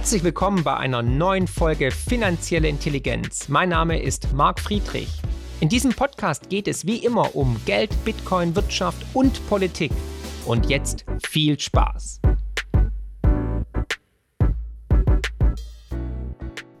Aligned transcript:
Herzlich 0.00 0.24
willkommen 0.24 0.64
bei 0.64 0.78
einer 0.78 1.02
neuen 1.02 1.46
Folge 1.46 1.90
Finanzielle 1.90 2.68
Intelligenz. 2.68 3.50
Mein 3.50 3.68
Name 3.68 4.02
ist 4.02 4.32
Marc 4.32 4.58
Friedrich. 4.58 5.20
In 5.60 5.68
diesem 5.68 5.92
Podcast 5.92 6.48
geht 6.48 6.68
es 6.68 6.86
wie 6.86 7.04
immer 7.04 7.36
um 7.36 7.60
Geld, 7.66 7.90
Bitcoin, 8.02 8.56
Wirtschaft 8.56 9.04
und 9.12 9.46
Politik. 9.50 9.92
Und 10.46 10.70
jetzt 10.70 11.04
viel 11.26 11.60
Spaß. 11.60 12.22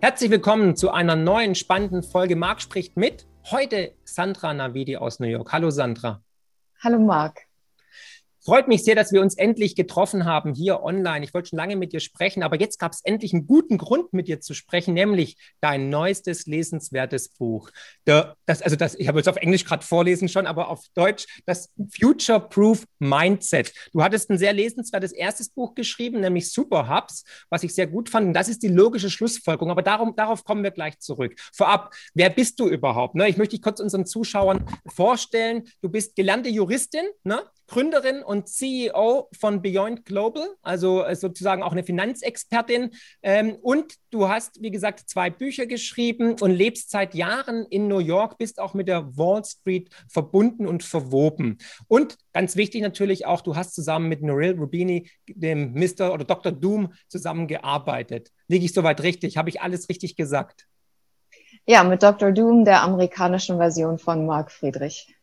Herzlich 0.00 0.30
willkommen 0.30 0.74
zu 0.74 0.90
einer 0.90 1.14
neuen 1.14 1.54
spannenden 1.54 2.02
Folge 2.02 2.36
Marc 2.36 2.62
spricht 2.62 2.96
mit. 2.96 3.26
Heute 3.50 3.92
Sandra 4.02 4.54
Navidi 4.54 4.96
aus 4.96 5.20
New 5.20 5.28
York. 5.28 5.52
Hallo 5.52 5.68
Sandra. 5.68 6.22
Hallo 6.82 6.98
Marc. 6.98 7.49
Freut 8.42 8.68
mich 8.68 8.84
sehr, 8.84 8.94
dass 8.94 9.12
wir 9.12 9.20
uns 9.20 9.36
endlich 9.36 9.76
getroffen 9.76 10.24
haben 10.24 10.54
hier 10.54 10.82
online. 10.82 11.24
Ich 11.24 11.34
wollte 11.34 11.50
schon 11.50 11.58
lange 11.58 11.76
mit 11.76 11.92
dir 11.92 12.00
sprechen, 12.00 12.42
aber 12.42 12.58
jetzt 12.58 12.78
gab 12.78 12.92
es 12.92 13.02
endlich 13.04 13.34
einen 13.34 13.46
guten 13.46 13.76
Grund, 13.76 14.14
mit 14.14 14.28
dir 14.28 14.40
zu 14.40 14.54
sprechen, 14.54 14.94
nämlich 14.94 15.36
dein 15.60 15.90
neuestes 15.90 16.46
lesenswertes 16.46 17.28
Buch. 17.28 17.70
Der, 18.06 18.36
das, 18.46 18.62
also 18.62 18.76
das, 18.76 18.94
ich 18.94 19.08
habe 19.08 19.18
jetzt 19.18 19.28
auf 19.28 19.36
Englisch 19.36 19.66
gerade 19.66 19.84
vorlesen 19.84 20.28
schon, 20.28 20.46
aber 20.46 20.68
auf 20.68 20.86
Deutsch 20.94 21.26
das 21.44 21.70
Future 21.94 22.40
Proof 22.40 22.86
Mindset. 22.98 23.74
Du 23.92 24.02
hattest 24.02 24.30
ein 24.30 24.38
sehr 24.38 24.54
lesenswertes 24.54 25.12
erstes 25.12 25.50
Buch 25.50 25.74
geschrieben, 25.74 26.20
nämlich 26.20 26.50
Super 26.50 26.88
Hubs, 26.88 27.24
was 27.50 27.62
ich 27.62 27.74
sehr 27.74 27.86
gut 27.86 28.08
fand. 28.08 28.28
Und 28.28 28.32
das 28.32 28.48
ist 28.48 28.62
die 28.62 28.68
logische 28.68 29.10
Schlussfolgerung. 29.10 29.70
Aber 29.70 29.82
darum, 29.82 30.16
darauf 30.16 30.44
kommen 30.44 30.62
wir 30.62 30.70
gleich 30.70 30.98
zurück. 30.98 31.38
Vorab, 31.54 31.94
wer 32.14 32.30
bist 32.30 32.58
du 32.58 32.68
überhaupt? 32.68 33.16
Ne? 33.16 33.28
Ich 33.28 33.36
möchte 33.36 33.56
dich 33.56 33.62
kurz 33.62 33.80
unseren 33.80 34.06
Zuschauern 34.06 34.64
vorstellen. 34.86 35.64
Du 35.82 35.90
bist 35.90 36.16
gelernte 36.16 36.48
Juristin, 36.48 37.04
ne? 37.22 37.42
Gründerin 37.70 38.24
und 38.30 38.48
CEO 38.48 39.28
von 39.32 39.60
Beyond 39.60 40.04
Global, 40.04 40.46
also 40.62 41.02
äh, 41.02 41.16
sozusagen 41.16 41.64
auch 41.64 41.72
eine 41.72 41.82
Finanzexpertin. 41.82 42.90
Ähm, 43.24 43.56
und 43.60 43.96
du 44.10 44.28
hast, 44.28 44.62
wie 44.62 44.70
gesagt, 44.70 45.10
zwei 45.10 45.30
Bücher 45.30 45.66
geschrieben 45.66 46.36
und 46.40 46.52
lebst 46.52 46.92
seit 46.92 47.16
Jahren 47.16 47.66
in 47.70 47.88
New 47.88 47.98
York, 47.98 48.38
bist 48.38 48.60
auch 48.60 48.72
mit 48.72 48.86
der 48.86 49.16
Wall 49.16 49.44
Street 49.44 49.90
verbunden 50.08 50.68
und 50.68 50.84
verwoben. 50.84 51.58
Und 51.88 52.18
ganz 52.32 52.54
wichtig 52.54 52.82
natürlich 52.82 53.26
auch, 53.26 53.40
du 53.40 53.56
hast 53.56 53.74
zusammen 53.74 54.08
mit 54.08 54.22
Noril 54.22 54.52
Rubini, 54.52 55.10
dem 55.28 55.72
Mr. 55.72 56.12
oder 56.12 56.24
Dr. 56.24 56.52
Doom, 56.52 56.92
zusammengearbeitet. 57.08 58.30
Liege 58.46 58.64
ich 58.64 58.72
soweit 58.72 59.02
richtig? 59.02 59.38
Habe 59.38 59.48
ich 59.48 59.60
alles 59.60 59.88
richtig 59.88 60.14
gesagt? 60.14 60.68
Ja, 61.66 61.84
mit 61.84 62.02
Dr. 62.02 62.32
Doom, 62.32 62.64
der 62.64 62.82
amerikanischen 62.82 63.58
Version 63.58 63.98
von 63.98 64.26
Mark 64.26 64.50
Friedrich. 64.50 65.14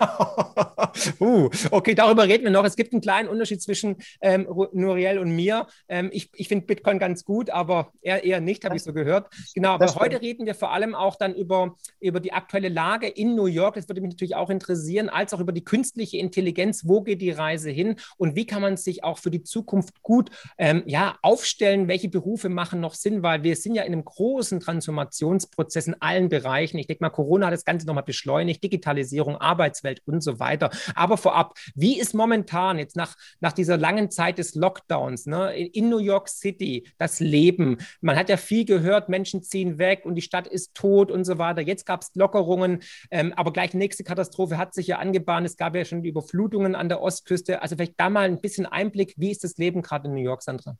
uh, 1.20 1.48
okay, 1.70 1.94
darüber 1.94 2.24
reden 2.24 2.44
wir 2.44 2.50
noch. 2.50 2.64
Es 2.64 2.76
gibt 2.76 2.92
einen 2.92 3.00
kleinen 3.00 3.28
Unterschied 3.28 3.62
zwischen 3.62 3.96
ähm, 4.20 4.48
Nuriel 4.72 5.18
und 5.18 5.30
mir. 5.30 5.66
Ähm, 5.88 6.10
ich 6.12 6.30
ich 6.34 6.48
finde 6.48 6.66
Bitcoin 6.66 6.98
ganz 6.98 7.24
gut, 7.24 7.48
aber 7.48 7.92
er 8.02 8.24
eher 8.24 8.40
nicht, 8.40 8.64
habe 8.64 8.76
ich 8.76 8.82
so 8.82 8.92
gehört. 8.92 9.32
Genau, 9.54 9.70
aber 9.70 9.86
heute 9.94 10.20
reden 10.20 10.46
wir 10.46 10.54
vor 10.54 10.72
allem 10.72 10.94
auch 10.94 11.16
dann 11.16 11.34
über, 11.34 11.76
über 12.00 12.20
die 12.20 12.32
aktuelle 12.32 12.68
Lage 12.68 13.06
in 13.06 13.36
New 13.36 13.46
York. 13.46 13.76
Das 13.76 13.88
würde 13.88 14.00
mich 14.00 14.10
natürlich 14.10 14.34
auch 14.34 14.50
interessieren, 14.50 15.08
als 15.08 15.32
auch 15.32 15.40
über 15.40 15.52
die 15.52 15.64
künstliche 15.64 16.18
Intelligenz. 16.18 16.82
Wo 16.86 17.02
geht 17.02 17.20
die 17.20 17.30
Reise 17.30 17.70
hin 17.70 17.96
und 18.16 18.34
wie 18.34 18.46
kann 18.46 18.62
man 18.62 18.76
sich 18.76 19.04
auch 19.04 19.18
für 19.18 19.30
die 19.30 19.42
Zukunft 19.42 20.02
gut 20.02 20.30
ähm, 20.58 20.82
ja, 20.86 21.16
aufstellen? 21.22 21.88
Welche 21.88 22.08
Berufe 22.08 22.48
machen 22.48 22.80
noch 22.80 22.94
Sinn? 22.94 23.22
Weil 23.22 23.44
wir 23.44 23.56
sind 23.56 23.74
ja 23.74 23.84
in 23.84 23.92
einem 23.92 24.04
großen 24.04 24.60
Transformationsprozess 24.60 25.83
in 25.88 26.00
allen 26.00 26.28
Bereichen. 26.28 26.78
Ich 26.78 26.86
denke 26.86 27.04
mal, 27.04 27.10
Corona 27.10 27.46
hat 27.46 27.52
das 27.52 27.64
Ganze 27.64 27.86
nochmal 27.86 28.04
beschleunigt, 28.04 28.62
Digitalisierung, 28.62 29.36
Arbeitswelt. 29.36 30.02
Und 30.06 30.22
so 30.22 30.40
weiter. 30.40 30.70
Aber 30.94 31.16
vorab, 31.16 31.54
wie 31.74 31.98
ist 31.98 32.14
momentan 32.14 32.78
jetzt 32.78 32.96
nach, 32.96 33.16
nach 33.40 33.52
dieser 33.52 33.76
langen 33.76 34.10
Zeit 34.10 34.38
des 34.38 34.54
Lockdowns 34.54 35.26
ne, 35.26 35.56
in 35.56 35.88
New 35.88 35.98
York 35.98 36.28
City 36.28 36.88
das 36.98 37.20
Leben? 37.20 37.78
Man 38.00 38.16
hat 38.16 38.28
ja 38.28 38.36
viel 38.36 38.64
gehört, 38.64 39.08
Menschen 39.08 39.42
ziehen 39.42 39.78
weg 39.78 40.04
und 40.04 40.14
die 40.16 40.22
Stadt 40.22 40.46
ist 40.46 40.74
tot 40.74 41.10
und 41.10 41.24
so 41.24 41.38
weiter. 41.38 41.60
Jetzt 41.62 41.86
gab 41.86 42.02
es 42.02 42.10
Lockerungen, 42.14 42.82
ähm, 43.10 43.32
aber 43.36 43.52
gleich 43.52 43.70
die 43.70 43.76
nächste 43.76 44.04
Katastrophe 44.04 44.58
hat 44.58 44.74
sich 44.74 44.86
ja 44.86 44.98
angebahnt. 44.98 45.46
Es 45.46 45.56
gab 45.56 45.76
ja 45.76 45.84
schon 45.84 46.02
die 46.02 46.08
Überflutungen 46.08 46.74
an 46.74 46.88
der 46.88 47.00
Ostküste. 47.00 47.62
Also 47.62 47.76
vielleicht 47.76 47.94
da 47.98 48.10
mal 48.10 48.24
ein 48.24 48.40
bisschen 48.40 48.66
Einblick, 48.66 49.14
wie 49.16 49.30
ist 49.30 49.44
das 49.44 49.56
Leben 49.56 49.82
gerade 49.82 50.08
in 50.08 50.14
New 50.14 50.22
York, 50.22 50.42
Sandra? 50.42 50.76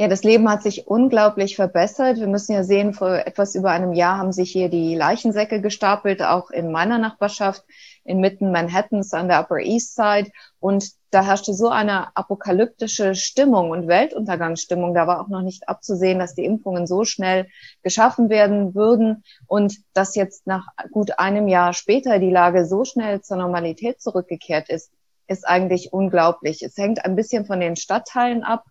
Ja, 0.00 0.06
das 0.06 0.22
Leben 0.22 0.48
hat 0.48 0.62
sich 0.62 0.86
unglaublich 0.86 1.56
verbessert. 1.56 2.18
Wir 2.18 2.28
müssen 2.28 2.52
ja 2.52 2.62
sehen, 2.62 2.94
vor 2.94 3.14
etwas 3.14 3.56
über 3.56 3.72
einem 3.72 3.92
Jahr 3.92 4.16
haben 4.16 4.30
sich 4.30 4.52
hier 4.52 4.68
die 4.68 4.94
Leichensäcke 4.94 5.60
gestapelt, 5.60 6.22
auch 6.22 6.50
in 6.50 6.70
meiner 6.70 6.98
Nachbarschaft, 6.98 7.64
inmitten 8.04 8.52
Manhattans 8.52 9.12
an 9.12 9.26
der 9.26 9.40
Upper 9.40 9.58
East 9.58 9.96
Side. 9.96 10.30
Und 10.60 10.92
da 11.10 11.24
herrschte 11.24 11.52
so 11.52 11.68
eine 11.68 12.16
apokalyptische 12.16 13.16
Stimmung 13.16 13.70
und 13.70 13.88
Weltuntergangsstimmung. 13.88 14.94
Da 14.94 15.08
war 15.08 15.20
auch 15.20 15.26
noch 15.26 15.42
nicht 15.42 15.68
abzusehen, 15.68 16.20
dass 16.20 16.36
die 16.36 16.44
Impfungen 16.44 16.86
so 16.86 17.02
schnell 17.02 17.48
geschaffen 17.82 18.30
werden 18.30 18.76
würden 18.76 19.24
und 19.48 19.78
dass 19.94 20.14
jetzt 20.14 20.46
nach 20.46 20.68
gut 20.92 21.18
einem 21.18 21.48
Jahr 21.48 21.72
später 21.72 22.20
die 22.20 22.30
Lage 22.30 22.66
so 22.66 22.84
schnell 22.84 23.22
zur 23.22 23.38
Normalität 23.38 24.00
zurückgekehrt 24.00 24.68
ist, 24.68 24.92
ist 25.26 25.44
eigentlich 25.44 25.92
unglaublich. 25.92 26.62
Es 26.62 26.76
hängt 26.76 27.04
ein 27.04 27.16
bisschen 27.16 27.46
von 27.46 27.58
den 27.58 27.74
Stadtteilen 27.74 28.44
ab 28.44 28.62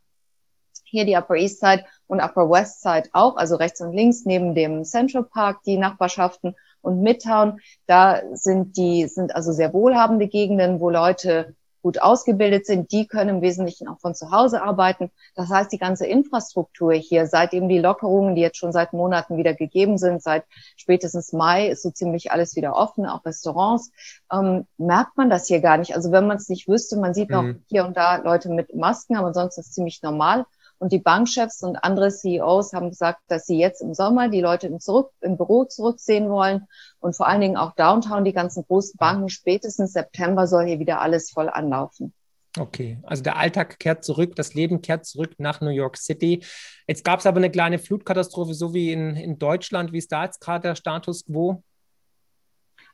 hier 0.90 1.06
die 1.06 1.16
Upper 1.16 1.36
East 1.36 1.60
Side 1.60 1.86
und 2.08 2.22
Upper 2.22 2.50
West 2.50 2.82
Side 2.82 3.10
auch, 3.14 3.38
also 3.38 3.56
rechts 3.56 3.82
und 3.82 3.94
links 3.94 4.26
neben 4.26 4.56
dem 4.56 4.84
Central 4.84 5.24
Park, 5.24 5.64
die 5.66 5.78
Nachbarschaften 5.78 6.56
und 6.82 7.02
Midtown. 7.02 7.60
Da 7.86 8.22
sind 8.34 8.78
die, 8.78 9.08
sind 9.08 9.36
also 9.36 9.52
sehr 9.52 9.74
wohlhabende 9.74 10.28
Gegenden, 10.28 10.80
wo 10.80 10.90
Leute 10.90 11.56
gut 11.88 12.02
ausgebildet 12.02 12.66
sind, 12.66 12.92
die 12.92 13.08
können 13.08 13.38
im 13.38 13.42
Wesentlichen 13.42 13.88
auch 13.88 14.00
von 14.02 14.14
zu 14.14 14.32
Hause 14.32 14.62
arbeiten. 14.62 15.10
Das 15.36 15.50
heißt, 15.50 15.72
die 15.72 15.78
ganze 15.78 16.06
Infrastruktur 16.06 16.92
hier, 16.94 17.28
seit 17.28 17.54
eben 17.54 17.70
die 17.70 17.78
Lockerungen, 17.78 18.36
die 18.36 18.42
jetzt 18.42 18.58
schon 18.58 18.74
seit 18.74 18.92
Monaten 18.92 19.38
wieder 19.38 19.54
gegeben 19.54 19.98
sind, 19.98 20.22
seit 20.22 20.44
spätestens 20.76 21.32
Mai 21.32 21.70
ist 21.70 21.84
so 21.84 21.92
ziemlich 21.92 22.30
alles 22.30 22.58
wieder 22.58 22.76
offen, 22.76 23.06
auch 23.06 23.24
Restaurants, 23.24 23.92
ähm, 24.34 24.66
merkt 24.78 25.16
man 25.16 25.30
das 25.30 25.48
hier 25.48 25.62
gar 25.62 25.78
nicht. 25.78 25.96
Also 25.96 26.12
wenn 26.12 26.28
man 26.28 26.36
es 26.36 26.50
nicht 26.50 26.68
wüsste, 26.68 26.98
man 26.98 27.14
sieht 27.14 27.30
noch 27.30 27.44
mhm. 27.44 27.64
hier 27.68 27.86
und 27.86 27.96
da 27.96 28.18
Leute 28.18 28.50
mit 28.50 28.76
Masken, 28.76 29.16
aber 29.16 29.34
sonst 29.34 29.58
ist 29.58 29.68
es 29.68 29.72
ziemlich 29.72 30.02
normal. 30.02 30.46
Und 30.80 30.92
die 30.92 31.00
Bankchefs 31.00 31.64
und 31.64 31.76
andere 31.78 32.10
CEOs 32.10 32.74
haben 32.74 32.90
gesagt, 32.90 33.22
dass 33.28 33.46
sie 33.46 33.58
jetzt 33.58 33.82
im 33.82 33.94
Sommer 33.94 34.30
die 34.30 34.42
Leute 34.42 34.68
im, 34.68 34.80
zurück, 34.80 35.12
im 35.22 35.38
Büro 35.38 35.66
zurücksehen 35.66 36.30
wollen 36.30 36.68
und 37.00 37.16
vor 37.16 37.28
allen 37.28 37.42
Dingen 37.42 37.58
auch 37.58 37.74
Downtown, 37.76 38.26
die 38.26 38.34
ganzen 38.34 38.64
großen 38.64 38.98
Banken, 38.98 39.30
spätestens 39.30 39.94
September 39.94 40.46
soll 40.46 40.66
hier 40.66 40.80
wieder 40.80 41.02
alles 41.02 41.32
voll 41.32 41.50
anlaufen. 41.50 42.14
Okay, 42.60 42.98
also 43.04 43.24
der 43.24 43.38
Alltag 43.38 43.80
kehrt 43.80 44.04
zurück, 44.04 44.36
das 44.36 44.54
Leben 44.54 44.82
kehrt 44.82 45.06
zurück 45.06 45.34
nach 45.38 45.62
New 45.62 45.70
York 45.70 45.98
City. 45.98 46.44
Jetzt 46.88 47.04
gab 47.04 47.20
es 47.20 47.26
aber 47.26 47.38
eine 47.38 47.52
kleine 47.52 47.80
Flutkatastrophe, 47.80 48.54
so 48.54 48.74
wie 48.74 48.92
in, 48.92 49.16
in 49.16 49.38
Deutschland. 49.38 49.92
Wie 49.94 50.00
ist 50.00 50.12
da 50.12 50.26
jetzt 50.26 50.40
gerade 50.40 50.70
der 50.70 50.76
Status 50.76 51.26
quo? 51.26 51.64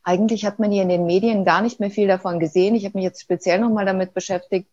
Eigentlich 0.03 0.43
hat 0.43 0.59
man 0.59 0.71
hier 0.71 0.83
in 0.83 0.89
den 0.89 1.05
Medien 1.05 1.45
gar 1.45 1.61
nicht 1.61 1.79
mehr 1.79 1.91
viel 1.91 2.07
davon 2.07 2.39
gesehen. 2.39 2.75
Ich 2.75 2.83
habe 2.83 2.97
mich 2.97 3.05
jetzt 3.05 3.21
speziell 3.21 3.59
nochmal 3.59 3.85
damit 3.85 4.13
beschäftigt, 4.13 4.67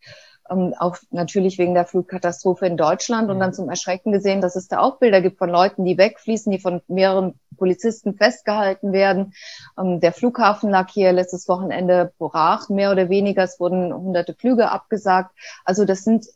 ähm, 0.50 0.74
auch 0.78 0.96
natürlich 1.10 1.58
wegen 1.58 1.74
der 1.74 1.84
Flugkatastrophe 1.84 2.66
in 2.66 2.76
Deutschland 2.76 3.30
und 3.30 3.38
dann 3.38 3.54
zum 3.54 3.68
Erschrecken 3.68 4.12
gesehen, 4.12 4.40
dass 4.40 4.56
es 4.56 4.68
da 4.68 4.80
auch 4.80 4.98
Bilder 4.98 5.20
gibt 5.20 5.38
von 5.38 5.50
Leuten, 5.50 5.84
die 5.84 5.96
wegfließen, 5.96 6.50
die 6.50 6.58
von 6.58 6.82
mehreren 6.88 7.34
Polizisten 7.56 8.14
festgehalten 8.14 8.92
werden. 8.92 9.34
Ähm, 9.78 10.00
der 10.00 10.12
Flughafen 10.12 10.70
lag 10.70 10.90
hier 10.90 11.12
letztes 11.12 11.48
Wochenende 11.48 12.12
brach, 12.18 12.68
mehr 12.68 12.90
oder 12.90 13.08
weniger. 13.08 13.44
Es 13.44 13.60
wurden 13.60 13.94
hunderte 13.94 14.34
Flüge 14.34 14.70
abgesagt. 14.70 15.30
Also 15.64 15.84
das 15.84 16.04
sind 16.04 16.26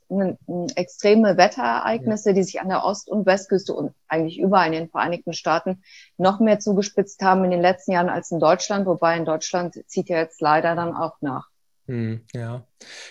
extreme 0.77 1.37
Wetterereignisse, 1.37 2.35
die 2.35 2.43
sich 2.43 2.61
an 2.61 2.69
der 2.69 2.85
Ost- 2.85 3.09
und 3.09 3.27
Westküste 3.27 3.75
und 3.75 3.93
eigentlich 4.07 4.39
überall 4.39 4.67
in 4.69 4.73
den 4.73 4.89
Vereinigten 4.89 5.33
Staaten 5.33 5.83
noch 6.19 6.41
mehr 6.41 6.61
zugespitzt 6.61 7.23
haben 7.23 7.45
in 7.45 7.51
den 7.51 7.61
letzten 7.61 7.93
Jahren 7.93 8.09
als 8.09 8.31
in 8.31 8.39
Deutschland, 8.39 8.87
wobei 8.87 9.17
in 9.17 9.25
Deutschland 9.25 9.83
zieht 9.87 10.09
ja 10.09 10.19
jetzt 10.19 10.41
leider 10.41 10.77
dann 10.77 10.95
auch 10.95 11.17
nach. 11.21 11.54
Hm, 11.87 12.23
ja, 12.33 12.67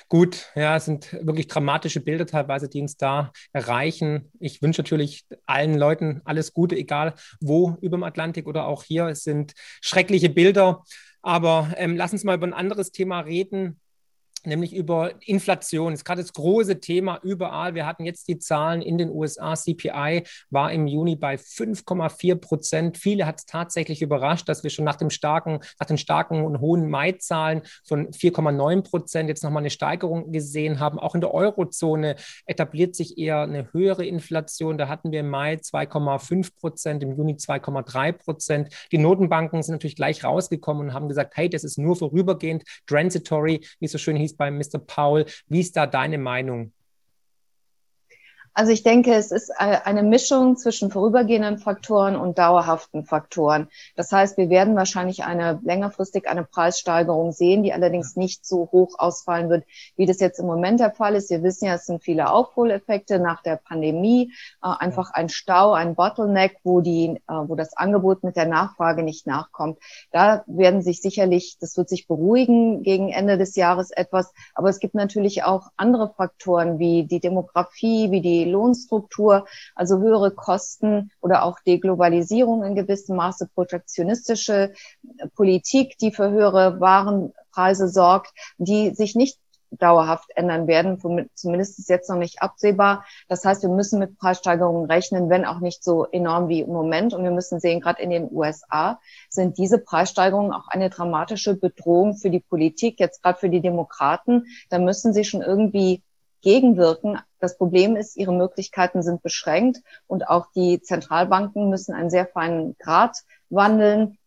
gut. 0.10 0.52
Ja, 0.56 0.76
es 0.78 0.86
sind 0.86 1.14
wirklich 1.14 1.48
dramatische 1.48 2.00
Bilder 2.02 2.26
teilweise, 2.26 2.68
die 2.70 2.82
uns 2.82 2.98
da 2.98 3.32
erreichen. 3.52 4.32
Ich 4.40 4.62
wünsche 4.64 4.82
natürlich 4.82 5.26
allen 5.46 5.76
Leuten 5.78 6.22
alles 6.26 6.54
Gute, 6.54 6.76
egal 6.76 7.14
wo 7.40 7.78
über 7.82 7.98
dem 7.98 8.04
Atlantik 8.04 8.48
oder 8.48 8.66
auch 8.66 8.84
hier. 8.84 9.08
Es 9.08 9.24
sind 9.24 9.54
schreckliche 9.82 10.30
Bilder. 10.30 10.84
Aber 11.22 11.74
ähm, 11.78 11.96
lass 11.96 12.14
uns 12.14 12.24
mal 12.24 12.36
über 12.36 12.48
ein 12.48 12.54
anderes 12.54 12.92
Thema 12.92 13.22
reden 13.22 13.80
nämlich 14.46 14.76
über 14.76 15.12
Inflation. 15.26 15.92
Das 15.92 16.02
ist 16.02 16.06
gerade 16.06 16.22
das 16.22 16.34
große 16.34 16.80
Thema 16.80 17.20
überall. 17.24 17.76
Wir 17.76 17.86
hatten 17.86 18.06
jetzt 18.06 18.28
die 18.28 18.40
Zahlen 18.40 18.82
in 18.82 18.98
den 18.98 19.10
USA. 19.10 19.56
CPI 19.56 20.24
war 20.50 20.72
im 20.72 20.88
Juni 20.88 21.16
bei 21.16 21.36
5,4 21.36 22.36
Prozent. 22.36 22.98
Viele 22.98 23.26
hat 23.26 23.40
es 23.40 23.46
tatsächlich 23.46 24.02
überrascht, 24.02 24.50
dass 24.50 24.64
wir 24.64 24.70
schon 24.70 24.86
nach 24.86 24.96
dem 24.96 25.10
starken, 25.10 25.60
nach 25.80 25.88
den 25.88 25.98
starken 25.98 26.44
und 26.44 26.60
hohen 26.60 26.90
Mai-Zahlen 26.90 27.62
von 27.86 28.12
4,9 28.12 28.84
Prozent 28.84 29.30
jetzt 29.30 29.44
nochmal 29.44 29.62
eine 29.62 29.70
Steigerung 29.70 30.32
gesehen 30.32 30.80
haben. 30.80 31.00
Auch 31.00 31.16
in 31.16 31.22
der 31.22 31.34
Eurozone 31.34 32.16
etabliert 32.46 32.96
sich 32.96 33.18
eher 33.18 33.42
eine 33.42 33.72
höhere 33.72 34.06
Inflation. 34.06 34.78
Da 34.78 34.88
hatten 34.88 35.12
wir 35.12 35.22
im 35.22 35.30
Mai 35.30 35.56
2,5 35.56 36.56
Prozent, 36.60 37.04
im 37.04 37.16
Juni 37.16 37.34
2,3 37.34 38.12
Prozent. 38.12 38.74
Die 38.92 38.98
Notenbanken 38.98 39.64
sind 39.64 39.74
natürlich 39.74 39.96
gleich 39.96 40.24
rausgekommen 40.24 40.88
und 40.88 40.94
haben 40.94 41.08
gesagt, 41.08 41.38
hey, 41.38 41.50
das 41.50 41.64
ist 41.64 41.78
nur 41.78 41.96
vorübergehend, 41.96 42.64
transitory, 42.88 43.62
wie 43.80 43.86
es 43.86 43.92
so 43.92 43.98
schön 43.98 44.16
hieß 44.16 44.33
bei 44.38 44.52
Mr. 44.52 44.80
Paul. 44.86 45.26
Wie 45.48 45.60
ist 45.60 45.76
da 45.76 45.88
deine 45.88 46.18
Meinung? 46.18 46.74
Also 48.56 48.72
ich 48.72 48.84
denke, 48.84 49.16
es 49.16 49.32
ist 49.32 49.50
äh, 49.50 49.78
eine 49.84 50.04
Mischung 50.04 50.58
zwischen 50.58 50.92
vorübergehenden 50.92 51.58
Faktoren 51.58 52.16
und 52.16 52.38
dauerhaften 52.38 53.04
Faktoren. 53.04 53.68
Das 53.96 54.12
heißt, 54.12 54.38
wir 54.38 54.50
werden 54.52 54.76
wahrscheinlich 54.76 55.24
eine 55.24 55.60
längerfristig 55.64 56.28
eine 56.30 56.44
Preissteigerung 56.44 57.32
sehen, 57.32 57.64
die 57.64 57.74
allerdings 57.74 58.16
nicht 58.16 58.46
so 58.46 58.70
hoch 58.72 59.00
ausfallen 59.00 59.50
wird, 59.50 59.66
wie 59.96 60.06
das 60.06 60.20
jetzt 60.20 60.40
im 60.40 60.46
Moment 60.46 60.80
der 60.80 60.92
Fall 60.92 61.16
ist. 61.16 61.32
Wir 61.32 61.42
wissen 61.42 61.66
ja, 61.66 61.74
es 61.74 61.88
sind 61.88 62.04
viele 62.04 62.30
Aufholeffekte 62.30 63.18
nach 63.18 63.42
der 63.42 63.56
Pandemie, 63.56 64.32
äh, 64.62 64.68
einfach 64.68 65.12
ein 65.12 65.30
Stau, 65.30 65.74
ein 65.74 65.96
Bottleneck, 65.96 66.60
wo 66.64 66.82
die, 66.82 67.22
äh, 67.28 67.34
wo 67.48 67.56
das 67.56 67.76
Angebot 67.76 68.24
mit 68.24 68.36
der 68.36 68.46
Nachfrage 68.46 69.02
nicht 69.02 69.26
nachkommt. 69.26 69.80
Da 70.12 70.44
werden 70.46 70.84
sich 70.84 71.02
sicherlich, 71.02 71.58
das 71.60 71.76
wird 71.76 71.90
sich 71.90 72.08
beruhigen 72.08 72.84
gegen 72.84 73.10
Ende 73.10 73.40
des 73.40 73.56
Jahres 73.56 73.90
etwas, 73.90 74.32
aber 74.54 74.70
es 74.70 74.78
gibt 74.78 74.94
natürlich 74.94 75.44
auch 75.44 75.70
andere 75.76 76.14
Faktoren 76.16 76.78
wie 76.78 77.06
die 77.06 77.20
Demografie, 77.20 78.12
wie 78.12 78.22
die 78.22 78.43
Lohnstruktur, 78.46 79.46
also 79.76 80.00
höhere 80.00 80.32
Kosten 80.32 81.12
oder 81.22 81.44
auch 81.44 81.60
Deglobalisierung 81.60 82.64
in 82.64 82.76
gewissem 82.76 83.16
Maße, 83.16 83.50
protektionistische 83.54 84.74
Politik, 85.36 85.98
die 85.98 86.12
für 86.12 86.30
höhere 86.30 86.80
Warenpreise 86.80 87.88
sorgt, 87.88 88.34
die 88.58 88.92
sich 88.92 89.16
nicht 89.16 89.40
dauerhaft 89.80 90.30
ändern 90.36 90.68
werden. 90.68 91.00
Zumindest 91.34 91.80
ist 91.80 91.90
jetzt 91.90 92.10
noch 92.10 92.18
nicht 92.18 92.42
absehbar. 92.42 93.06
Das 93.28 93.44
heißt, 93.46 93.64
wir 93.64 93.70
müssen 93.70 94.00
mit 94.00 94.18
Preissteigerungen 94.18 94.90
rechnen, 94.90 95.30
wenn 95.30 95.46
auch 95.46 95.60
nicht 95.60 95.84
so 95.84 96.06
enorm 96.06 96.50
wie 96.50 96.62
im 96.62 96.72
Moment. 96.72 97.14
Und 97.14 97.24
wir 97.24 97.32
müssen 97.32 97.60
sehen, 97.60 97.82
gerade 97.82 98.02
in 98.02 98.10
den 98.10 98.30
USA 98.32 99.00
sind 99.30 99.58
diese 99.58 99.80
Preissteigerungen 99.80 100.54
auch 100.54 100.68
eine 100.68 100.90
dramatische 100.90 101.56
Bedrohung 101.56 102.16
für 102.16 102.30
die 102.30 102.40
Politik, 102.40 103.00
jetzt 103.00 103.24
gerade 103.24 103.40
für 103.40 103.50
die 103.50 103.62
Demokraten. 103.62 104.46
Da 104.70 104.80
müssen 104.80 105.14
sie 105.14 105.24
schon 105.24 105.42
irgendwie 105.42 106.04
gegenwirken. 106.44 107.20
Das 107.40 107.58
Problem 107.58 107.96
ist, 107.96 108.16
ihre 108.16 108.34
Möglichkeiten 108.34 109.02
sind 109.02 109.24
beschränkt 109.24 109.80
und 110.06 110.28
auch 110.28 110.48
die 110.56 110.82
Zentralbanken 110.82 111.70
müssen 111.70 111.96
einen 111.96 112.12
sehr 112.12 112.28
feinen 112.28 112.76
Grad 112.78 113.18
wandeln. 113.50 114.20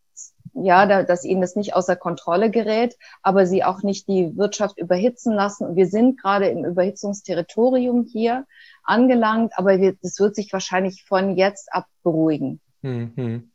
Ja, 0.55 0.87
da, 0.87 1.03
dass 1.03 1.25
ihnen 1.25 1.43
das 1.43 1.55
nicht 1.55 1.75
außer 1.75 1.97
Kontrolle 1.97 2.51
gerät, 2.51 2.97
aber 3.23 3.47
sie 3.47 3.63
auch 3.63 3.83
nicht 3.83 4.09
die 4.09 4.37
Wirtschaft 4.37 4.79
überhitzen 4.79 5.35
lassen. 5.35 5.67
Und 5.67 5.77
wir 5.77 5.87
sind 5.87 6.21
gerade 6.21 6.49
im 6.49 6.65
Überhitzungsterritorium 6.65 8.07
hier 8.11 8.47
angelangt, 8.83 9.53
aber 9.57 9.79
wir, 9.79 9.97
das 10.03 10.19
wird 10.19 10.35
sich 10.35 10.53
wahrscheinlich 10.53 11.05
von 11.05 11.37
jetzt 11.37 11.73
ab 11.75 11.87
beruhigen. 12.03 12.61
Mhm. 12.81 13.51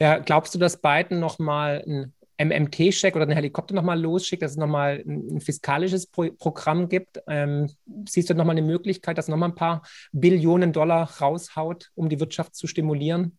Ja, 0.00 0.18
glaubst 0.18 0.54
du, 0.54 0.58
dass 0.58 0.80
Biden 0.80 1.20
nochmal 1.20 1.84
ein 1.86 2.14
MMT-Check 2.38 3.14
oder 3.16 3.24
einen 3.24 3.32
Helikopter 3.32 3.74
nochmal 3.74 4.00
losschickt, 4.00 4.42
dass 4.42 4.52
es 4.52 4.56
nochmal 4.56 5.02
ein, 5.06 5.36
ein 5.36 5.40
fiskalisches 5.40 6.06
Pro 6.06 6.30
Programm 6.38 6.88
gibt. 6.88 7.20
Ähm, 7.26 7.68
siehst 8.08 8.30
du 8.30 8.34
nochmal 8.34 8.56
eine 8.56 8.66
Möglichkeit, 8.66 9.18
dass 9.18 9.28
nochmal 9.28 9.50
ein 9.50 9.54
paar 9.54 9.82
Billionen 10.12 10.72
Dollar 10.72 11.10
raushaut, 11.20 11.90
um 11.94 12.08
die 12.08 12.20
Wirtschaft 12.20 12.54
zu 12.54 12.66
stimulieren? 12.66 13.36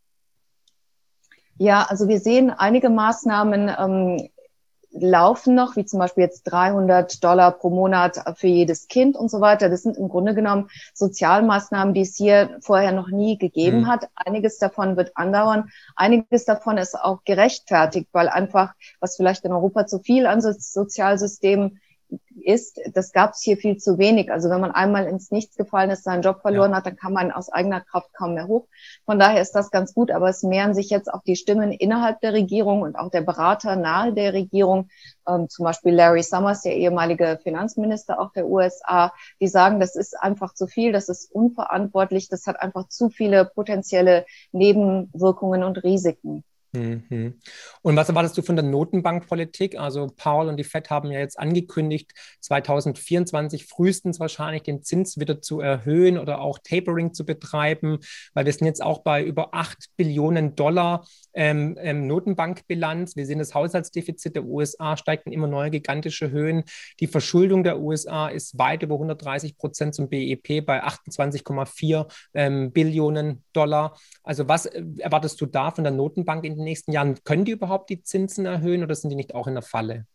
Ja, 1.57 1.83
also 1.89 2.07
wir 2.07 2.19
sehen 2.19 2.51
einige 2.51 2.89
Maßnahmen 2.89 3.71
ähm, 3.77 4.29
laufen 4.91 5.56
noch, 5.56 5.75
wie 5.75 5.86
zum 5.86 6.00
Beispiel 6.00 6.24
jetzt 6.24 6.44
300 6.44 7.24
Dollar 7.24 7.51
pro 7.51 7.69
Monat 7.69 8.21
für 8.36 8.47
jedes 8.47 8.88
Kind 8.88 9.15
und 9.15 9.30
so 9.30 9.39
weiter. 9.41 9.69
Das 9.69 9.83
sind 9.83 9.97
im 9.97 10.09
Grunde 10.09 10.33
genommen 10.33 10.69
Sozialmaßnahmen, 10.94 11.94
die 11.94 12.01
es 12.01 12.15
hier 12.15 12.57
vorher 12.62 12.91
noch 12.91 13.09
nie 13.09 13.38
gegeben 13.38 13.81
mhm. 13.81 13.88
hat. 13.88 14.09
Einiges 14.15 14.57
davon 14.57 14.97
wird 14.97 15.12
andauern. 15.15 15.69
Einiges 15.95 16.45
davon 16.45 16.77
ist 16.77 16.95
auch 16.95 17.24
gerechtfertigt, 17.24 18.07
weil 18.12 18.30
einfach, 18.30 18.74
was 19.00 19.15
vielleicht 19.15 19.45
in 19.45 19.51
Europa 19.51 19.86
zu 19.86 20.00
viel 20.00 20.25
an 20.25 20.41
Sozialsystemen 20.41 21.80
ist, 22.45 22.80
das 22.94 23.12
gab 23.12 23.31
es 23.33 23.41
hier 23.41 23.57
viel 23.57 23.77
zu 23.77 23.97
wenig. 23.97 24.31
Also 24.31 24.50
wenn 24.50 24.62
man 24.62 24.71
einmal 24.71 25.06
ins 25.07 25.31
Nichts 25.31 25.56
gefallen 25.56 25.89
ist, 25.89 26.03
seinen 26.03 26.21
Job 26.21 26.41
verloren 26.41 26.71
ja. 26.71 26.77
hat, 26.77 26.86
dann 26.86 26.95
kann 26.95 27.13
man 27.13 27.31
aus 27.31 27.50
eigener 27.51 27.81
Kraft 27.81 28.13
kaum 28.13 28.33
mehr 28.33 28.47
hoch. 28.47 28.68
Von 29.06 29.19
daher 29.19 29.41
ist 29.41 29.53
das 29.53 29.71
ganz 29.71 29.94
gut, 29.94 30.12
aber 30.12 30.30
es 30.30 30.44
mehren 30.44 30.74
sich 30.74 30.89
jetzt 30.89 31.12
auch 31.13 31.24
die 31.24 31.36
Stimmen 31.36 31.71
innerhalb 31.71 32.21
der 32.21 32.33
Regierung 32.33 32.81
und 32.81 32.95
auch 32.95 33.12
der 33.12 33.21
Berater 33.21 33.75
nahe 33.75 34.13
der 34.13 34.33
Regierung, 34.33 34.89
ähm, 35.27 35.50
zum 35.50 35.65
Beispiel 35.65 35.94
Larry 35.94 36.24
Summers, 36.24 36.62
der 36.62 36.75
ehemalige 36.75 37.39
Finanzminister 37.44 38.19
auch 38.19 38.31
der 38.33 38.47
USA, 38.47 39.13
die 39.39 39.47
sagen, 39.47 39.80
das 39.80 39.95
ist 39.95 40.19
einfach 40.19 40.53
zu 40.53 40.68
viel, 40.68 40.92
das 40.92 41.09
ist 41.09 41.31
unverantwortlich, 41.31 42.30
das 42.30 42.47
hat 42.47 42.62
einfach 42.62 42.88
zu 42.88 43.09
viele 43.09 43.45
potenzielle 43.45 44.25
Nebenwirkungen 44.51 45.63
und 45.63 45.83
Risiken. 45.83 46.44
Mhm. 46.71 47.39
Und 47.81 47.95
was 47.95 48.09
erwartest 48.09 48.37
du 48.37 48.41
von 48.41 48.55
der 48.55 48.65
Notenbankpolitik? 48.65 49.77
Also 49.77 50.07
Paul 50.15 50.47
und 50.47 50.57
die 50.57 50.63
Fed 50.63 50.89
haben 50.89 51.11
ja 51.11 51.19
jetzt 51.19 51.39
angekündigt, 51.39 52.11
2024 52.41 53.65
frühestens 53.65 54.19
wahrscheinlich 54.19 54.63
den 54.63 54.83
Zins 54.83 55.19
wieder 55.19 55.41
zu 55.41 55.59
erhöhen 55.59 56.17
oder 56.17 56.41
auch 56.41 56.59
Tapering 56.59 57.13
zu 57.13 57.25
betreiben, 57.25 57.99
weil 58.33 58.45
wir 58.45 58.53
sind 58.53 58.67
jetzt 58.67 58.83
auch 58.83 58.99
bei 58.99 59.23
über 59.23 59.53
8 59.53 59.89
Billionen 59.97 60.55
Dollar 60.55 61.05
ähm, 61.33 61.77
ähm, 61.79 62.07
Notenbankbilanz. 62.07 63.15
Wir 63.15 63.25
sehen 63.25 63.39
das 63.39 63.53
Haushaltsdefizit 63.53 64.35
der 64.35 64.45
USA 64.45 64.97
steigt 64.97 65.27
in 65.27 65.33
immer 65.33 65.47
neue 65.47 65.69
gigantische 65.69 66.31
Höhen. 66.31 66.63
Die 66.99 67.07
Verschuldung 67.07 67.63
der 67.63 67.79
USA 67.79 68.27
ist 68.27 68.57
weit 68.57 68.83
über 68.83 68.95
130 68.95 69.57
Prozent 69.57 69.95
zum 69.95 70.09
BIP 70.09 70.65
bei 70.65 70.83
28,4 70.83 72.07
ähm, 72.33 72.71
Billionen 72.71 73.43
Dollar. 73.53 73.97
Also 74.23 74.47
was 74.47 74.65
äh, 74.65 74.83
erwartest 74.97 75.39
du 75.41 75.45
da 75.45 75.71
von 75.71 75.83
der 75.83 75.93
Notenbank 75.93 76.43
in 76.45 76.55
den 76.55 76.63
nächsten 76.63 76.91
Jahren? 76.91 77.15
Können 77.23 77.45
die 77.45 77.51
überhaupt 77.51 77.69
die 77.77 78.01
Zinsen 78.01 78.45
erhöhen 78.45 78.83
oder 78.83 78.95
sind 78.95 79.10
die 79.10 79.16
nicht 79.16 79.36
auch 79.36 79.48
in 79.48 79.54
der 79.54 79.63
Falle? 79.63 80.06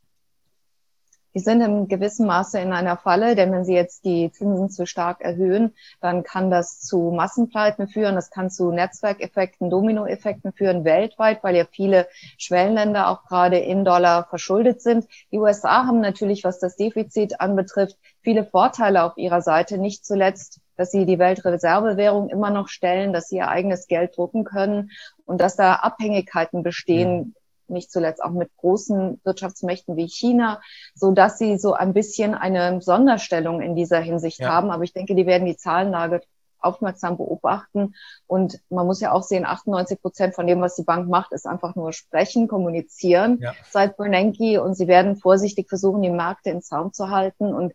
Die 1.36 1.40
sind 1.40 1.60
in 1.62 1.88
gewissem 1.88 2.26
Maße 2.26 2.60
in 2.60 2.72
einer 2.72 2.96
Falle, 2.96 3.34
denn 3.34 3.50
wenn 3.50 3.64
sie 3.64 3.74
jetzt 3.74 4.04
die 4.04 4.30
Zinsen 4.30 4.70
zu 4.70 4.86
stark 4.86 5.20
erhöhen, 5.20 5.74
dann 6.00 6.22
kann 6.22 6.48
das 6.48 6.78
zu 6.78 7.10
Massenpleiten 7.10 7.88
führen, 7.88 8.14
das 8.14 8.30
kann 8.30 8.50
zu 8.50 8.70
Netzwerkeffekten, 8.70 9.68
Dominoeffekten 9.68 10.52
führen 10.52 10.84
weltweit, 10.84 11.42
weil 11.42 11.56
ja 11.56 11.64
viele 11.68 12.06
Schwellenländer 12.38 13.08
auch 13.08 13.24
gerade 13.24 13.58
in 13.58 13.84
Dollar 13.84 14.28
verschuldet 14.28 14.80
sind. 14.80 15.08
Die 15.32 15.38
USA 15.38 15.86
haben 15.86 16.00
natürlich, 16.00 16.44
was 16.44 16.60
das 16.60 16.76
Defizit 16.76 17.40
anbetrifft, 17.40 17.96
viele 18.20 18.44
Vorteile 18.44 19.02
auf 19.02 19.16
ihrer 19.16 19.42
Seite, 19.42 19.78
nicht 19.78 20.06
zuletzt 20.06 20.60
dass 20.76 20.90
sie 20.90 21.06
die 21.06 21.18
Weltreservewährung 21.18 22.28
immer 22.28 22.50
noch 22.50 22.66
stellen, 22.66 23.12
dass 23.12 23.28
sie 23.28 23.36
ihr 23.36 23.48
eigenes 23.48 23.86
Geld 23.86 24.16
drucken 24.16 24.44
können 24.44 24.90
und 25.24 25.40
dass 25.40 25.56
da 25.56 25.74
Abhängigkeiten 25.74 26.62
bestehen. 26.62 27.36
Nicht 27.68 27.90
zuletzt 27.90 28.22
auch 28.22 28.30
mit 28.30 28.50
großen 28.56 29.20
Wirtschaftsmächten 29.24 29.96
wie 29.96 30.08
China, 30.08 30.60
so 30.94 31.12
dass 31.12 31.38
sie 31.38 31.58
so 31.58 31.74
ein 31.74 31.92
bisschen 31.92 32.34
eine 32.34 32.80
Sonderstellung 32.80 33.60
in 33.60 33.74
dieser 33.74 34.00
Hinsicht 34.00 34.40
ja. 34.40 34.48
haben. 34.48 34.70
Aber 34.70 34.84
ich 34.84 34.92
denke, 34.92 35.14
die 35.14 35.26
werden 35.26 35.46
die 35.46 35.56
Zahlenlage 35.56 36.20
aufmerksam 36.64 37.16
beobachten. 37.16 37.94
Und 38.26 38.60
man 38.70 38.86
muss 38.86 39.00
ja 39.00 39.12
auch 39.12 39.22
sehen, 39.22 39.44
98 39.44 40.00
Prozent 40.00 40.34
von 40.34 40.46
dem, 40.46 40.60
was 40.60 40.76
die 40.76 40.82
Bank 40.82 41.08
macht, 41.08 41.32
ist 41.32 41.46
einfach 41.46 41.74
nur 41.74 41.92
sprechen, 41.92 42.48
kommunizieren 42.48 43.38
ja. 43.40 43.54
seit 43.70 43.96
Bernanke. 43.96 44.62
Und 44.62 44.74
sie 44.74 44.88
werden 44.88 45.16
vorsichtig 45.16 45.68
versuchen, 45.68 46.02
die 46.02 46.10
Märkte 46.10 46.50
in 46.50 46.62
Zaum 46.62 46.92
zu 46.92 47.10
halten. 47.10 47.54
Und 47.54 47.74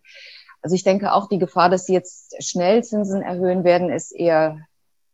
also 0.61 0.75
ich 0.75 0.83
denke 0.83 1.13
auch, 1.13 1.29
die 1.29 1.39
Gefahr, 1.39 1.69
dass 1.69 1.85
sie 1.85 1.93
jetzt 1.93 2.35
schnell 2.43 2.83
Zinsen 2.83 3.21
erhöhen 3.21 3.63
werden, 3.63 3.89
ist 3.89 4.11
eher, 4.11 4.59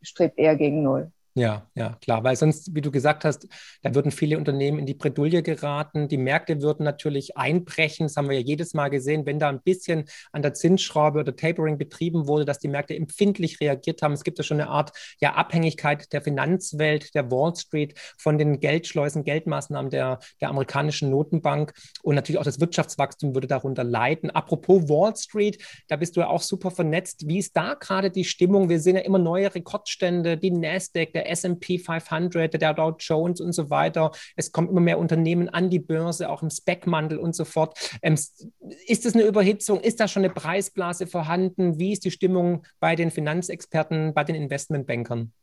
strebt 0.02 0.40
eher 0.40 0.56
gegen 0.56 0.82
Null. 0.82 1.12
Ja, 1.38 1.70
ja, 1.76 1.98
klar, 2.00 2.24
weil 2.24 2.38
sonst, 2.38 2.74
wie 2.74 2.80
du 2.80 2.92
gesagt 2.92 3.26
hast, 3.26 3.50
da 3.84 3.94
würden 3.94 4.12
viele 4.12 4.38
Unternehmen 4.38 4.80
in 4.80 4.86
die 4.86 4.94
Bredouille 4.94 5.44
geraten. 5.44 6.08
Die 6.08 6.18
Märkte 6.18 6.62
würden 6.62 6.86
natürlich 6.86 7.36
einbrechen. 7.36 8.06
Das 8.06 8.16
haben 8.16 8.30
wir 8.30 8.40
ja 8.40 8.46
jedes 8.46 8.74
Mal 8.74 8.88
gesehen, 8.88 9.26
wenn 9.26 9.38
da 9.38 9.50
ein 9.50 9.62
bisschen 9.62 10.06
an 10.32 10.44
der 10.44 10.54
Zinsschraube 10.54 11.20
oder 11.20 11.36
Tapering 11.36 11.78
betrieben 11.78 12.28
wurde, 12.28 12.46
dass 12.46 12.60
die 12.60 12.70
Märkte 12.70 12.96
empfindlich 12.96 13.60
reagiert 13.60 14.02
haben. 14.02 14.14
Es 14.14 14.24
gibt 14.24 14.38
ja 14.38 14.46
schon 14.46 14.62
eine 14.62 14.70
Art 14.70 14.94
ja, 15.20 15.34
Abhängigkeit 15.34 16.14
der 16.14 16.22
Finanzwelt, 16.22 17.14
der 17.14 17.30
Wall 17.30 17.54
Street 17.54 18.00
von 18.18 18.38
den 18.38 18.62
Geldschleusen, 18.62 19.26
Geldmaßnahmen 19.26 19.92
der, 19.92 20.20
der 20.40 20.48
amerikanischen 20.48 21.10
Notenbank. 21.10 21.74
Und 22.02 22.16
natürlich 22.16 22.40
auch 22.40 22.46
das 22.46 22.62
Wirtschaftswachstum 22.62 23.36
würde 23.36 23.48
darunter 23.48 23.84
leiden. 23.84 24.30
Apropos 24.30 24.88
Wall 24.88 25.14
Street, 25.18 25.62
da 25.90 25.98
bist 25.98 26.16
du 26.16 26.22
ja 26.22 26.28
auch 26.28 26.42
super 26.42 26.72
vernetzt. 26.72 27.28
Wie 27.28 27.40
ist 27.40 27.58
da 27.58 27.74
gerade 27.74 28.10
die 28.10 28.24
Stimmung? 28.24 28.70
Wir 28.70 28.80
sehen 28.80 28.96
ja 28.96 29.02
immer 29.02 29.20
neue 29.20 29.54
Rekordstände, 29.54 30.38
die 30.38 30.52
Nasdaq, 30.52 31.12
der 31.12 31.25
S&P 31.26 31.80
500, 31.80 32.54
der 32.62 32.74
Dow 32.74 32.96
Jones 32.98 33.42
und 33.42 33.54
so 33.54 33.70
weiter. 33.70 34.12
Es 34.36 34.52
kommen 34.52 34.70
immer 34.70 34.82
mehr 34.82 35.00
Unternehmen 35.00 35.50
an 35.50 35.70
die 35.70 35.80
Börse, 35.80 36.30
auch 36.30 36.44
im 36.44 36.50
Speckmantel 36.50 37.18
und 37.18 37.36
so 37.36 37.46
fort. 37.46 37.78
Ähm, 38.02 38.14
ist 38.14 39.06
das 39.06 39.14
eine 39.14 39.24
Überhitzung? 39.24 39.80
Ist 39.80 40.00
da 40.00 40.08
schon 40.08 40.24
eine 40.24 40.34
Preisblase 40.34 41.08
vorhanden? 41.08 41.80
Wie 41.80 41.94
ist 41.94 42.06
die 42.06 42.12
Stimmung 42.12 42.64
bei 42.80 42.96
den 42.96 43.12
Finanzexperten, 43.12 44.14
bei 44.14 44.24
den 44.24 44.36
Investmentbankern? 44.36 45.34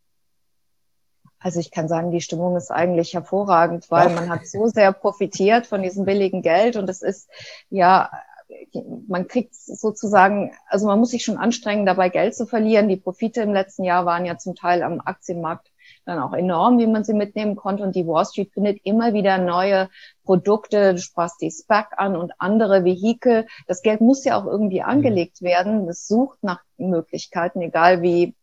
Also 1.39 1.59
ich 1.59 1.73
kann 1.73 1.89
sagen, 1.89 2.13
die 2.13 2.21
Stimmung 2.21 2.57
ist 2.57 2.71
eigentlich 2.71 3.15
hervorragend, 3.15 3.91
weil 3.91 4.11
man 4.11 4.31
hat 4.31 4.47
so 4.47 4.69
sehr 4.69 4.93
profitiert 4.93 5.67
von 5.67 5.83
diesem 5.83 6.05
billigen 6.05 6.41
Geld 6.41 6.77
und 6.77 6.89
es 6.89 7.03
ist 7.03 7.29
ja 7.69 8.11
man 9.09 9.29
kriegt 9.29 9.55
sozusagen, 9.55 10.53
also 10.69 10.87
man 10.87 10.99
muss 10.99 11.11
sich 11.11 11.25
schon 11.25 11.39
anstrengen, 11.39 11.87
dabei 11.87 12.09
Geld 12.09 12.35
zu 12.35 12.47
verlieren. 12.47 12.89
Die 12.89 12.97
Profite 12.97 13.43
im 13.43 13.53
letzten 13.53 13.85
Jahr 13.85 14.07
waren 14.07 14.25
ja 14.25 14.39
zum 14.39 14.55
Teil 14.55 14.83
am 14.83 15.01
Aktienmarkt 15.01 15.72
dann 16.05 16.19
auch 16.19 16.33
enorm, 16.33 16.79
wie 16.79 16.87
man 16.87 17.05
sie 17.05 17.15
mitnehmen 17.15 17.57
konnte. 17.57 17.83
Und 17.83 17.95
die 17.95 18.07
Wall 18.07 18.25
Street 18.25 18.53
findet 18.53 18.81
immer 18.85 19.13
wieder 19.13 19.39
neue 19.39 19.89
Produkte. 20.25 20.95
Du 20.95 21.01
sprachst 21.01 21.41
die 21.41 21.51
SPAC 21.51 21.93
an 21.97 22.17
und 22.17 22.33
andere 22.39 22.85
Vehikel. 22.85 23.47
Das 23.67 23.83
Geld 23.83 24.01
muss 24.01 24.25
ja 24.25 24.41
auch 24.41 24.47
irgendwie 24.47 24.81
mhm. 24.81 24.87
angelegt 24.87 25.43
werden. 25.43 25.89
Es 25.89 26.07
sucht 26.07 26.43
nach 26.43 26.61
Möglichkeiten, 26.77 27.61
egal 27.63 28.03
wie 28.03 28.35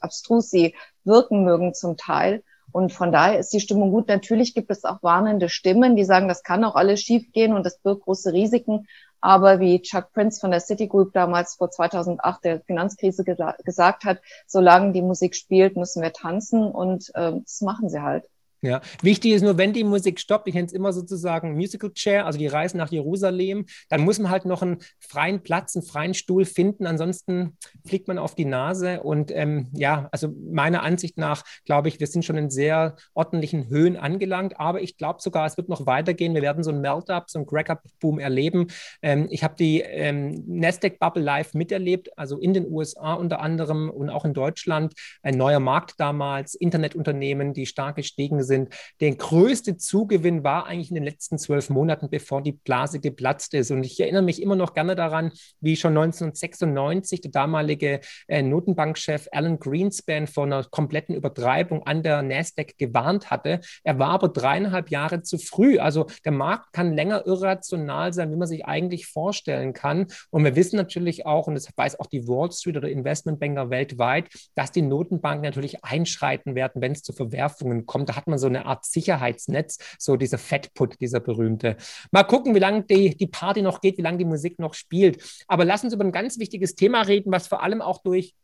abstrus 0.00 0.50
sie 0.50 0.74
wirken 1.04 1.44
mögen 1.44 1.74
zum 1.74 1.96
Teil. 1.96 2.42
Und 2.72 2.92
von 2.92 3.12
daher 3.12 3.38
ist 3.38 3.52
die 3.52 3.60
Stimmung 3.60 3.90
gut. 3.90 4.08
Natürlich 4.08 4.54
gibt 4.54 4.70
es 4.70 4.84
auch 4.84 5.02
warnende 5.02 5.48
Stimmen, 5.48 5.94
die 5.94 6.04
sagen, 6.04 6.28
das 6.28 6.42
kann 6.42 6.64
auch 6.64 6.74
alles 6.74 7.00
schiefgehen 7.00 7.52
und 7.52 7.64
das 7.64 7.78
birgt 7.78 8.04
große 8.04 8.32
Risiken. 8.32 8.86
Aber 9.22 9.60
wie 9.60 9.80
Chuck 9.80 10.12
Prince 10.12 10.40
von 10.40 10.50
der 10.50 10.60
Citigroup 10.60 11.12
damals 11.12 11.54
vor 11.54 11.70
2008 11.70 12.44
der 12.44 12.60
Finanzkrise 12.60 13.24
gesa 13.24 13.54
gesagt 13.64 14.04
hat, 14.04 14.20
solange 14.46 14.92
die 14.92 15.00
Musik 15.00 15.36
spielt, 15.36 15.76
müssen 15.76 16.02
wir 16.02 16.12
tanzen 16.12 16.70
und 16.70 17.10
äh, 17.14 17.32
das 17.40 17.60
machen 17.62 17.88
sie 17.88 18.02
halt. 18.02 18.24
Ja, 18.64 18.80
wichtig 19.02 19.32
ist 19.32 19.42
nur, 19.42 19.58
wenn 19.58 19.72
die 19.72 19.82
Musik 19.82 20.20
stoppt, 20.20 20.46
ich 20.46 20.54
nenne 20.54 20.68
es 20.68 20.72
immer 20.72 20.92
sozusagen 20.92 21.54
Musical 21.54 21.92
Chair, 21.92 22.26
also 22.26 22.38
die 22.38 22.46
Reise 22.46 22.76
nach 22.76 22.92
Jerusalem, 22.92 23.66
dann 23.88 24.02
muss 24.02 24.20
man 24.20 24.30
halt 24.30 24.44
noch 24.44 24.62
einen 24.62 24.78
freien 25.00 25.42
Platz, 25.42 25.74
einen 25.74 25.84
freien 25.84 26.14
Stuhl 26.14 26.44
finden. 26.44 26.86
Ansonsten 26.86 27.58
fliegt 27.84 28.06
man 28.06 28.18
auf 28.18 28.36
die 28.36 28.44
Nase. 28.44 29.02
Und 29.02 29.32
ähm, 29.32 29.66
ja, 29.72 30.08
also 30.12 30.28
meiner 30.48 30.84
Ansicht 30.84 31.18
nach 31.18 31.42
glaube 31.64 31.88
ich, 31.88 31.98
wir 31.98 32.06
sind 32.06 32.24
schon 32.24 32.36
in 32.36 32.50
sehr 32.50 32.94
ordentlichen 33.14 33.68
Höhen 33.68 33.96
angelangt. 33.96 34.60
Aber 34.60 34.80
ich 34.80 34.96
glaube 34.96 35.20
sogar, 35.20 35.44
es 35.44 35.56
wird 35.56 35.68
noch 35.68 35.86
weitergehen. 35.86 36.32
Wir 36.32 36.42
werden 36.42 36.62
so 36.62 36.70
ein 36.70 36.80
Melt-up, 36.80 37.30
so 37.30 37.40
ein 37.40 37.46
Crack-up-Boom 37.46 38.20
erleben. 38.20 38.68
Ähm, 39.02 39.26
ich 39.32 39.42
habe 39.42 39.56
die 39.56 39.80
ähm, 39.80 40.44
Nasdaq-Bubble 40.46 41.22
live 41.22 41.54
miterlebt, 41.54 42.16
also 42.16 42.38
in 42.38 42.54
den 42.54 42.70
USA 42.70 43.14
unter 43.14 43.40
anderem 43.40 43.90
und 43.90 44.08
auch 44.08 44.24
in 44.24 44.34
Deutschland. 44.34 44.94
Ein 45.24 45.36
neuer 45.36 45.58
Markt 45.58 45.94
damals, 45.98 46.54
Internetunternehmen, 46.54 47.54
die 47.54 47.66
stark 47.66 47.96
gestiegen 47.96 48.44
sind 48.44 48.51
sind. 48.52 48.74
Der 49.00 49.14
größte 49.14 49.76
Zugewinn 49.76 50.44
war 50.44 50.66
eigentlich 50.66 50.90
in 50.90 50.96
den 50.96 51.04
letzten 51.04 51.38
zwölf 51.38 51.70
Monaten, 51.70 52.10
bevor 52.10 52.42
die 52.42 52.52
Blase 52.52 53.00
geplatzt 53.00 53.54
ist. 53.54 53.70
Und 53.70 53.84
ich 53.84 53.98
erinnere 53.98 54.22
mich 54.22 54.42
immer 54.42 54.56
noch 54.56 54.74
gerne 54.74 54.94
daran, 54.94 55.32
wie 55.60 55.76
schon 55.76 55.96
1996 55.96 57.22
der 57.22 57.30
damalige 57.30 58.00
äh, 58.28 58.42
Notenbankchef 58.42 59.28
Alan 59.32 59.58
Greenspan 59.58 60.26
vor 60.26 60.44
einer 60.44 60.64
kompletten 60.64 61.14
Übertreibung 61.14 61.86
an 61.86 62.02
der 62.02 62.22
Nasdaq 62.22 62.76
gewarnt 62.78 63.30
hatte. 63.30 63.60
Er 63.84 63.98
war 63.98 64.10
aber 64.10 64.28
dreieinhalb 64.28 64.90
Jahre 64.90 65.22
zu 65.22 65.38
früh. 65.38 65.78
Also 65.78 66.06
der 66.24 66.32
Markt 66.32 66.72
kann 66.72 66.94
länger 66.94 67.26
irrational 67.26 68.12
sein, 68.12 68.30
wie 68.30 68.36
man 68.36 68.48
sich 68.48 68.66
eigentlich 68.66 69.06
vorstellen 69.06 69.72
kann. 69.72 70.06
Und 70.30 70.44
wir 70.44 70.56
wissen 70.56 70.76
natürlich 70.76 71.24
auch, 71.24 71.46
und 71.46 71.54
das 71.54 71.68
weiß 71.74 71.98
auch 72.00 72.06
die 72.06 72.28
Wall 72.28 72.52
Street 72.52 72.76
oder 72.76 72.88
Investmentbanker 72.88 73.70
weltweit, 73.70 74.28
dass 74.54 74.72
die 74.72 74.82
Notenbanken 74.82 75.42
natürlich 75.42 75.84
einschreiten 75.84 76.54
werden, 76.54 76.82
wenn 76.82 76.92
es 76.92 77.02
zu 77.02 77.12
Verwerfungen 77.12 77.86
kommt. 77.86 78.08
Da 78.08 78.16
hat 78.16 78.26
man 78.26 78.38
so 78.42 78.48
eine 78.48 78.66
Art 78.66 78.84
Sicherheitsnetz, 78.84 79.78
so 79.98 80.16
dieser 80.16 80.38
Fatput, 80.38 81.00
dieser 81.00 81.20
berühmte. 81.20 81.76
Mal 82.10 82.24
gucken, 82.24 82.54
wie 82.54 82.58
lange 82.58 82.84
die, 82.84 83.16
die 83.16 83.26
Party 83.26 83.62
noch 83.62 83.80
geht, 83.80 83.96
wie 83.98 84.02
lange 84.02 84.18
die 84.18 84.24
Musik 84.24 84.58
noch 84.58 84.74
spielt. 84.74 85.22
Aber 85.48 85.64
lass 85.64 85.84
uns 85.84 85.94
über 85.94 86.04
ein 86.04 86.12
ganz 86.12 86.38
wichtiges 86.38 86.74
Thema 86.74 87.02
reden, 87.02 87.32
was 87.32 87.46
vor 87.46 87.62
allem 87.62 87.80
auch 87.80 88.02
durch 88.02 88.34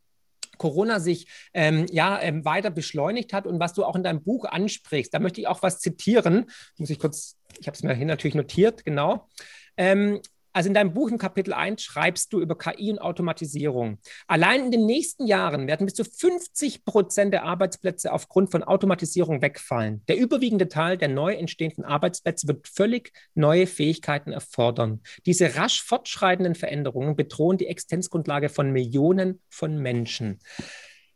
Corona 0.59 1.01
sich 1.01 1.29
ähm, 1.55 1.87
ja 1.91 2.21
ähm, 2.21 2.45
weiter 2.45 2.71
beschleunigt 2.71 3.33
hat 3.33 3.47
und 3.47 3.61
was 3.61 3.73
du 3.73 3.85
auch 3.85 3.97
in 3.97 4.03
deinem 4.03 4.23
Buch 4.23 4.45
ansprichst. 4.45 5.15
Da 5.15 5.21
möchte 5.21 5.41
ich 5.41 5.47
auch 5.47 5.63
was 5.63 5.81
zitieren. 5.81 6.47
Muss 6.77 6.91
ich 6.91 6.99
kurz, 6.99 7.37
ich 7.61 7.67
habe 7.67 7.77
es 7.77 7.83
mir 7.83 7.95
hier 7.95 8.07
natürlich 8.07 8.35
notiert, 8.35 8.85
genau. 8.85 9.29
Ähm, 9.77 10.21
also 10.59 10.67
in 10.67 10.75
deinem 10.75 10.93
Buch 10.93 11.09
im 11.09 11.19
Kapitel 11.19 11.53
1 11.53 11.81
schreibst 11.81 12.33
du 12.33 12.41
über 12.41 12.59
KI 12.59 12.91
und 12.91 12.99
Automatisierung. 12.99 13.99
Allein 14.27 14.65
in 14.65 14.71
den 14.73 14.87
nächsten 14.87 15.25
Jahren 15.25 15.69
werden 15.69 15.87
bis 15.87 15.95
zu 15.95 16.03
50 16.03 16.85
Prozent 16.85 17.33
der 17.33 17.45
Arbeitsplätze 17.45 18.13
aufgrund 18.13 18.51
von 18.51 18.65
Automatisierung 18.65 19.41
wegfallen. 19.41 20.03
Der 20.09 20.19
überwiegende 20.19 20.69
Teil 20.69 20.99
der 20.99 21.11
neu 21.11 21.35
entstehenden 21.35 21.85
Arbeitsplätze 21.85 22.49
wird 22.49 22.67
völlig 22.67 23.13
neue 23.37 23.69
Fähigkeiten 23.69 24.33
erfordern. 24.33 25.01
Diese 25.27 25.55
rasch 25.55 25.85
fortschreitenden 25.85 26.57
Veränderungen 26.57 27.15
bedrohen 27.15 27.57
die 27.57 27.69
Existenzgrundlage 27.69 28.49
von 28.49 28.73
Millionen 28.73 29.41
von 29.49 29.79
Menschen. 29.79 30.41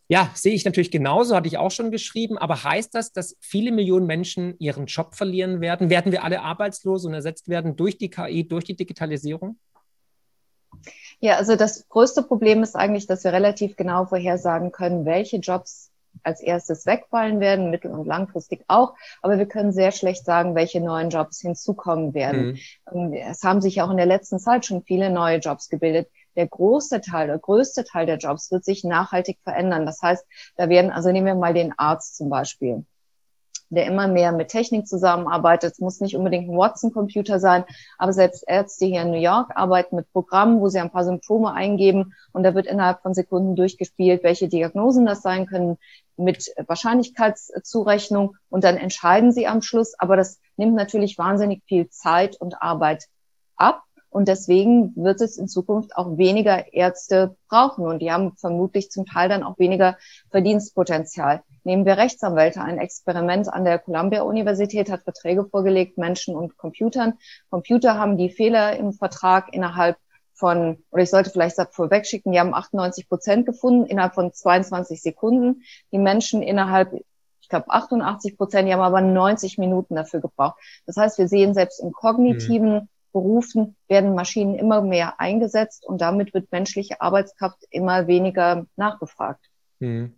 Ja, 0.09 0.31
sehe 0.35 0.55
ich 0.55 0.65
natürlich 0.65 0.91
genauso, 0.91 1.35
hatte 1.35 1.49
ich 1.49 1.59
auch 1.59 1.71
schon 1.71 1.91
geschrieben. 1.91 2.37
Aber 2.37 2.65
heißt 2.65 2.95
das, 2.95 3.13
dass 3.13 3.37
viele 3.41 3.73
Millionen 3.73 4.07
Menschen 4.07 4.55
ihren 4.59 4.87
Job 4.87 5.15
verlieren 5.15 5.61
werden? 5.61 5.91
Werden 5.91 6.13
wir 6.13 6.25
alle 6.25 6.43
arbeitslos 6.43 7.05
und 7.05 7.15
ersetzt 7.15 7.49
werden 7.49 7.77
durch 7.77 7.99
die 7.99 8.11
KI, 8.11 8.47
durch 8.47 8.65
die 8.65 8.77
Digitalisierung? 8.77 9.59
Ja, 11.21 11.37
also 11.37 11.57
das 11.57 11.89
größte 11.89 12.23
Problem 12.23 12.63
ist 12.63 12.75
eigentlich, 12.75 13.07
dass 13.07 13.25
wir 13.25 13.33
relativ 13.33 13.77
genau 13.77 14.07
vorhersagen 14.07 14.73
können, 14.73 15.05
welche 15.05 15.37
Jobs 15.37 15.91
als 16.23 16.41
erstes 16.41 16.87
wegfallen 16.87 17.41
werden, 17.41 17.71
mittel- 17.71 17.91
und 17.91 18.07
langfristig 18.07 18.65
auch. 18.69 18.95
Aber 19.23 19.39
wir 19.39 19.47
können 19.47 19.73
sehr 19.73 19.93
schlecht 19.93 20.25
sagen, 20.25 20.55
welche 20.55 20.81
neuen 20.81 21.11
Jobs 21.11 21.41
hinzukommen 21.41 22.15
werden. 22.15 22.59
Mhm. 22.93 23.15
Es 23.15 23.43
haben 23.43 23.61
sich 23.61 23.81
auch 23.83 23.91
in 23.91 23.97
der 23.97 24.07
letzten 24.07 24.39
Zeit 24.39 24.67
schon 24.67 24.83
viele 24.83 25.11
neue 25.11 25.39
Jobs 25.39 25.69
gebildet 25.69 26.09
der 26.37 26.47
große 26.47 27.01
Teil, 27.01 27.27
der 27.27 27.39
größte 27.39 27.85
Teil 27.85 28.07
der 28.07 28.19
Jobs 28.19 28.51
wird 28.51 28.65
sich 28.65 28.85
nachhaltig 28.85 29.39
verändern. 29.43 29.87
Das 29.87 30.01
heißt, 30.03 30.25
da 30.57 30.69
werden, 30.69 30.91
also 30.91 31.11
nehmen 31.11 31.27
wir 31.27 31.35
mal 31.35 31.55
den 31.55 31.73
Arzt 31.79 32.17
zum 32.17 32.29
Beispiel, 32.31 32.85
der 33.71 33.87
immer 33.87 34.09
mehr 34.09 34.33
mit 34.33 34.49
Technik 34.49 34.87
zusammenarbeitet. 34.87 35.73
Es 35.73 35.79
muss 35.79 36.01
nicht 36.01 36.17
unbedingt 36.17 36.49
ein 36.49 36.57
Watson-Computer 36.57 37.41
sein, 37.41 37.65
aber 37.99 38.13
selbst 38.13 38.45
Ärzte 38.47 38.87
hier 38.87 39.03
in 39.03 39.11
New 39.11 39.21
York 39.21 39.51
arbeiten 39.55 39.97
mit 39.97 40.13
Programmen, 40.13 40.61
wo 40.61 40.69
sie 40.69 40.79
ein 40.79 40.91
paar 40.91 41.05
Symptome 41.05 41.53
eingeben 41.53 42.15
und 42.33 42.43
da 42.43 42.55
wird 42.55 42.67
innerhalb 42.67 43.01
von 43.03 43.15
Sekunden 43.15 43.57
durchgespielt, 43.57 44.23
welche 44.23 44.49
Diagnosen 44.49 45.07
das 45.07 45.23
sein 45.23 45.47
können 45.47 45.79
mit 46.17 46.53
Wahrscheinlichkeitszurechnung 46.67 48.37
und 48.51 48.65
dann 48.65 48.77
entscheiden 48.77 49.33
sie 49.33 49.47
am 49.47 49.63
Schluss. 49.63 49.95
Aber 49.99 50.17
das 50.17 50.39
nimmt 50.57 50.75
natürlich 50.75 51.19
wahnsinnig 51.19 51.63
viel 51.67 51.89
Zeit 51.89 52.37
und 52.41 52.63
Arbeit 52.63 53.07
ab. 53.57 53.85
Und 54.13 54.29
deswegen 54.29 54.95
wird 54.95 55.23
es 55.23 55.39
in 55.39 55.49
Zukunft 55.49 55.97
auch 55.97 56.19
weniger 56.19 56.75
Ärzte 56.75 57.35
brauchen. 57.49 57.87
Und 57.87 58.01
die 58.01 58.13
haben 58.13 58.37
vermutlich 58.37 58.91
zum 58.91 59.07
Teil 59.07 59.31
dann 59.31 59.43
auch 59.43 59.59
weniger 59.59 59.97
Verdienstpotenzial. 60.31 61.43
Nehmen 61.65 61.87
wir 61.87 61.97
Rechtsanwälte. 61.97 62.61
Ein 62.61 62.77
Experiment 62.77 63.51
an 63.51 63.65
der 63.65 63.79
Columbia-Universität 63.79 64.91
hat 64.91 65.05
Verträge 65.05 65.47
vorgelegt, 65.47 65.97
Menschen 65.97 66.37
und 66.37 66.59
Computern. 66.59 67.15
Computer 67.49 67.97
haben 67.99 68.19
die 68.19 68.29
Fehler 68.29 68.77
im 68.77 68.93
Vertrag 68.93 69.55
innerhalb 69.55 69.97
von, 70.35 70.85
oder 70.91 71.03
ich 71.03 71.11
sollte 71.11 71.31
vielleicht 71.31 71.57
vorwegschicken, 71.71 72.33
die 72.33 72.41
haben 72.41 72.53
98 72.53 73.09
Prozent 73.09 73.47
gefunden 73.47 73.87
innerhalb 73.87 74.15
von 74.15 74.31
22 74.31 75.01
Sekunden. 75.01 75.63
Die 75.91 75.99
Menschen 75.99 76.43
innerhalb 76.43 76.93
ich 77.41 77.49
glaube 77.49 77.71
88 77.71 78.37
Prozent, 78.37 78.69
die 78.69 78.73
haben 78.73 78.81
aber 78.81 79.01
90 79.01 79.59
Minuten 79.59 79.97
dafür 79.97 80.21
gebraucht. 80.21 80.59
Das 80.87 80.97
heißt, 80.97 81.19
wir 81.19 81.29
sehen 81.29 81.55
selbst 81.55 81.81
im 81.81 81.93
kognitiven 81.93 82.73
mhm. 82.73 82.89
Berufen 83.13 83.77
werden 83.89 84.15
Maschinen 84.15 84.55
immer 84.55 84.81
mehr 84.81 85.21
eingesetzt 85.21 85.87
und 85.87 86.01
damit 86.01 86.35
wird 86.35 86.51
menschliche 86.51 87.01
Arbeitskraft 87.01 87.65
immer 87.71 88.07
weniger 88.07 88.67
nachgefragt. 88.77 89.51
Hm. 89.81 90.15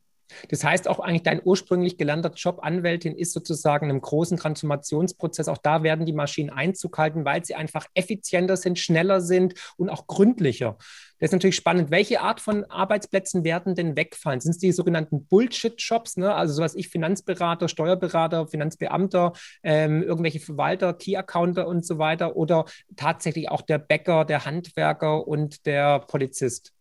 Das 0.48 0.64
heißt 0.64 0.88
auch 0.88 1.00
eigentlich 1.00 1.22
dein 1.22 1.40
ursprünglich 1.44 1.98
gelernter 1.98 2.32
Job 2.34 2.60
Anwältin 2.62 3.16
ist 3.16 3.32
sozusagen 3.32 3.88
einem 3.88 4.00
großen 4.00 4.36
Transformationsprozess. 4.38 5.48
Auch 5.48 5.58
da 5.58 5.82
werden 5.82 6.06
die 6.06 6.12
Maschinen 6.12 6.50
Einzug 6.50 6.98
halten, 6.98 7.24
weil 7.24 7.44
sie 7.44 7.54
einfach 7.54 7.86
effizienter 7.94 8.56
sind, 8.56 8.78
schneller 8.78 9.20
sind 9.20 9.54
und 9.76 9.90
auch 9.90 10.06
gründlicher. 10.06 10.76
Das 11.20 11.28
ist 11.28 11.32
natürlich 11.32 11.56
spannend. 11.56 11.90
Welche 11.90 12.20
Art 12.20 12.40
von 12.40 12.64
Arbeitsplätzen 12.64 13.44
werden 13.44 13.74
denn 13.74 13.96
wegfallen? 13.96 14.40
Sind 14.40 14.50
es 14.50 14.58
die 14.58 14.72
sogenannten 14.72 15.26
Bullshit-Jobs, 15.26 16.16
ne? 16.16 16.34
also 16.34 16.52
sowas 16.52 16.74
ich 16.74 16.88
Finanzberater, 16.88 17.68
Steuerberater, 17.68 18.48
Finanzbeamter, 18.48 19.32
ähm, 19.62 20.02
irgendwelche 20.02 20.40
Verwalter, 20.40 20.92
Key-Accounter 20.92 21.66
und 21.66 21.86
so 21.86 21.98
weiter 21.98 22.36
oder 22.36 22.66
tatsächlich 22.96 23.48
auch 23.48 23.62
der 23.62 23.78
Bäcker, 23.78 24.24
der 24.24 24.44
Handwerker 24.44 25.26
und 25.26 25.64
der 25.66 26.00
Polizist? 26.00 26.73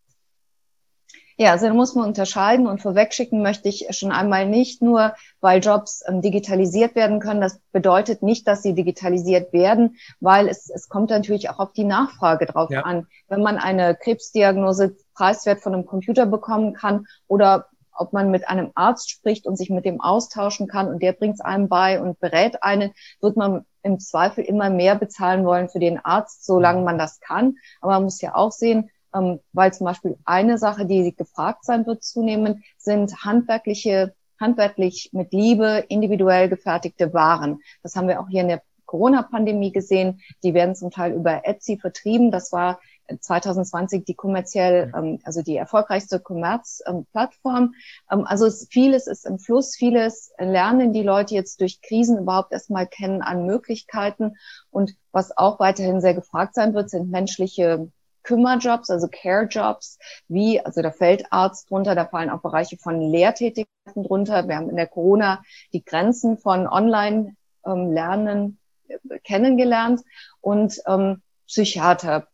Ja, 1.36 1.50
also 1.50 1.66
da 1.66 1.74
muss 1.74 1.94
man 1.94 2.06
unterscheiden 2.06 2.66
und 2.66 2.80
vorwegschicken 2.80 3.42
möchte 3.42 3.68
ich 3.68 3.86
schon 3.90 4.12
einmal 4.12 4.46
nicht 4.46 4.82
nur, 4.82 5.14
weil 5.40 5.60
Jobs 5.60 6.02
ähm, 6.06 6.22
digitalisiert 6.22 6.94
werden 6.94 7.18
können. 7.18 7.40
Das 7.40 7.58
bedeutet 7.72 8.22
nicht, 8.22 8.46
dass 8.46 8.62
sie 8.62 8.74
digitalisiert 8.74 9.52
werden, 9.52 9.96
weil 10.20 10.48
es, 10.48 10.70
es 10.70 10.88
kommt 10.88 11.10
natürlich 11.10 11.50
auch 11.50 11.58
auf 11.58 11.72
die 11.72 11.84
Nachfrage 11.84 12.46
drauf 12.46 12.70
ja. 12.70 12.82
an. 12.82 13.08
Wenn 13.28 13.42
man 13.42 13.58
eine 13.58 13.96
Krebsdiagnose 13.96 14.96
preiswert 15.14 15.60
von 15.60 15.74
einem 15.74 15.86
Computer 15.86 16.26
bekommen 16.26 16.72
kann 16.72 17.06
oder 17.26 17.66
ob 17.96 18.12
man 18.12 18.30
mit 18.30 18.48
einem 18.48 18.70
Arzt 18.74 19.10
spricht 19.10 19.46
und 19.46 19.56
sich 19.56 19.70
mit 19.70 19.84
dem 19.84 20.00
austauschen 20.00 20.66
kann 20.66 20.88
und 20.88 21.02
der 21.02 21.12
bringt 21.12 21.34
es 21.34 21.40
einem 21.40 21.68
bei 21.68 22.00
und 22.00 22.18
berät 22.20 22.62
einen, 22.62 22.92
wird 23.20 23.36
man 23.36 23.64
im 23.82 24.00
Zweifel 24.00 24.44
immer 24.44 24.70
mehr 24.70 24.96
bezahlen 24.96 25.44
wollen 25.44 25.68
für 25.68 25.78
den 25.78 26.04
Arzt, 26.04 26.44
solange 26.44 26.82
man 26.82 26.98
das 26.98 27.20
kann. 27.20 27.56
Aber 27.80 27.92
man 27.92 28.04
muss 28.04 28.20
ja 28.20 28.34
auch 28.34 28.50
sehen, 28.50 28.90
ähm, 29.14 29.40
weil 29.52 29.72
zum 29.72 29.86
Beispiel 29.86 30.16
eine 30.24 30.58
Sache, 30.58 30.86
die 30.86 31.14
gefragt 31.14 31.64
sein 31.64 31.86
wird 31.86 32.02
zunehmend, 32.02 32.64
sind 32.76 33.24
handwerkliche, 33.24 34.14
handwerklich 34.40 35.10
mit 35.12 35.32
Liebe 35.32 35.84
individuell 35.88 36.48
gefertigte 36.48 37.14
Waren. 37.14 37.60
Das 37.82 37.96
haben 37.96 38.08
wir 38.08 38.20
auch 38.20 38.28
hier 38.28 38.42
in 38.42 38.48
der 38.48 38.62
Corona-Pandemie 38.86 39.72
gesehen. 39.72 40.20
Die 40.42 40.54
werden 40.54 40.74
zum 40.74 40.90
Teil 40.90 41.12
über 41.12 41.46
Etsy 41.46 41.78
vertrieben. 41.78 42.30
Das 42.30 42.52
war 42.52 42.80
2020 43.20 44.04
die 44.04 44.14
kommerziell, 44.14 44.92
ähm, 44.96 45.20
also 45.24 45.42
die 45.42 45.56
erfolgreichste 45.56 46.20
Kommerzplattform. 46.20 47.74
Ähm, 48.10 48.26
also 48.26 48.46
es, 48.46 48.66
vieles 48.70 49.06
ist 49.06 49.26
im 49.26 49.38
Fluss, 49.38 49.76
vieles 49.76 50.32
lernen 50.38 50.92
die 50.92 51.02
Leute 51.02 51.34
jetzt 51.34 51.60
durch 51.60 51.80
Krisen 51.82 52.18
überhaupt 52.18 52.52
erstmal 52.52 52.86
kennen 52.86 53.22
an 53.22 53.46
Möglichkeiten. 53.46 54.36
Und 54.70 54.94
was 55.12 55.36
auch 55.36 55.60
weiterhin 55.60 56.00
sehr 56.00 56.14
gefragt 56.14 56.54
sein 56.54 56.74
wird, 56.74 56.90
sind 56.90 57.10
menschliche 57.10 57.90
Kümmerjobs, 58.24 58.90
also 58.90 59.06
Care-Jobs, 59.08 59.98
wie, 60.26 60.60
also 60.60 60.82
der 60.82 60.92
Feldarzt 60.92 61.70
drunter, 61.70 61.94
da 61.94 62.06
fallen 62.06 62.30
auch 62.30 62.42
Bereiche 62.42 62.76
von 62.76 63.00
Lehrtätigkeiten 63.00 64.02
drunter. 64.02 64.48
Wir 64.48 64.56
haben 64.56 64.70
in 64.70 64.76
der 64.76 64.88
Corona 64.88 65.42
die 65.72 65.84
Grenzen 65.84 66.38
von 66.38 66.66
Online-Lernen 66.66 68.58
ähm, 68.88 69.20
kennengelernt 69.22 70.00
und 70.40 70.80
ähm, 70.86 71.22
Psychiater, 71.46 72.26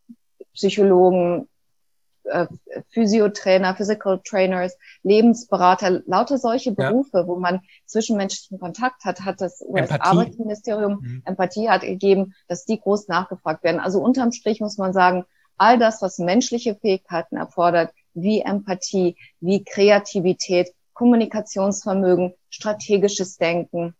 Psychologen, 0.54 1.48
äh, 2.24 2.46
Physiotrainer, 2.90 3.74
Physical 3.74 4.20
Trainers, 4.24 4.76
Lebensberater, 5.02 6.02
lauter 6.06 6.38
solche 6.38 6.72
Berufe, 6.72 7.18
ja. 7.18 7.26
wo 7.26 7.36
man 7.36 7.60
zwischenmenschlichen 7.86 8.58
Kontakt 8.58 9.04
hat, 9.04 9.22
hat 9.22 9.40
das 9.40 9.62
US-Arbeitsministerium 9.66 11.00
mhm. 11.00 11.22
Empathie 11.24 11.68
hat 11.68 11.82
gegeben, 11.82 12.34
dass 12.46 12.64
die 12.64 12.80
groß 12.80 13.08
nachgefragt 13.08 13.64
werden. 13.64 13.80
Also 13.80 14.00
unterm 14.00 14.32
Strich 14.32 14.60
muss 14.60 14.78
man 14.78 14.92
sagen, 14.92 15.24
all 15.60 15.78
das, 15.78 16.00
was 16.00 16.18
menschliche 16.18 16.74
Fähigkeiten 16.74 17.36
erfordert, 17.36 17.92
wie 18.14 18.40
Empathie, 18.40 19.16
wie 19.40 19.62
Kreativität, 19.62 20.72
Kommunikationsvermögen, 20.94 22.32
strategisches 22.48 23.36
Denken, 23.36 23.94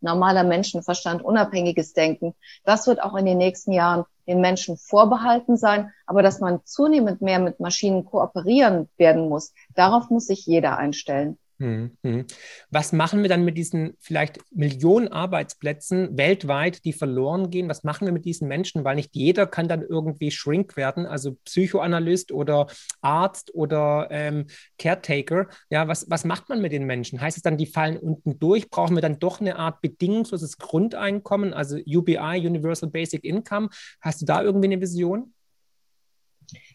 normaler 0.00 0.44
Menschenverstand, 0.44 1.22
unabhängiges 1.22 1.94
Denken, 1.94 2.34
das 2.64 2.86
wird 2.86 3.02
auch 3.02 3.16
in 3.16 3.24
den 3.24 3.38
nächsten 3.38 3.72
Jahren 3.72 4.04
den 4.26 4.42
Menschen 4.42 4.76
vorbehalten 4.76 5.56
sein, 5.56 5.90
aber 6.06 6.22
dass 6.22 6.40
man 6.40 6.60
zunehmend 6.64 7.22
mehr 7.22 7.38
mit 7.38 7.60
Maschinen 7.60 8.04
kooperieren 8.04 8.90
werden 8.98 9.28
muss, 9.30 9.54
darauf 9.74 10.10
muss 10.10 10.26
sich 10.26 10.44
jeder 10.44 10.76
einstellen. 10.76 11.38
Hm, 11.60 11.96
hm. 12.02 12.26
Was 12.70 12.92
machen 12.92 13.22
wir 13.22 13.28
dann 13.28 13.44
mit 13.44 13.56
diesen 13.56 13.96
vielleicht 14.00 14.40
Millionen 14.50 15.06
Arbeitsplätzen 15.06 16.18
weltweit, 16.18 16.84
die 16.84 16.92
verloren 16.92 17.48
gehen? 17.50 17.68
Was 17.68 17.84
machen 17.84 18.06
wir 18.06 18.12
mit 18.12 18.24
diesen 18.24 18.48
Menschen? 18.48 18.82
Weil 18.82 18.96
nicht 18.96 19.14
jeder 19.14 19.46
kann 19.46 19.68
dann 19.68 19.82
irgendwie 19.82 20.32
Shrink 20.32 20.76
werden, 20.76 21.06
also 21.06 21.36
Psychoanalyst 21.44 22.32
oder 22.32 22.66
Arzt 23.02 23.54
oder 23.54 24.08
ähm, 24.10 24.46
Caretaker. 24.80 25.46
Ja, 25.70 25.86
was, 25.86 26.10
was 26.10 26.24
macht 26.24 26.48
man 26.48 26.60
mit 26.60 26.72
den 26.72 26.86
Menschen? 26.86 27.20
Heißt 27.20 27.36
es 27.36 27.44
dann, 27.44 27.56
die 27.56 27.66
fallen 27.66 27.98
unten 27.98 28.40
durch? 28.40 28.68
Brauchen 28.68 28.96
wir 28.96 29.02
dann 29.02 29.20
doch 29.20 29.40
eine 29.40 29.56
Art 29.56 29.80
bedingungsloses 29.80 30.58
Grundeinkommen, 30.58 31.54
also 31.54 31.76
UBI, 31.76 32.44
Universal 32.44 32.90
Basic 32.90 33.22
Income? 33.22 33.68
Hast 34.00 34.22
du 34.22 34.26
da 34.26 34.42
irgendwie 34.42 34.66
eine 34.66 34.80
Vision? 34.80 35.33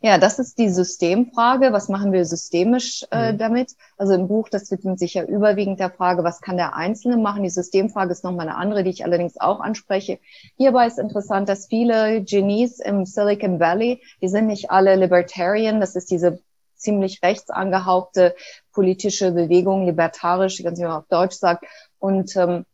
Ja, 0.02 0.18
das 0.18 0.40
ist 0.40 0.58
die 0.58 0.70
Systemfrage. 0.70 1.74
Was 1.74 1.90
machen 1.90 2.12
wir 2.12 2.26
systemisch 2.26 3.06
äh, 3.12 3.34
mhm. 3.34 3.38
damit? 3.38 3.76
Also 3.98 4.14
im 4.14 4.28
Buch, 4.28 4.50
das 4.50 4.72
widmet 4.72 5.00
sich 5.00 5.16
ja 5.16 5.24
überwiegend 5.24 5.80
der 5.80 5.92
Frage, 5.92 6.24
was 6.24 6.42
kann 6.42 6.58
der 6.58 6.76
Einzelne 6.76 7.18
machen? 7.18 7.44
Die 7.44 7.50
Systemfrage 7.50 8.12
ist 8.12 8.24
nochmal 8.24 8.48
eine 8.48 8.58
andere, 8.58 8.84
die 8.84 8.92
ich 8.92 9.04
allerdings 9.04 9.40
auch 9.40 9.60
anspreche. 9.60 10.20
Hierbei 10.58 10.88
ist 10.88 11.00
interessant, 11.00 11.50
dass 11.50 11.68
viele 11.68 12.24
Genies 12.24 12.80
im 12.80 13.06
Silicon 13.06 13.60
Valley, 13.60 14.02
die 14.22 14.30
sind 14.30 14.48
nicht 14.48 14.72
alle 14.72 14.96
Libertarian, 14.96 15.80
das 15.80 15.96
ist 15.96 16.12
diese 16.12 16.40
ziemlich 16.76 17.22
rechts 17.22 17.50
angehauchte 17.50 18.36
politische 18.72 19.34
Bewegung, 19.34 19.86
libertarisch, 19.86 20.62
es 20.62 20.80
mal 20.80 20.98
auf 20.98 21.08
Deutsch 21.10 21.36
sagen. 21.36 21.60
Und 22.00 22.36
ähm, 22.38 22.66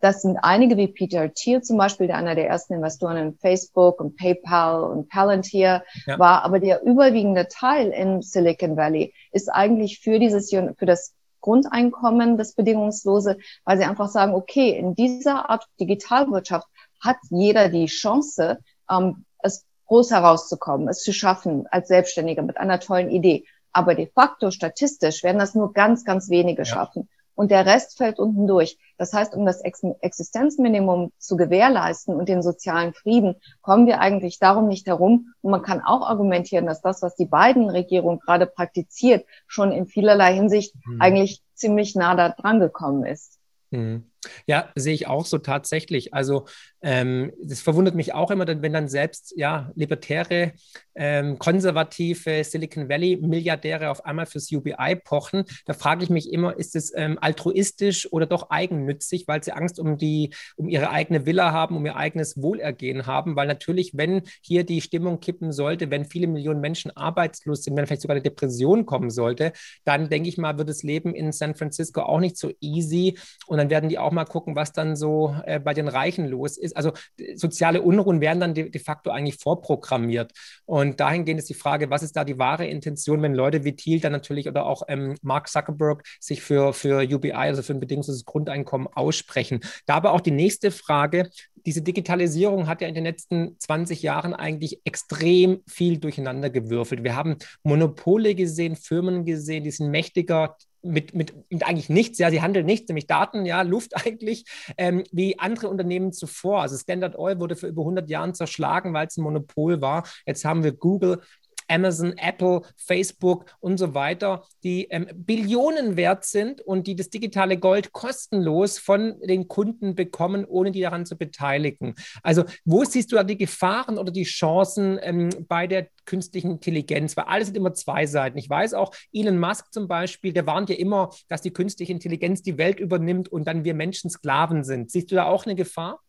das 0.00 0.22
sind 0.22 0.38
einige 0.38 0.76
wie 0.76 0.88
Peter 0.88 1.32
Thiel 1.32 1.62
zum 1.62 1.76
Beispiel, 1.76 2.06
der 2.06 2.16
einer 2.16 2.34
der 2.34 2.48
ersten 2.48 2.74
Investoren 2.74 3.16
in 3.16 3.34
Facebook 3.34 4.00
und 4.00 4.16
PayPal 4.16 4.84
und 4.84 5.08
Palantir 5.08 5.82
ja. 6.06 6.18
war. 6.18 6.44
Aber 6.44 6.60
der 6.60 6.82
überwiegende 6.82 7.48
Teil 7.48 7.90
in 7.90 8.22
Silicon 8.22 8.76
Valley 8.76 9.12
ist 9.32 9.48
eigentlich 9.48 9.98
für 10.00 10.18
dieses, 10.18 10.50
für 10.50 10.86
das 10.86 11.14
Grundeinkommen, 11.40 12.38
das 12.38 12.54
Bedingungslose, 12.54 13.38
weil 13.64 13.78
sie 13.78 13.84
einfach 13.84 14.08
sagen, 14.08 14.34
okay, 14.34 14.70
in 14.70 14.94
dieser 14.94 15.50
Art 15.50 15.66
Digitalwirtschaft 15.80 16.66
hat 17.00 17.16
jeder 17.30 17.68
die 17.68 17.86
Chance, 17.86 18.58
ähm, 18.90 19.24
es 19.40 19.64
groß 19.86 20.10
herauszukommen, 20.10 20.88
es 20.88 21.02
zu 21.02 21.12
schaffen 21.12 21.66
als 21.70 21.88
Selbstständiger 21.88 22.42
mit 22.42 22.56
einer 22.56 22.80
tollen 22.80 23.10
Idee. 23.10 23.44
Aber 23.72 23.94
de 23.94 24.08
facto 24.12 24.50
statistisch 24.50 25.22
werden 25.22 25.38
das 25.38 25.54
nur 25.54 25.72
ganz, 25.72 26.04
ganz 26.04 26.30
wenige 26.30 26.62
ja. 26.62 26.66
schaffen 26.66 27.08
und 27.38 27.52
der 27.52 27.66
Rest 27.66 27.96
fällt 27.96 28.18
unten 28.18 28.48
durch. 28.48 28.78
Das 28.96 29.12
heißt, 29.12 29.32
um 29.32 29.46
das 29.46 29.60
Existenzminimum 29.60 31.12
zu 31.18 31.36
gewährleisten 31.36 32.16
und 32.16 32.28
den 32.28 32.42
sozialen 32.42 32.94
Frieden, 32.94 33.36
kommen 33.62 33.86
wir 33.86 34.00
eigentlich 34.00 34.40
darum 34.40 34.66
nicht 34.66 34.88
herum. 34.88 35.34
Und 35.40 35.52
man 35.52 35.62
kann 35.62 35.80
auch 35.80 36.04
argumentieren, 36.04 36.66
dass 36.66 36.82
das, 36.82 37.00
was 37.00 37.14
die 37.14 37.26
beiden 37.26 37.70
Regierungen 37.70 38.18
gerade 38.18 38.46
praktiziert, 38.46 39.24
schon 39.46 39.70
in 39.70 39.86
vielerlei 39.86 40.34
Hinsicht 40.34 40.74
mhm. 40.84 41.00
eigentlich 41.00 41.40
ziemlich 41.54 41.94
nah 41.94 42.16
da 42.16 42.30
dran 42.30 42.58
gekommen 42.58 43.06
ist. 43.06 43.38
Mhm. 43.70 44.10
Ja, 44.46 44.70
sehe 44.74 44.94
ich 44.94 45.06
auch 45.06 45.24
so 45.24 45.38
tatsächlich. 45.38 46.14
Also 46.14 46.46
ähm, 46.82 47.32
das 47.42 47.60
verwundert 47.60 47.94
mich 47.94 48.14
auch 48.14 48.30
immer, 48.30 48.46
wenn 48.46 48.72
dann 48.72 48.88
selbst 48.88 49.34
ja 49.36 49.70
libertäre, 49.74 50.52
ähm, 50.94 51.38
konservative 51.38 52.42
Silicon 52.44 52.88
Valley 52.88 53.16
Milliardäre 53.16 53.90
auf 53.90 54.04
einmal 54.04 54.26
fürs 54.26 54.50
UBI 54.50 54.96
pochen. 55.02 55.44
Da 55.64 55.72
frage 55.72 56.04
ich 56.04 56.10
mich 56.10 56.32
immer, 56.32 56.56
ist 56.58 56.74
es 56.76 56.92
ähm, 56.94 57.18
altruistisch 57.20 58.12
oder 58.12 58.26
doch 58.26 58.50
eigennützig, 58.50 59.28
weil 59.28 59.42
sie 59.42 59.52
Angst 59.52 59.78
um 59.78 59.96
die, 59.96 60.34
um 60.56 60.68
ihre 60.68 60.90
eigene 60.90 61.24
Villa 61.24 61.52
haben, 61.52 61.76
um 61.76 61.86
ihr 61.86 61.96
eigenes 61.96 62.40
Wohlergehen 62.42 63.06
haben? 63.06 63.36
Weil 63.36 63.46
natürlich, 63.46 63.92
wenn 63.96 64.22
hier 64.42 64.64
die 64.64 64.80
Stimmung 64.80 65.20
kippen 65.20 65.52
sollte, 65.52 65.90
wenn 65.90 66.04
viele 66.04 66.26
Millionen 66.26 66.60
Menschen 66.60 66.96
arbeitslos 66.96 67.62
sind, 67.62 67.76
wenn 67.76 67.86
vielleicht 67.86 68.02
sogar 68.02 68.16
eine 68.16 68.22
Depression 68.22 68.86
kommen 68.86 69.10
sollte, 69.10 69.52
dann 69.84 70.08
denke 70.08 70.28
ich 70.28 70.38
mal, 70.38 70.58
wird 70.58 70.68
das 70.68 70.82
Leben 70.82 71.14
in 71.14 71.32
San 71.32 71.54
Francisco 71.54 72.02
auch 72.02 72.20
nicht 72.20 72.36
so 72.36 72.50
easy 72.60 73.16
und 73.46 73.58
dann 73.58 73.70
werden 73.70 73.88
die 73.88 73.98
auch 73.98 74.12
mal 74.12 74.24
gucken, 74.24 74.56
was 74.56 74.72
dann 74.72 74.96
so 74.96 75.36
äh, 75.44 75.60
bei 75.60 75.74
den 75.74 75.88
Reichen 75.88 76.26
los 76.26 76.58
ist 76.58 76.67
ist, 76.68 76.76
also 76.76 76.92
soziale 77.34 77.82
Unruhen 77.82 78.20
werden 78.20 78.40
dann 78.40 78.54
de, 78.54 78.70
de, 78.70 78.80
facto 78.80 79.10
eigentlich 79.10 79.36
vorprogrammiert. 79.36 80.32
Und 80.66 81.00
dahingehend 81.00 81.40
ist 81.40 81.48
die 81.48 81.54
Frage, 81.54 81.90
was 81.90 82.02
ist 82.02 82.16
da 82.16 82.24
die 82.24 82.38
wahre 82.38 82.66
Intention, 82.66 83.22
wenn 83.22 83.34
Leute 83.34 83.64
wie 83.64 83.74
Thiel 83.74 84.00
dann 84.00 84.12
natürlich 84.12 84.48
oder 84.48 84.66
auch 84.66 84.82
ähm, 84.88 85.16
Mark 85.22 85.48
Zuckerberg 85.48 86.02
sich 86.20 86.42
für, 86.42 86.72
für 86.72 87.02
UBI, 87.02 87.32
also 87.32 87.62
für 87.62 87.74
ein 87.74 87.80
bedingungsloses 87.80 88.24
Grundeinkommen 88.24 88.88
aussprechen. 88.88 89.60
Da 89.86 89.94
aber 89.94 90.12
auch 90.12 90.20
die 90.20 90.30
nächste 90.30 90.70
Frage, 90.70 91.30
diese 91.66 91.82
Digitalisierung 91.82 92.66
hat 92.66 92.80
ja 92.80 92.88
in 92.88 92.94
den 92.94 93.04
letzten 93.04 93.58
20 93.58 94.02
Jahren 94.02 94.34
eigentlich 94.34 94.80
extrem 94.84 95.60
viel 95.66 95.98
durcheinander 95.98 96.50
gewürfelt. 96.50 97.04
Wir 97.04 97.16
haben 97.16 97.36
Monopole 97.62 98.34
gesehen, 98.34 98.76
Firmen 98.76 99.24
gesehen, 99.24 99.64
die 99.64 99.70
sind 99.70 99.90
mächtiger, 99.90 100.56
mit, 100.88 101.14
mit, 101.14 101.34
mit 101.50 101.64
eigentlich 101.64 101.88
nichts, 101.88 102.18
ja, 102.18 102.30
sie 102.30 102.42
handeln 102.42 102.66
nichts, 102.66 102.88
nämlich 102.88 103.06
Daten, 103.06 103.46
ja, 103.46 103.62
Luft 103.62 103.96
eigentlich, 104.06 104.44
ähm, 104.76 105.04
wie 105.12 105.38
andere 105.38 105.68
Unternehmen 105.68 106.12
zuvor. 106.12 106.62
Also 106.62 106.76
Standard 106.76 107.18
Oil 107.18 107.38
wurde 107.40 107.56
für 107.56 107.68
über 107.68 107.82
100 107.82 108.08
Jahren 108.10 108.34
zerschlagen, 108.34 108.92
weil 108.94 109.06
es 109.06 109.16
ein 109.16 109.22
Monopol 109.22 109.80
war. 109.80 110.04
Jetzt 110.26 110.44
haben 110.44 110.62
wir 110.64 110.72
Google, 110.72 111.20
Amazon, 111.68 112.16
Apple, 112.16 112.62
Facebook 112.76 113.46
und 113.60 113.78
so 113.78 113.94
weiter, 113.94 114.44
die 114.64 114.84
ähm, 114.90 115.06
Billionen 115.14 115.96
wert 115.96 116.24
sind 116.24 116.60
und 116.60 116.86
die 116.86 116.96
das 116.96 117.10
digitale 117.10 117.58
Gold 117.58 117.92
kostenlos 117.92 118.78
von 118.78 119.20
den 119.20 119.48
Kunden 119.48 119.94
bekommen, 119.94 120.44
ohne 120.44 120.72
die 120.72 120.80
daran 120.80 121.06
zu 121.06 121.16
beteiligen. 121.16 121.94
Also 122.22 122.44
wo 122.64 122.84
siehst 122.84 123.12
du 123.12 123.16
da 123.16 123.24
die 123.24 123.36
Gefahren 123.36 123.98
oder 123.98 124.10
die 124.10 124.24
Chancen 124.24 124.98
ähm, 125.02 125.30
bei 125.48 125.66
der 125.66 125.88
künstlichen 126.04 126.52
Intelligenz? 126.52 127.16
Weil 127.16 127.24
alles 127.24 127.48
sind 127.48 127.56
immer 127.56 127.74
zwei 127.74 128.06
Seiten. 128.06 128.38
Ich 128.38 128.48
weiß 128.48 128.74
auch, 128.74 128.94
Elon 129.12 129.38
Musk 129.38 129.72
zum 129.72 129.88
Beispiel, 129.88 130.32
der 130.32 130.46
warnt 130.46 130.70
ja 130.70 130.76
immer, 130.76 131.10
dass 131.28 131.42
die 131.42 131.52
künstliche 131.52 131.92
Intelligenz 131.92 132.42
die 132.42 132.58
Welt 132.58 132.80
übernimmt 132.80 133.28
und 133.28 133.46
dann 133.46 133.64
wir 133.64 133.74
Menschen 133.74 134.10
Sklaven 134.10 134.64
sind. 134.64 134.90
Siehst 134.90 135.10
du 135.10 135.16
da 135.16 135.24
auch 135.24 135.46
eine 135.46 135.54
Gefahr? 135.54 136.00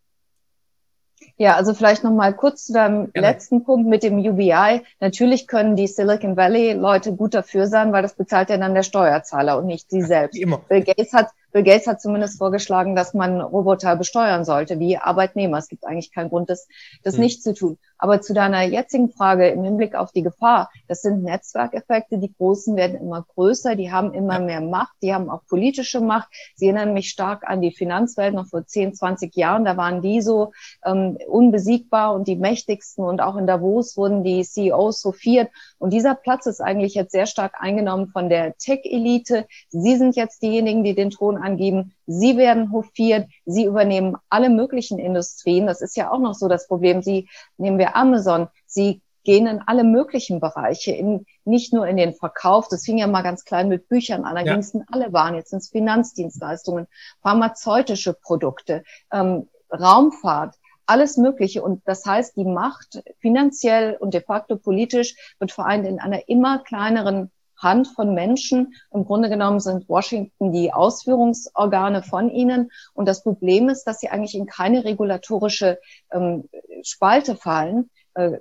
Ja, 1.38 1.55
also 1.55 1.73
vielleicht 1.73 2.03
noch 2.03 2.12
mal 2.12 2.34
kurz 2.34 2.65
zu 2.65 2.73
deinem 2.73 3.12
ja. 3.15 3.21
letzten 3.21 3.63
Punkt 3.63 3.88
mit 3.88 4.03
dem 4.03 4.17
UBI. 4.19 4.82
Natürlich 4.99 5.47
können 5.47 5.75
die 5.75 5.88
Silicon 5.88 6.36
Valley 6.36 6.73
Leute 6.73 7.15
gut 7.15 7.34
dafür 7.34 7.67
sein, 7.67 7.93
weil 7.93 8.01
das 8.01 8.13
bezahlt 8.13 8.49
ja 8.49 8.58
dann 8.58 8.73
der 8.73 8.84
Steuerzahler 8.84 9.58
und 9.58 9.65
nicht 9.65 9.89
sie 9.89 10.01
selbst. 10.01 10.38
Immer. 10.38 10.62
Bill 10.67 10.84
Gates 10.84 11.13
hat 11.13 11.29
Bill 11.51 11.63
Gates 11.63 11.88
hat 11.88 12.01
zumindest 12.01 12.38
vorgeschlagen, 12.38 12.95
dass 12.95 13.13
man 13.13 13.41
Roboter 13.41 13.95
besteuern 13.95 14.45
sollte, 14.45 14.79
wie 14.79 14.97
Arbeitnehmer. 14.97 15.57
Es 15.57 15.67
gibt 15.67 15.85
eigentlich 15.85 16.12
keinen 16.12 16.29
Grund, 16.29 16.49
das, 16.49 16.67
das 17.03 17.15
hm. 17.15 17.21
nicht 17.21 17.43
zu 17.43 17.53
tun. 17.53 17.77
Aber 17.97 18.21
zu 18.21 18.33
deiner 18.33 18.63
jetzigen 18.63 19.09
Frage 19.09 19.49
im 19.49 19.63
Hinblick 19.63 19.93
auf 19.93 20.12
die 20.13 20.23
Gefahr, 20.23 20.71
das 20.88 21.01
sind 21.01 21.23
Netzwerkeffekte. 21.23 22.17
Die 22.17 22.33
Großen 22.33 22.77
werden 22.77 22.97
immer 22.97 23.25
größer, 23.33 23.75
die 23.75 23.91
haben 23.91 24.13
immer 24.13 24.39
mehr 24.39 24.62
Macht, 24.62 24.93
die 25.01 25.13
haben 25.13 25.29
auch 25.29 25.41
politische 25.47 25.99
Macht. 25.99 26.29
Sie 26.55 26.67
erinnern 26.67 26.93
mich 26.93 27.09
stark 27.09 27.43
an 27.45 27.62
die 27.62 27.71
Finanzwelt 27.71 28.33
noch 28.33 28.47
vor 28.47 28.65
10, 28.65 28.93
20 28.93 29.35
Jahren. 29.35 29.65
Da 29.65 29.75
waren 29.75 30.01
die 30.01 30.21
so 30.21 30.53
ähm, 30.85 31.17
unbesiegbar 31.27 32.13
und 32.13 32.27
die 32.27 32.38
mächtigsten 32.38 33.03
und 33.03 33.21
auch 33.21 33.35
in 33.35 33.47
Davos 33.47 33.97
wurden 33.97 34.23
die 34.23 34.43
CEOs 34.43 35.03
hofiert. 35.03 35.49
Und 35.77 35.91
dieser 35.91 36.15
Platz 36.15 36.45
ist 36.45 36.62
eigentlich 36.62 36.93
jetzt 36.93 37.12
sehr 37.12 37.25
stark 37.25 37.55
eingenommen 37.59 38.07
von 38.07 38.29
der 38.29 38.55
Tech-Elite. 38.57 39.45
Sie 39.67 39.97
sind 39.97 40.15
jetzt 40.15 40.41
diejenigen, 40.41 40.83
die 40.83 40.95
den 40.95 41.09
Thron 41.09 41.38
angeben. 41.39 41.93
Sie 42.06 42.38
werden 42.38 42.71
hofiert. 42.71 43.30
Sie 43.45 43.65
übernehmen 43.65 44.17
alle 44.30 44.49
möglichen 44.49 44.99
Industrien. 44.99 45.67
Das 45.67 45.82
ist 45.82 45.97
ja 45.97 46.12
auch 46.12 46.19
noch 46.19 46.34
so 46.34 46.47
das 46.47 46.67
Problem. 46.67 47.02
Sie 47.02 47.28
nehmen 47.58 47.78
wir 47.78 47.95
Amazon. 47.95 48.47
Sie 48.65 49.02
gehen 49.23 49.47
in 49.47 49.62
alle 49.65 49.84
möglichen 49.84 50.39
Bereiche, 50.39 50.91
in, 50.91 51.25
nicht 51.45 51.73
nur 51.73 51.88
in 51.88 51.97
den 51.97 52.13
Verkauf. 52.13 52.67
Das 52.67 52.86
fing 52.86 52.97
ja 52.97 53.08
mal 53.08 53.21
ganz 53.21 53.43
klein 53.45 53.69
mit 53.69 53.88
Büchern 53.88 54.23
an, 54.23 54.36
da 54.36 54.41
ja. 54.41 54.54
ging 54.54 54.62
es 54.62 54.73
in 54.73 54.86
alle 54.91 55.13
Waren, 55.13 55.36
jetzt 55.36 55.49
sind 55.49 55.60
es 55.60 55.69
Finanzdienstleistungen, 55.69 56.88
pharmazeutische 57.21 58.13
Produkte, 58.13 58.84
ähm, 59.12 59.47
Raumfahrt, 59.71 60.56
alles 60.86 61.17
Mögliche. 61.17 61.62
Und 61.62 61.84
das 61.86 62.06
heißt, 62.06 62.38
die 62.38 62.45
Macht 62.45 63.04
finanziell 63.19 63.97
und 63.99 64.13
de 64.13 64.21
facto 64.21 64.56
politisch 64.56 65.15
wird 65.38 65.52
vereint 65.52 65.86
in 65.86 65.99
einer 65.99 66.28
immer 66.28 66.60
kleineren 66.63 67.30
Hand 67.59 67.87
von 67.87 68.13
Menschen. 68.13 68.73
Im 68.91 69.05
Grunde 69.05 69.29
genommen 69.29 69.59
sind 69.59 69.87
Washington 69.87 70.51
die 70.51 70.73
Ausführungsorgane 70.73 72.03
von 72.03 72.29
ihnen. 72.29 72.71
Und 72.93 73.07
das 73.07 73.23
Problem 73.23 73.69
ist, 73.69 73.83
dass 73.83 73.99
sie 73.99 74.09
eigentlich 74.09 74.35
in 74.35 74.47
keine 74.47 74.83
regulatorische 74.83 75.79
ähm, 76.11 76.49
Spalte 76.83 77.35
fallen. 77.35 77.89
Äh, 78.15 78.39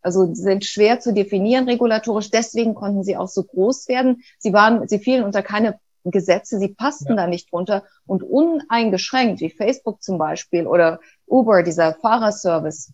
also 0.00 0.34
sind 0.34 0.64
schwer 0.64 1.00
zu 1.00 1.12
definieren 1.12 1.68
regulatorisch. 1.68 2.30
Deswegen 2.30 2.74
konnten 2.74 3.04
sie 3.04 3.16
auch 3.16 3.28
so 3.28 3.42
groß 3.42 3.88
werden. 3.88 4.22
Sie 4.38 4.52
waren, 4.52 4.86
sie 4.86 4.98
fielen 4.98 5.24
unter 5.24 5.42
keine 5.42 5.78
Gesetze, 6.04 6.58
sie 6.58 6.68
passten 6.68 7.10
ja. 7.10 7.16
da 7.16 7.26
nicht 7.26 7.50
drunter 7.50 7.84
und 8.06 8.22
uneingeschränkt, 8.22 9.40
wie 9.40 9.48
Facebook 9.48 10.02
zum 10.02 10.18
Beispiel 10.18 10.66
oder 10.66 11.00
Uber, 11.26 11.62
dieser 11.62 11.94
Fahrerservice, 11.94 12.92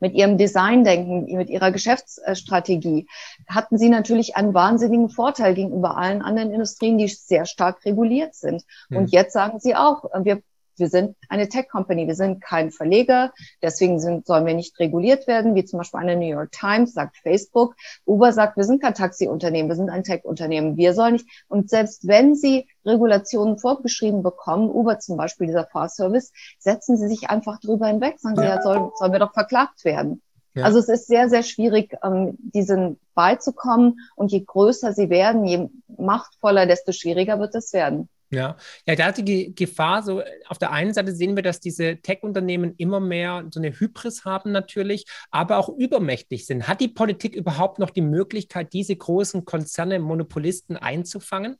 mit 0.00 0.14
ihrem 0.14 0.38
Designdenken, 0.38 1.36
mit 1.36 1.48
ihrer 1.48 1.70
Geschäftsstrategie, 1.70 3.06
hatten 3.48 3.78
sie 3.78 3.88
natürlich 3.88 4.36
einen 4.36 4.54
wahnsinnigen 4.54 5.08
Vorteil 5.08 5.54
gegenüber 5.54 5.96
allen 5.96 6.22
anderen 6.22 6.52
Industrien, 6.52 6.98
die 6.98 7.08
sehr 7.08 7.46
stark 7.46 7.84
reguliert 7.84 8.34
sind. 8.34 8.64
Mhm. 8.88 8.96
Und 8.96 9.12
jetzt 9.12 9.32
sagen 9.32 9.60
sie 9.60 9.74
auch, 9.74 10.04
wir 10.22 10.42
wir 10.78 10.88
sind 10.88 11.16
eine 11.28 11.48
Tech-Company, 11.48 12.06
wir 12.06 12.14
sind 12.14 12.42
kein 12.42 12.70
Verleger, 12.70 13.32
deswegen 13.62 14.00
sind, 14.00 14.26
sollen 14.26 14.46
wir 14.46 14.54
nicht 14.54 14.78
reguliert 14.78 15.26
werden, 15.26 15.54
wie 15.54 15.64
zum 15.64 15.78
Beispiel 15.78 16.00
eine 16.00 16.16
New 16.16 16.26
York 16.26 16.52
Times 16.52 16.94
sagt 16.94 17.16
Facebook. 17.18 17.74
Uber 18.04 18.32
sagt, 18.32 18.56
wir 18.56 18.64
sind 18.64 18.82
kein 18.82 18.94
Taxi-Unternehmen, 18.94 19.68
wir 19.68 19.76
sind 19.76 19.90
ein 19.90 20.04
Tech-Unternehmen, 20.04 20.76
wir 20.76 20.94
sollen 20.94 21.14
nicht. 21.14 21.44
Und 21.48 21.70
selbst 21.70 22.06
wenn 22.06 22.34
sie 22.34 22.68
Regulationen 22.84 23.58
vorgeschrieben 23.58 24.22
bekommen, 24.22 24.70
Uber 24.70 24.98
zum 24.98 25.16
Beispiel, 25.16 25.46
dieser 25.46 25.66
Fahrservice, 25.66 26.32
setzen 26.58 26.96
sie 26.96 27.08
sich 27.08 27.30
einfach 27.30 27.60
drüber 27.60 27.86
hinweg, 27.86 28.18
sagen 28.18 28.36
sie, 28.36 28.44
ja, 28.44 28.62
sollen, 28.62 28.90
sollen 28.96 29.12
wir 29.12 29.18
doch 29.18 29.32
verklagt 29.32 29.84
werden. 29.84 30.22
Ja. 30.56 30.64
Also 30.64 30.78
es 30.78 30.88
ist 30.88 31.06
sehr, 31.06 31.28
sehr 31.28 31.42
schwierig, 31.42 31.96
ähm, 32.02 32.36
diesen 32.38 32.98
beizukommen. 33.14 34.00
Und 34.16 34.32
je 34.32 34.40
größer 34.40 34.94
sie 34.94 35.10
werden, 35.10 35.44
je 35.44 35.68
machtvoller, 35.98 36.66
desto 36.66 36.92
schwieriger 36.92 37.38
wird 37.38 37.54
es 37.54 37.74
werden. 37.74 38.08
Ja, 38.30 38.56
ja, 38.86 38.96
da 38.96 39.04
hat 39.06 39.18
die 39.18 39.54
Gefahr, 39.54 40.02
so 40.02 40.20
auf 40.48 40.58
der 40.58 40.72
einen 40.72 40.92
Seite 40.92 41.14
sehen 41.14 41.36
wir, 41.36 41.44
dass 41.44 41.60
diese 41.60 41.98
Tech-Unternehmen 41.98 42.74
immer 42.76 42.98
mehr 42.98 43.46
so 43.52 43.60
eine 43.60 43.70
Hybris 43.70 44.24
haben 44.24 44.50
natürlich, 44.50 45.04
aber 45.30 45.58
auch 45.58 45.68
übermächtig 45.68 46.44
sind. 46.44 46.66
Hat 46.66 46.80
die 46.80 46.88
Politik 46.88 47.36
überhaupt 47.36 47.78
noch 47.78 47.90
die 47.90 48.00
Möglichkeit, 48.00 48.72
diese 48.72 48.96
großen 48.96 49.44
Konzerne, 49.44 50.00
Monopolisten 50.00 50.76
einzufangen? 50.76 51.56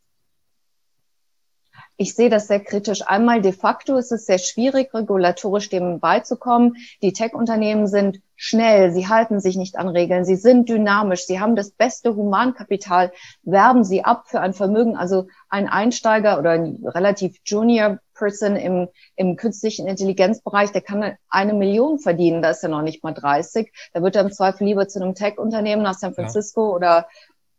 Ich 1.96 2.14
sehe 2.14 2.28
das 2.28 2.48
sehr 2.48 2.60
kritisch. 2.60 3.02
Einmal 3.06 3.40
de 3.40 3.52
facto 3.52 3.96
ist 3.96 4.12
es 4.12 4.26
sehr 4.26 4.38
schwierig, 4.38 4.92
regulatorisch 4.92 5.68
dem 5.70 5.98
beizukommen. 5.98 6.76
Die 7.02 7.12
Tech-Unternehmen 7.12 7.86
sind 7.86 8.20
schnell, 8.36 8.92
sie 8.92 9.08
halten 9.08 9.40
sich 9.40 9.56
nicht 9.56 9.76
an 9.76 9.88
Regeln, 9.88 10.26
sie 10.26 10.36
sind 10.36 10.68
dynamisch, 10.68 11.24
sie 11.24 11.40
haben 11.40 11.56
das 11.56 11.70
beste 11.70 12.14
Humankapital, 12.14 13.12
werben 13.42 13.82
sie 13.82 14.04
ab 14.04 14.24
für 14.26 14.40
ein 14.40 14.52
Vermögen. 14.52 14.96
Also 14.96 15.28
ein 15.48 15.68
Einsteiger 15.68 16.38
oder 16.38 16.50
ein 16.50 16.84
relativ 16.84 17.38
Junior 17.46 17.98
Person 18.14 18.56
im, 18.56 18.88
im 19.16 19.36
künstlichen 19.36 19.86
Intelligenzbereich, 19.86 20.72
der 20.72 20.82
kann 20.82 21.16
eine 21.28 21.54
Million 21.54 21.98
verdienen, 21.98 22.42
da 22.42 22.50
ist 22.50 22.62
er 22.62 22.70
noch 22.70 22.82
nicht 22.82 23.04
mal 23.04 23.12
30. 23.12 23.72
Da 23.92 24.02
wird 24.02 24.16
er 24.16 24.22
im 24.22 24.32
Zweifel 24.32 24.66
lieber 24.66 24.88
zu 24.88 25.02
einem 25.02 25.14
Tech-Unternehmen 25.14 25.82
nach 25.82 25.94
San 25.94 26.14
Francisco 26.14 26.70
ja. 26.70 26.76
oder 26.76 27.08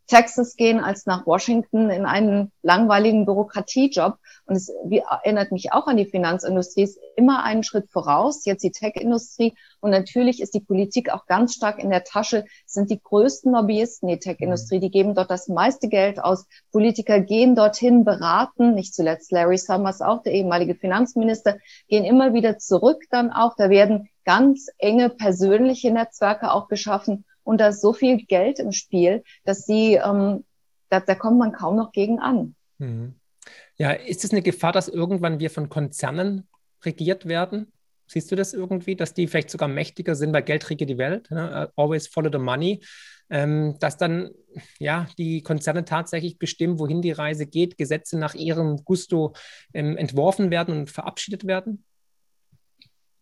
Texas 0.08 0.56
gehen 0.56 0.80
als 0.80 1.06
nach 1.06 1.28
Washington 1.28 1.89
in 1.89 2.06
einen 2.06 2.52
langweiligen 2.62 3.26
Bürokratiejob. 3.26 4.17
Und 4.46 4.56
es 4.56 4.70
erinnert 4.70 5.52
mich 5.52 5.74
auch 5.74 5.88
an 5.88 5.98
die 5.98 6.06
Finanzindustrie, 6.06 6.84
ist 6.84 6.98
immer 7.17 7.43
einen 7.43 7.63
Schritt 7.63 7.89
voraus, 7.89 8.46
jetzt 8.46 8.63
die 8.63 8.72
Tech-Industrie. 8.72 9.54
Und 9.82 9.91
natürlich 9.91 10.41
ist 10.41 10.54
die 10.54 10.62
Politik 10.62 11.12
auch 11.12 11.26
ganz 11.26 11.54
stark 11.54 11.80
in 11.80 11.89
der 11.89 12.06
Tasche, 12.06 12.46
sind 12.65 12.89
die 12.89 13.02
größten 13.02 13.52
Lobbyisten, 13.52 14.08
die 14.08 14.20
Tech-Industrie, 14.20 14.80
die 14.80 14.91
geben 14.91 15.13
dort 15.13 15.30
das 15.30 15.50
meiste 15.50 15.89
Geld 15.89 16.24
aus. 16.24 16.46
Politiker 16.72 17.20
gehen 17.20 17.56
dorthin, 17.56 18.06
beraten, 18.06 18.76
nicht 18.76 18.96
zuletzt 18.96 19.32
Larry 19.34 19.58
Summers, 19.58 20.02
auch 20.02 20.24
der 20.24 20.34
ehemalige 20.34 20.76
Finanzminister, 20.76 21.58
gehen 21.89 22.06
immer 22.06 22.34
wieder 22.34 22.58
zurück 22.58 23.04
dann 23.12 23.32
auch. 23.32 23.56
Da 23.58 23.70
werden 23.70 24.10
ganz 24.24 24.67
enge 24.78 25.10
persönliche 25.10 25.91
Netzwerke 25.91 26.52
auch 26.52 26.70
geschaffen 26.70 27.26
und 27.47 27.60
da 27.60 27.69
ist 27.69 27.79
so 27.79 27.93
viel 27.93 28.17
Geld 28.25 28.60
im 28.60 28.73
Spiel, 28.73 29.23
dass 29.45 29.65
sie, 29.65 29.93
ähm, 29.93 30.43
da, 30.89 30.99
da 30.99 31.15
kommt 31.15 31.39
man 31.39 31.53
kaum 31.53 31.77
noch 31.77 31.93
gegen 31.93 32.19
an. 32.19 32.55
Mhm. 32.77 33.15
Ja, 33.77 33.91
ist 33.91 34.25
es 34.25 34.31
eine 34.31 34.41
Gefahr, 34.41 34.73
dass 34.73 34.89
irgendwann 34.89 35.39
wir 35.39 35.49
von 35.49 35.69
Konzernen 35.69 36.49
regiert 36.83 37.25
werden? 37.25 37.71
Siehst 38.05 38.29
du 38.29 38.36
das 38.36 38.53
irgendwie, 38.53 38.97
dass 38.97 39.13
die 39.13 39.27
vielleicht 39.27 39.49
sogar 39.49 39.69
mächtiger 39.69 40.13
sind, 40.15 40.33
weil 40.33 40.43
Geld 40.43 40.69
regiert 40.69 40.89
die 40.89 40.97
Welt? 40.97 41.31
Ne? 41.31 41.71
Uh, 41.77 41.81
always 41.81 42.07
follow 42.07 42.29
the 42.29 42.38
money. 42.38 42.83
Ähm, 43.29 43.77
dass 43.79 43.95
dann 43.95 44.31
ja 44.79 45.07
die 45.17 45.41
Konzerne 45.41 45.86
tatsächlich 45.86 46.39
bestimmen, 46.39 46.79
wohin 46.79 47.01
die 47.01 47.12
Reise 47.12 47.45
geht, 47.45 47.77
Gesetze 47.77 48.17
nach 48.17 48.36
ihrem 48.36 48.83
Gusto 48.83 49.33
ähm, 49.73 49.95
entworfen 49.95 50.51
werden 50.51 50.77
und 50.77 50.89
verabschiedet 50.89 51.47
werden? 51.47 51.86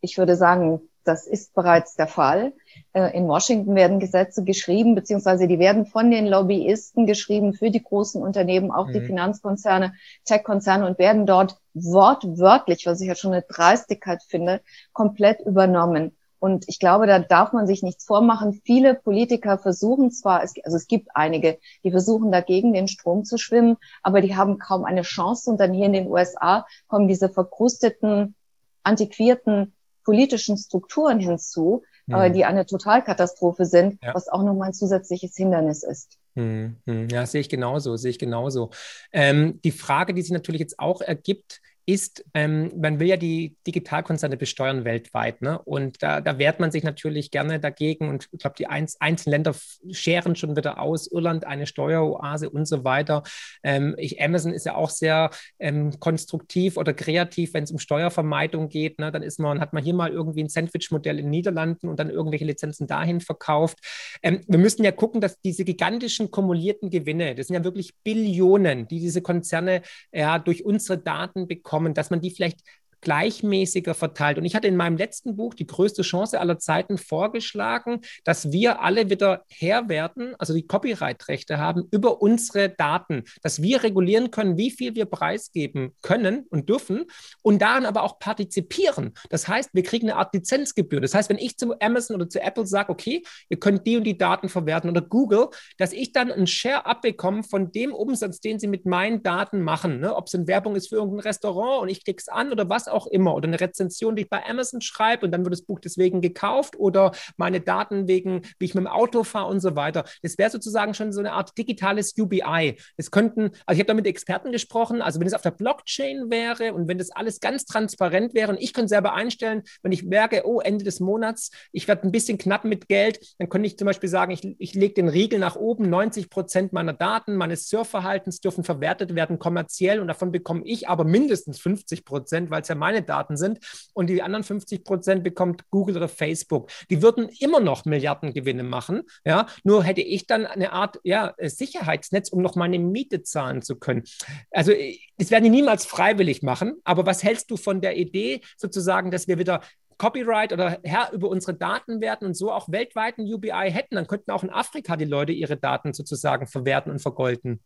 Ich 0.02 0.18
würde 0.18 0.36
sagen, 0.36 0.82
das 1.06 1.28
ist 1.28 1.54
bereits 1.54 1.96
der 1.96 2.08
Fall. 2.08 2.54
Äh, 2.94 3.16
in 3.18 3.28
Washington 3.28 3.76
werden 3.76 4.00
Gesetze 4.00 4.44
geschrieben, 4.44 4.96
beziehungsweise 4.96 5.48
die 5.48 5.60
werden 5.60 5.86
von 5.86 6.12
den 6.12 6.28
Lobbyisten 6.28 7.06
geschrieben 7.06 7.54
für 7.54 7.72
die 7.72 7.84
großen 7.84 8.22
Unternehmen, 8.22 8.72
auch 8.72 8.88
mhm. 8.88 8.94
die 8.94 9.02
Finanzkonzerne, 9.02 9.94
Tech-Konzerne 10.26 10.86
und 10.88 11.00
werden 11.00 11.26
dort 11.26 11.58
wortwörtlich, 11.74 12.86
was 12.86 13.02
ich 13.02 13.08
ja 13.08 13.16
schon 13.16 13.34
eine 13.34 13.44
Dreistigkeit 13.44 14.24
finde, 14.24 14.62
komplett 14.94 15.40
übernommen. 15.42 16.16
Und 16.40 16.66
ich 16.68 16.80
glaube, 16.80 17.08
da 17.08 17.20
darf 17.20 17.54
man 17.54 17.66
sich 17.66 17.82
nichts 17.82 18.06
vormachen. 18.06 18.62
Viele 18.66 18.94
Politiker 18.94 19.58
versuchen 19.58 20.12
zwar, 20.12 20.42
also 20.42 20.78
es 20.78 20.88
gibt 20.88 21.10
einige, 21.14 21.58
die 21.84 21.92
versuchen 21.92 22.32
dagegen 22.32 22.74
den 22.74 22.88
Strom 22.88 23.24
zu 23.24 23.38
schwimmen, 23.38 23.78
aber 24.04 24.22
die 24.22 24.36
haben 24.36 24.60
kaum 24.60 24.86
eine 24.86 25.02
Chance. 25.02 25.50
Und 25.50 25.60
dann 25.60 25.74
hier 25.74 25.88
in 25.88 25.94
den 25.94 26.08
USA 26.08 26.68
kommen 26.88 27.08
diese 27.08 27.30
verkrusteten, 27.30 28.36
antiquierten 28.84 29.74
politischen 30.06 30.58
Strukturen 30.58 31.20
hinzu, 31.20 31.84
mhm. 32.06 32.32
die 32.34 32.46
eine 32.46 32.66
Totalkatastrophe 32.66 33.66
sind, 33.66 34.02
ja. 34.02 34.14
was 34.14 34.30
auch 34.30 34.44
nochmal 34.44 34.70
ein 34.70 34.74
zusätzliches 34.74 35.36
Hindernis 35.36 35.84
ist. 35.84 36.18
Mhm. 36.36 36.78
mhm. 36.86 37.10
Ja, 37.10 37.26
sehe 37.26 37.42
ich 37.42 37.50
genauso, 37.50 37.98
sehe 37.98 38.12
ich 38.12 38.20
genauso. 38.20 38.70
Ähm, 39.12 39.60
die 39.64 39.72
Frage, 39.72 40.14
die 40.14 40.22
sich 40.22 40.32
natürlich 40.32 40.62
jetzt 40.62 40.80
auch 40.80 41.02
ergibt, 41.02 41.62
ist, 41.88 42.26
ähm, 42.34 42.72
man 42.76 43.00
will 43.00 43.08
ja 43.08 43.18
die 43.18 43.56
Digitalkonzerne 43.68 44.38
besteuern 44.38 44.86
weltweit. 44.86 45.42
Ne? 45.42 45.60
Und 45.60 46.02
da, 46.02 46.20
da 46.20 46.40
wehrt 46.40 46.60
man 46.60 46.72
sich 46.72 46.84
natürlich 46.84 47.30
gerne 47.30 47.60
dagegen. 47.60 48.10
Und 48.10 48.28
ich 48.32 48.40
glaube, 48.40 48.56
die 48.58 48.66
Einz 48.66 48.98
einzelnen 49.00 49.34
Länder 49.34 49.56
scheren 49.92 50.36
schon 50.36 50.56
wieder 50.56 50.80
aus. 50.80 51.06
Irland 51.12 51.46
eine 51.46 51.68
Steueroase 51.68 52.50
und 52.50 52.68
so 52.68 52.84
weiter. 52.84 53.22
Ähm, 53.64 53.94
ich, 53.98 54.20
Amazon 54.20 54.52
ist 54.52 54.66
ja 54.66 54.76
auch 54.76 54.90
sehr 54.90 55.30
ähm, 55.60 56.00
konstruktiv 56.00 56.78
oder 56.78 56.94
kreativ, 56.94 57.54
wenn 57.54 57.66
es 57.66 57.72
um 57.72 57.78
Steuervermeidung 57.78 58.70
geht. 58.70 58.98
Ne? 58.98 59.12
Dann 59.12 59.22
ist 59.22 59.40
man, 59.40 59.60
hat 59.60 59.74
man 59.74 59.84
hier 59.84 59.94
mal 59.94 60.10
irgendwie 60.10 60.44
ein 60.44 60.50
Sandwich-Modell 60.50 61.20
in 61.20 61.26
den 61.26 61.32
Niederlanden 61.32 61.88
und 61.88 62.00
dann 62.00 62.10
irgendwelche 62.10 62.46
Lizenzen 62.46 62.88
dahin 62.88 63.22
verkauft. 63.22 63.78
Ähm, 64.24 64.42
wir 64.48 64.60
müssen 64.60 64.84
ja 64.84 64.92
gucken, 64.92 65.22
dass 65.22 65.40
diese 65.42 65.64
gigantischen 65.64 66.32
kumulierten 66.32 66.90
Gewinne, 66.90 67.36
das 67.36 67.48
sind 67.48 67.56
ja 67.56 67.64
wirklich 67.64 67.94
Billionen, 68.04 68.88
die 68.88 69.00
diese 69.00 69.22
Konzerne 69.22 69.84
ja 70.12 70.40
durch 70.40 70.66
unsere 70.66 70.98
Daten 70.98 71.48
bekommen 71.48 71.75
bekommen, 71.76 71.94
dass 71.94 72.10
man 72.10 72.22
die 72.22 72.32
vielleicht 72.32 72.62
gleichmäßiger 73.02 73.94
verteilt. 73.94 74.38
Und 74.38 74.46
ich 74.46 74.56
hatte 74.56 74.68
in 74.68 74.76
meinem 74.76 74.98
letzten 74.98 75.36
Buch 75.36 75.54
die 75.54 75.68
größte 75.68 76.02
Chance 76.02 76.40
aller 76.40 76.60
Zeiten 76.60 76.98
vorgeschlagen, 76.98 78.02
dass 78.24 78.52
wir 78.52 78.82
alle 78.82 79.10
wieder 79.10 79.44
Herr 79.50 79.90
werden, 79.90 80.36
also 80.40 80.54
die 80.54 80.68
Copyright-Rechte 80.68 81.58
haben 81.58 81.88
über 81.92 82.22
unsere 82.22 82.70
Daten, 82.70 83.24
dass 83.42 83.62
wir 83.62 83.84
regulieren 83.84 84.32
können, 84.32 84.58
wie 84.58 84.72
viel 84.72 84.96
wir 84.96 85.06
preisgeben 85.06 85.96
können 86.02 86.46
und 86.50 86.70
dürfen 86.70 87.06
und 87.42 87.62
daran 87.62 87.86
aber 87.86 88.04
auch 88.04 88.20
partizipieren. 88.20 89.14
Das 89.30 89.48
heißt, 89.48 89.72
wir 89.74 89.84
kriegen 89.84 90.10
eine 90.10 90.20
Art 90.20 90.34
Lizenzgebühr. 90.34 91.02
Das 91.02 91.14
heißt, 91.14 91.30
wenn 91.30 91.38
ich 91.38 91.58
zu 91.58 91.80
Amazon 91.80 92.16
oder 92.16 92.30
zu 92.30 92.42
Apple 92.42 92.66
sage, 92.66 92.92
okay, 92.92 93.24
ihr 93.50 93.60
könnt 93.60 93.86
die 93.86 93.98
und 93.98 94.04
die 94.04 94.18
Daten 94.18 94.50
verwerten 94.50 94.90
oder 94.90 95.02
Google, 95.02 95.50
dass 95.78 95.94
ich 95.94 96.12
dann 96.12 96.32
einen 96.32 96.48
Share 96.48 96.86
abbekomme 96.86 97.44
von 97.44 97.72
dem 97.72 97.94
Umsatz, 97.94 98.40
den 98.40 98.60
sie 98.60 98.68
mit 98.68 98.86
meinen 98.86 99.24
Daten 99.24 99.62
machen, 99.62 100.00
ne? 100.00 100.16
ob 100.16 100.28
es 100.28 100.36
eine 100.36 100.48
Werbung 100.48 100.76
ist 100.76 100.90
für 100.90 100.96
irgendein 100.96 101.22
Restaurant 101.22 101.82
und 101.82 101.90
ich 101.90 102.04
klicke 102.04 102.20
es 102.20 102.28
an 102.28 102.52
oder 102.52 102.70
was 102.70 102.85
auch 102.88 103.06
auch 103.06 103.12
immer 103.12 103.36
oder 103.36 103.48
eine 103.48 103.60
Rezension, 103.60 104.16
die 104.16 104.24
ich 104.24 104.30
bei 104.30 104.44
Amazon 104.46 104.82
schreibe 104.82 105.26
und 105.26 105.32
dann 105.32 105.44
wird 105.44 105.54
das 105.54 105.62
Buch 105.62 105.80
deswegen 105.80 106.22
gekauft 106.22 106.78
oder 106.78 107.12
meine 107.38 107.62
Daten 107.62 108.08
wegen, 108.08 108.42
wie 108.60 108.66
ich 108.66 108.76
mit 108.76 108.84
dem 108.84 108.88
Auto 108.88 109.24
fahre 109.24 109.50
und 109.50 109.60
so 109.60 109.76
weiter. 109.76 110.06
Das 110.24 110.38
wäre 110.38 110.50
sozusagen 110.50 110.94
schon 110.94 111.12
so 111.12 111.20
eine 111.20 111.34
Art 111.34 111.58
digitales 111.58 112.16
UBI. 112.18 112.78
Es 112.98 113.12
könnten, 113.12 113.52
also 113.66 113.78
ich 113.78 113.80
habe 113.80 113.86
da 113.86 113.94
mit 113.94 114.08
Experten 114.08 114.52
gesprochen, 114.52 115.02
also 115.02 115.20
wenn 115.20 115.28
es 115.28 115.34
auf 115.34 115.42
der 115.42 115.52
Blockchain 115.52 116.30
wäre 116.30 116.74
und 116.74 116.88
wenn 116.88 116.98
das 116.98 117.12
alles 117.12 117.40
ganz 117.40 117.66
transparent 117.66 118.34
wäre 118.34 118.52
und 118.52 118.62
ich 118.62 118.74
könnte 118.74 118.90
selber 118.90 119.14
einstellen, 119.14 119.64
wenn 119.84 119.92
ich 119.92 120.04
merke, 120.04 120.44
oh, 120.46 120.60
Ende 120.60 120.84
des 120.84 121.00
Monats, 121.00 121.52
ich 121.72 121.88
werde 121.88 122.04
ein 122.04 122.12
bisschen 122.12 122.38
knapp 122.38 122.66
mit 122.66 122.88
Geld, 122.88 123.20
dann 123.38 123.50
könnte 123.50 123.68
ich 123.68 123.78
zum 123.78 123.86
Beispiel 123.86 124.10
sagen, 124.10 124.32
ich, 124.32 124.56
ich 124.58 124.74
lege 124.74 124.96
den 124.96 125.10
Riegel 125.10 125.40
nach 125.40 125.56
oben, 125.56 125.90
90 125.90 126.30
Prozent 126.30 126.74
meiner 126.74 126.94
Daten, 126.94 127.36
meines 127.36 127.70
Surfverhaltens 127.70 128.40
dürfen 128.40 128.64
verwertet 128.64 129.16
werden 129.16 129.40
kommerziell 129.40 130.00
und 130.00 130.08
davon 130.08 130.32
bekomme 130.32 130.62
ich 130.66 130.88
aber 130.88 131.04
mindestens 131.04 131.60
50 131.60 132.06
Prozent, 132.06 132.50
weil 132.50 132.62
es 132.62 132.68
ja 132.68 132.75
meine 132.76 133.02
Daten 133.02 133.38
sind 133.38 133.60
und 133.94 134.08
die 134.08 134.22
anderen 134.22 134.44
50 134.44 134.84
Prozent 134.84 135.24
bekommt 135.24 135.70
Google 135.70 135.98
oder 135.98 136.08
Facebook. 136.08 136.70
Die 136.90 137.02
würden 137.02 137.30
immer 137.40 137.60
noch 137.60 137.86
Milliardengewinne 137.86 138.64
machen, 138.64 139.04
ja, 139.26 139.48
nur 139.64 139.84
hätte 139.84 140.02
ich 140.02 140.28
dann 140.28 140.46
eine 140.46 140.72
Art 140.72 141.00
ja, 141.04 141.34
Sicherheitsnetz, 141.42 142.30
um 142.30 142.42
noch 142.42 142.56
meine 142.56 142.80
Miete 142.80 143.24
zahlen 143.24 143.62
zu 143.62 143.78
können. 143.78 144.04
Also 144.52 144.74
das 145.18 145.32
werden 145.32 145.46
die 145.46 145.50
niemals 145.50 145.86
freiwillig 145.86 146.42
machen, 146.44 146.74
aber 146.84 147.06
was 147.06 147.24
hältst 147.24 147.50
du 147.52 147.58
von 147.58 147.82
der 147.82 147.98
Idee 147.98 148.42
sozusagen, 148.58 149.12
dass 149.12 149.28
wir 149.28 149.40
wieder 149.40 149.62
Copyright 149.98 150.52
oder 150.52 150.80
Herr 150.84 151.12
über 151.14 151.30
unsere 151.30 151.54
Daten 151.54 152.02
werden 152.02 152.28
und 152.28 152.34
so 152.36 152.52
auch 152.52 152.70
weltweit 152.70 153.18
ein 153.18 153.34
UBI 153.34 153.72
hätten, 153.72 153.96
dann 153.96 154.08
könnten 154.08 154.32
auch 154.32 154.44
in 154.44 154.50
Afrika 154.50 154.98
die 154.98 155.06
Leute 155.06 155.32
ihre 155.32 155.58
Daten 155.58 155.94
sozusagen 155.94 156.48
verwerten 156.48 156.92
und 156.92 157.00
vergolden. 157.00 157.62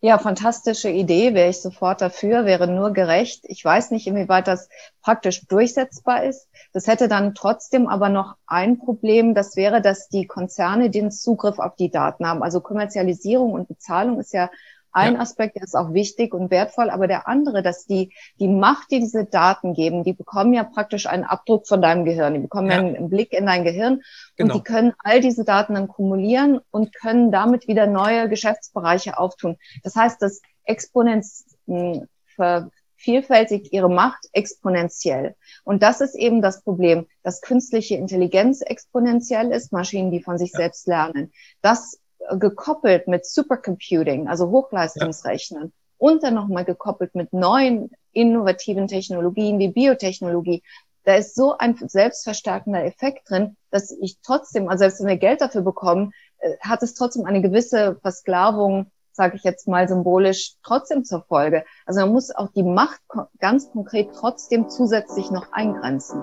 Ja, 0.00 0.18
fantastische 0.18 0.90
Idee, 0.90 1.32
wäre 1.32 1.48
ich 1.48 1.62
sofort 1.62 2.00
dafür, 2.00 2.44
wäre 2.44 2.66
nur 2.66 2.92
gerecht. 2.92 3.44
Ich 3.46 3.64
weiß 3.64 3.90
nicht, 3.90 4.06
inwieweit 4.06 4.46
das 4.46 4.68
praktisch 5.00 5.46
durchsetzbar 5.46 6.24
ist. 6.24 6.48
Das 6.72 6.86
hätte 6.86 7.08
dann 7.08 7.34
trotzdem 7.34 7.86
aber 7.86 8.08
noch 8.08 8.36
ein 8.46 8.78
Problem, 8.78 9.34
das 9.34 9.56
wäre, 9.56 9.80
dass 9.80 10.08
die 10.08 10.26
Konzerne 10.26 10.90
den 10.90 11.10
Zugriff 11.10 11.58
auf 11.58 11.76
die 11.76 11.90
Daten 11.90 12.26
haben. 12.26 12.42
Also 12.42 12.60
Kommerzialisierung 12.60 13.52
und 13.52 13.68
Bezahlung 13.68 14.20
ist 14.20 14.32
ja 14.34 14.50
ein 14.92 15.14
ja. 15.14 15.20
Aspekt, 15.20 15.56
der 15.56 15.62
ist 15.62 15.74
auch 15.74 15.92
wichtig 15.92 16.34
und 16.34 16.50
wertvoll, 16.50 16.90
aber 16.90 17.06
der 17.06 17.26
andere, 17.26 17.62
dass 17.62 17.86
die, 17.86 18.12
die 18.38 18.48
Macht, 18.48 18.90
die 18.90 19.00
diese 19.00 19.24
Daten 19.24 19.74
geben, 19.74 20.04
die 20.04 20.12
bekommen 20.12 20.52
ja 20.52 20.64
praktisch 20.64 21.06
einen 21.06 21.24
Abdruck 21.24 21.66
von 21.66 21.80
deinem 21.80 22.04
Gehirn. 22.04 22.34
Die 22.34 22.40
bekommen 22.40 22.70
ja, 22.70 22.78
einen, 22.78 23.08
Blick 23.08 23.32
in 23.32 23.46
dein 23.46 23.64
Gehirn 23.64 24.02
genau. 24.36 24.54
und 24.54 24.60
die 24.60 24.64
können 24.64 24.92
all 24.98 25.20
diese 25.20 25.44
Daten 25.44 25.74
dann 25.74 25.88
kumulieren 25.88 26.60
und 26.70 26.94
können 26.94 27.32
damit 27.32 27.68
wieder 27.68 27.86
neue 27.86 28.28
Geschäftsbereiche 28.28 29.18
auftun. 29.18 29.56
Das 29.82 29.96
heißt, 29.96 30.20
das 30.20 30.40
Exponenz 30.64 31.46
hm, 31.66 32.06
vervielfältigt 32.36 33.72
ihre 33.72 33.90
Macht 33.90 34.28
exponentiell. 34.32 35.34
Und 35.64 35.82
das 35.82 36.00
ist 36.00 36.14
eben 36.14 36.42
das 36.42 36.62
Problem, 36.62 37.06
dass 37.22 37.40
künstliche 37.40 37.96
Intelligenz 37.96 38.60
exponentiell 38.60 39.50
ist, 39.52 39.72
Maschinen, 39.72 40.10
die 40.10 40.22
von 40.22 40.38
sich 40.38 40.52
ja. 40.52 40.60
selbst 40.60 40.86
lernen. 40.86 41.32
Das 41.62 41.98
gekoppelt 42.30 43.08
mit 43.08 43.26
Supercomputing, 43.26 44.28
also 44.28 44.50
Hochleistungsrechnen, 44.50 45.64
ja. 45.64 45.70
und 45.98 46.22
dann 46.22 46.34
nochmal 46.34 46.64
gekoppelt 46.64 47.14
mit 47.14 47.32
neuen 47.32 47.90
innovativen 48.12 48.88
Technologien 48.88 49.58
wie 49.58 49.68
Biotechnologie, 49.68 50.62
da 51.04 51.16
ist 51.16 51.34
so 51.34 51.56
ein 51.58 51.76
selbstverstärkender 51.76 52.84
Effekt 52.84 53.28
drin, 53.28 53.56
dass 53.70 53.90
ich 53.90 54.18
trotzdem, 54.22 54.68
also 54.68 54.82
selbst 54.82 55.00
wenn 55.00 55.08
wir 55.08 55.16
Geld 55.16 55.40
dafür 55.40 55.62
bekommen, 55.62 56.12
äh, 56.38 56.56
hat 56.60 56.82
es 56.82 56.94
trotzdem 56.94 57.24
eine 57.24 57.42
gewisse 57.42 57.96
Versklavung, 58.02 58.90
sage 59.12 59.36
ich 59.36 59.42
jetzt 59.42 59.68
mal 59.68 59.88
symbolisch, 59.88 60.54
trotzdem 60.62 61.04
zur 61.04 61.22
Folge. 61.22 61.64
Also 61.86 62.00
man 62.00 62.12
muss 62.12 62.34
auch 62.34 62.48
die 62.54 62.62
Macht 62.62 63.00
ganz 63.38 63.70
konkret 63.70 64.10
trotzdem 64.14 64.68
zusätzlich 64.68 65.30
noch 65.30 65.52
eingrenzen. 65.52 66.22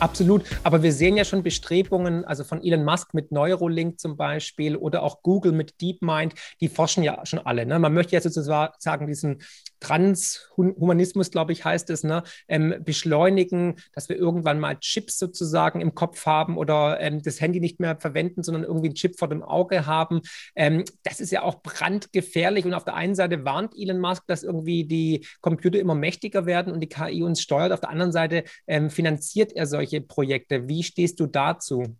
Absolut. 0.00 0.44
Aber 0.62 0.82
wir 0.82 0.92
sehen 0.92 1.16
ja 1.16 1.24
schon 1.24 1.42
Bestrebungen, 1.42 2.24
also 2.24 2.44
von 2.44 2.62
Elon 2.62 2.84
Musk 2.84 3.14
mit 3.14 3.32
Neurolink 3.32 3.98
zum 3.98 4.16
Beispiel 4.16 4.76
oder 4.76 5.02
auch 5.02 5.22
Google 5.22 5.52
mit 5.52 5.80
DeepMind, 5.80 6.34
die 6.60 6.68
forschen 6.68 7.02
ja 7.02 7.24
schon 7.26 7.40
alle. 7.40 7.66
Ne? 7.66 7.78
Man 7.78 7.94
möchte 7.94 8.14
ja 8.14 8.20
sozusagen 8.20 9.06
diesen 9.06 9.42
Transhumanismus, 9.80 11.30
glaube 11.30 11.52
ich, 11.52 11.64
heißt 11.64 11.90
es, 11.90 12.04
ne? 12.04 12.22
Ähm, 12.48 12.76
beschleunigen, 12.84 13.76
dass 13.92 14.08
wir 14.08 14.16
irgendwann 14.16 14.60
mal 14.60 14.76
Chips 14.76 15.18
sozusagen 15.18 15.80
im 15.80 15.94
Kopf 15.94 16.26
haben 16.26 16.56
oder 16.56 17.00
ähm, 17.00 17.22
das 17.22 17.40
Handy 17.40 17.60
nicht 17.60 17.80
mehr 17.80 17.96
verwenden, 17.96 18.42
sondern 18.42 18.64
irgendwie 18.64 18.88
einen 18.88 18.94
Chip 18.94 19.18
vor 19.18 19.28
dem 19.28 19.42
Auge 19.42 19.86
haben. 19.86 20.20
Ähm, 20.54 20.84
das 21.02 21.20
ist 21.20 21.30
ja 21.30 21.42
auch 21.42 21.62
brandgefährlich. 21.62 22.64
Und 22.64 22.74
auf 22.74 22.84
der 22.84 22.94
einen 22.94 23.14
Seite 23.14 23.44
warnt 23.44 23.74
Elon 23.76 24.00
Musk, 24.00 24.24
dass 24.26 24.42
irgendwie 24.42 24.84
die 24.84 25.26
Computer 25.40 25.78
immer 25.78 25.94
mächtiger 25.94 26.46
werden 26.46 26.72
und 26.72 26.80
die 26.80 26.88
KI 26.88 27.22
uns 27.22 27.40
steuert. 27.40 27.72
Auf 27.72 27.80
der 27.80 27.90
anderen 27.90 28.12
Seite 28.12 28.44
ähm, 28.66 28.90
finanziert 28.90 29.52
er 29.52 29.66
solche 29.66 30.00
Projekte. 30.00 30.68
Wie 30.68 30.82
stehst 30.82 31.20
du 31.20 31.26
dazu? 31.26 31.96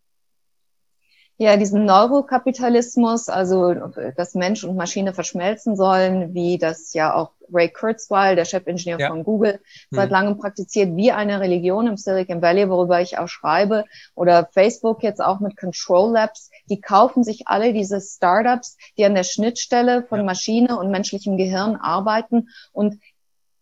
Ja, 1.40 1.56
diesen 1.56 1.84
Neurokapitalismus, 1.84 3.28
also 3.28 3.72
dass 4.16 4.34
Mensch 4.34 4.64
und 4.64 4.76
Maschine 4.76 5.14
verschmelzen 5.14 5.76
sollen, 5.76 6.34
wie 6.34 6.58
das 6.58 6.92
ja 6.94 7.14
auch 7.14 7.30
Ray 7.52 7.68
Kurzweil, 7.68 8.34
der 8.34 8.44
Chefingenieur 8.44 8.98
ja. 8.98 9.08
von 9.08 9.22
Google, 9.22 9.60
seit 9.90 10.06
hm. 10.06 10.12
langem 10.12 10.38
praktiziert, 10.38 10.96
wie 10.96 11.12
eine 11.12 11.40
Religion 11.40 11.86
im 11.86 11.96
Silicon 11.96 12.42
Valley, 12.42 12.68
worüber 12.68 13.00
ich 13.00 13.18
auch 13.18 13.28
schreibe, 13.28 13.84
oder 14.16 14.48
Facebook 14.52 15.04
jetzt 15.04 15.20
auch 15.20 15.38
mit 15.38 15.56
Control 15.56 16.12
Labs, 16.12 16.50
die 16.68 16.80
kaufen 16.80 17.22
sich 17.22 17.46
alle 17.46 17.72
diese 17.72 18.00
Startups, 18.00 18.76
die 18.96 19.04
an 19.04 19.14
der 19.14 19.24
Schnittstelle 19.24 20.02
von 20.02 20.18
ja. 20.18 20.24
Maschine 20.24 20.76
und 20.76 20.90
menschlichem 20.90 21.36
Gehirn 21.36 21.76
arbeiten 21.76 22.48
und 22.72 22.98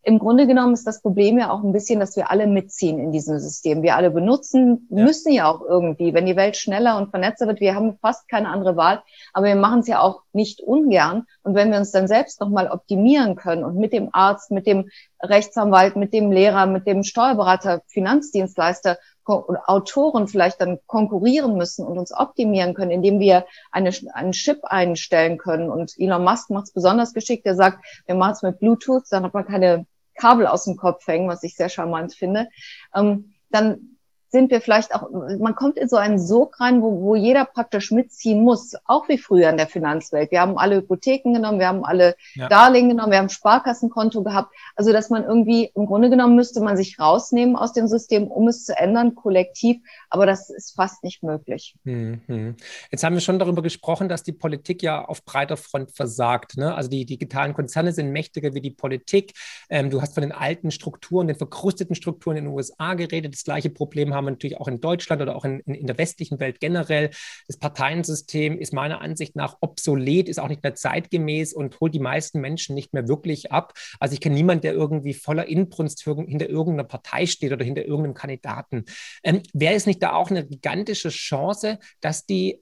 im 0.06 0.20
Grunde 0.20 0.46
genommen 0.46 0.72
ist 0.72 0.86
das 0.86 1.02
Problem 1.02 1.36
ja 1.36 1.50
auch 1.50 1.64
ein 1.64 1.72
bisschen, 1.72 1.98
dass 1.98 2.14
wir 2.14 2.30
alle 2.30 2.46
mitziehen 2.46 3.00
in 3.00 3.10
diesem 3.10 3.40
System. 3.40 3.82
Wir 3.82 3.96
alle 3.96 4.12
benutzen, 4.12 4.86
ja. 4.88 5.02
müssen 5.02 5.32
ja 5.32 5.50
auch 5.50 5.62
irgendwie, 5.62 6.14
wenn 6.14 6.26
die 6.26 6.36
Welt 6.36 6.56
schneller 6.56 6.96
und 6.96 7.10
vernetzter 7.10 7.48
wird, 7.48 7.58
wir 7.58 7.74
haben 7.74 7.98
fast 7.98 8.28
keine 8.28 8.48
andere 8.48 8.76
Wahl, 8.76 9.02
aber 9.32 9.46
wir 9.46 9.56
machen 9.56 9.80
es 9.80 9.88
ja 9.88 9.98
auch 9.98 10.22
nicht 10.32 10.60
ungern. 10.60 11.26
Und 11.42 11.56
wenn 11.56 11.72
wir 11.72 11.78
uns 11.78 11.90
dann 11.90 12.06
selbst 12.06 12.40
nochmal 12.40 12.70
optimieren 12.70 13.34
können 13.34 13.64
und 13.64 13.78
mit 13.78 13.92
dem 13.92 14.10
Arzt, 14.12 14.52
mit 14.52 14.68
dem 14.68 14.88
Rechtsanwalt, 15.20 15.96
mit 15.96 16.14
dem 16.14 16.30
Lehrer, 16.30 16.66
mit 16.66 16.86
dem 16.86 17.02
Steuerberater, 17.02 17.82
Finanzdienstleister 17.88 18.98
Autoren 19.24 20.28
vielleicht 20.28 20.60
dann 20.60 20.78
konkurrieren 20.86 21.56
müssen 21.56 21.84
und 21.84 21.98
uns 21.98 22.12
optimieren 22.12 22.74
können, 22.74 22.92
indem 22.92 23.18
wir 23.18 23.44
eine, 23.72 23.90
einen 24.12 24.30
Chip 24.30 24.60
einstellen 24.62 25.36
können. 25.36 25.68
Und 25.68 25.94
Elon 25.98 26.22
Musk 26.22 26.50
macht 26.50 26.66
es 26.66 26.72
besonders 26.72 27.12
geschickt. 27.12 27.44
Er 27.44 27.56
sagt, 27.56 27.84
wir 28.06 28.14
machen 28.14 28.34
es 28.34 28.42
mit 28.42 28.60
Bluetooth, 28.60 29.02
dann 29.10 29.24
hat 29.24 29.34
man 29.34 29.44
keine 29.44 29.84
Kabel 30.16 30.46
aus 30.46 30.64
dem 30.64 30.76
Kopf 30.76 31.06
hängen, 31.06 31.28
was 31.28 31.42
ich 31.42 31.56
sehr 31.56 31.68
charmant 31.68 32.14
finde, 32.14 32.48
ähm, 32.94 33.34
dann 33.50 33.95
sind 34.28 34.50
wir 34.50 34.60
vielleicht 34.60 34.94
auch, 34.94 35.08
man 35.38 35.54
kommt 35.54 35.78
in 35.78 35.88
so 35.88 35.96
einen 35.96 36.18
Sog 36.18 36.60
rein, 36.60 36.82
wo, 36.82 37.00
wo 37.00 37.14
jeder 37.14 37.44
praktisch 37.44 37.90
mitziehen 37.90 38.42
muss, 38.42 38.74
auch 38.84 39.08
wie 39.08 39.18
früher 39.18 39.50
in 39.50 39.56
der 39.56 39.66
Finanzwelt. 39.66 40.30
Wir 40.30 40.40
haben 40.40 40.58
alle 40.58 40.76
Hypotheken 40.76 41.32
genommen, 41.32 41.58
wir 41.58 41.68
haben 41.68 41.84
alle 41.84 42.16
ja. 42.34 42.48
Darlehen 42.48 42.88
genommen, 42.88 43.12
wir 43.12 43.18
haben 43.18 43.28
Sparkassenkonto 43.28 44.22
gehabt. 44.22 44.52
Also, 44.74 44.92
dass 44.92 45.10
man 45.10 45.24
irgendwie, 45.24 45.70
im 45.74 45.86
Grunde 45.86 46.10
genommen 46.10 46.34
müsste 46.34 46.60
man 46.60 46.76
sich 46.76 46.98
rausnehmen 46.98 47.56
aus 47.56 47.72
dem 47.72 47.86
System, 47.86 48.26
um 48.28 48.48
es 48.48 48.64
zu 48.64 48.76
ändern, 48.76 49.14
kollektiv. 49.14 49.78
Aber 50.10 50.26
das 50.26 50.50
ist 50.50 50.74
fast 50.74 51.04
nicht 51.04 51.22
möglich. 51.22 51.76
Mhm. 51.84 52.56
Jetzt 52.90 53.04
haben 53.04 53.14
wir 53.14 53.20
schon 53.20 53.38
darüber 53.38 53.62
gesprochen, 53.62 54.08
dass 54.08 54.22
die 54.22 54.32
Politik 54.32 54.82
ja 54.82 55.04
auf 55.04 55.24
breiter 55.24 55.56
Front 55.56 55.92
versagt. 55.92 56.56
Ne? 56.56 56.74
Also 56.74 56.90
die 56.90 57.06
digitalen 57.06 57.54
Konzerne 57.54 57.92
sind 57.92 58.10
mächtiger 58.10 58.54
wie 58.54 58.60
die 58.60 58.70
Politik. 58.70 59.32
Ähm, 59.70 59.90
du 59.90 60.02
hast 60.02 60.14
von 60.14 60.22
den 60.22 60.32
alten 60.32 60.70
Strukturen, 60.70 61.26
den 61.26 61.36
verkrusteten 61.36 61.94
Strukturen 61.94 62.36
in 62.36 62.44
den 62.44 62.54
USA 62.54 62.94
geredet. 62.94 63.34
Das 63.34 63.44
gleiche 63.44 63.70
Problem 63.70 64.14
haben 64.14 64.25
wir 64.26 64.32
natürlich 64.32 64.58
auch 64.58 64.68
in 64.68 64.80
Deutschland 64.80 65.22
oder 65.22 65.36
auch 65.36 65.44
in, 65.44 65.60
in, 65.60 65.74
in 65.74 65.86
der 65.86 65.98
westlichen 65.98 66.40
Welt 66.40 66.60
generell. 66.60 67.10
Das 67.46 67.58
Parteiensystem 67.58 68.58
ist 68.58 68.72
meiner 68.72 69.00
Ansicht 69.00 69.36
nach 69.36 69.56
obsolet, 69.60 70.28
ist 70.28 70.38
auch 70.38 70.48
nicht 70.48 70.62
mehr 70.62 70.74
zeitgemäß 70.74 71.52
und 71.52 71.80
holt 71.80 71.94
die 71.94 72.00
meisten 72.00 72.40
Menschen 72.40 72.74
nicht 72.74 72.92
mehr 72.92 73.08
wirklich 73.08 73.52
ab. 73.52 73.72
Also 74.00 74.14
ich 74.14 74.20
kenne 74.20 74.34
niemanden, 74.34 74.62
der 74.62 74.74
irgendwie 74.74 75.14
voller 75.14 75.46
Inbrunst 75.46 76.02
hinter 76.02 76.48
irgendeiner 76.48 76.88
Partei 76.88 77.26
steht 77.26 77.52
oder 77.52 77.64
hinter 77.64 77.84
irgendeinem 77.84 78.14
Kandidaten. 78.14 78.84
Ähm, 79.22 79.42
Wäre 79.52 79.74
es 79.74 79.86
nicht 79.86 80.02
da 80.02 80.12
auch 80.12 80.30
eine 80.30 80.46
gigantische 80.46 81.08
Chance, 81.08 81.78
dass 82.00 82.26
die 82.26 82.60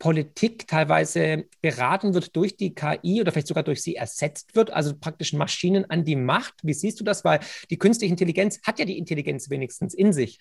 Politik 0.00 0.66
teilweise 0.66 1.44
beraten 1.60 2.14
wird 2.14 2.34
durch 2.34 2.56
die 2.56 2.74
KI 2.74 3.20
oder 3.20 3.30
vielleicht 3.30 3.46
sogar 3.46 3.62
durch 3.62 3.82
sie 3.82 3.96
ersetzt 3.96 4.56
wird, 4.56 4.72
also 4.72 4.96
praktisch 4.98 5.34
Maschinen 5.34 5.88
an 5.88 6.04
die 6.04 6.16
Macht. 6.16 6.54
Wie 6.62 6.72
siehst 6.72 6.98
du 6.98 7.04
das? 7.04 7.22
Weil 7.22 7.40
die 7.68 7.78
künstliche 7.78 8.10
Intelligenz 8.10 8.60
hat 8.62 8.78
ja 8.78 8.86
die 8.86 8.98
Intelligenz 8.98 9.50
wenigstens 9.50 9.94
in 9.94 10.12
sich. 10.12 10.38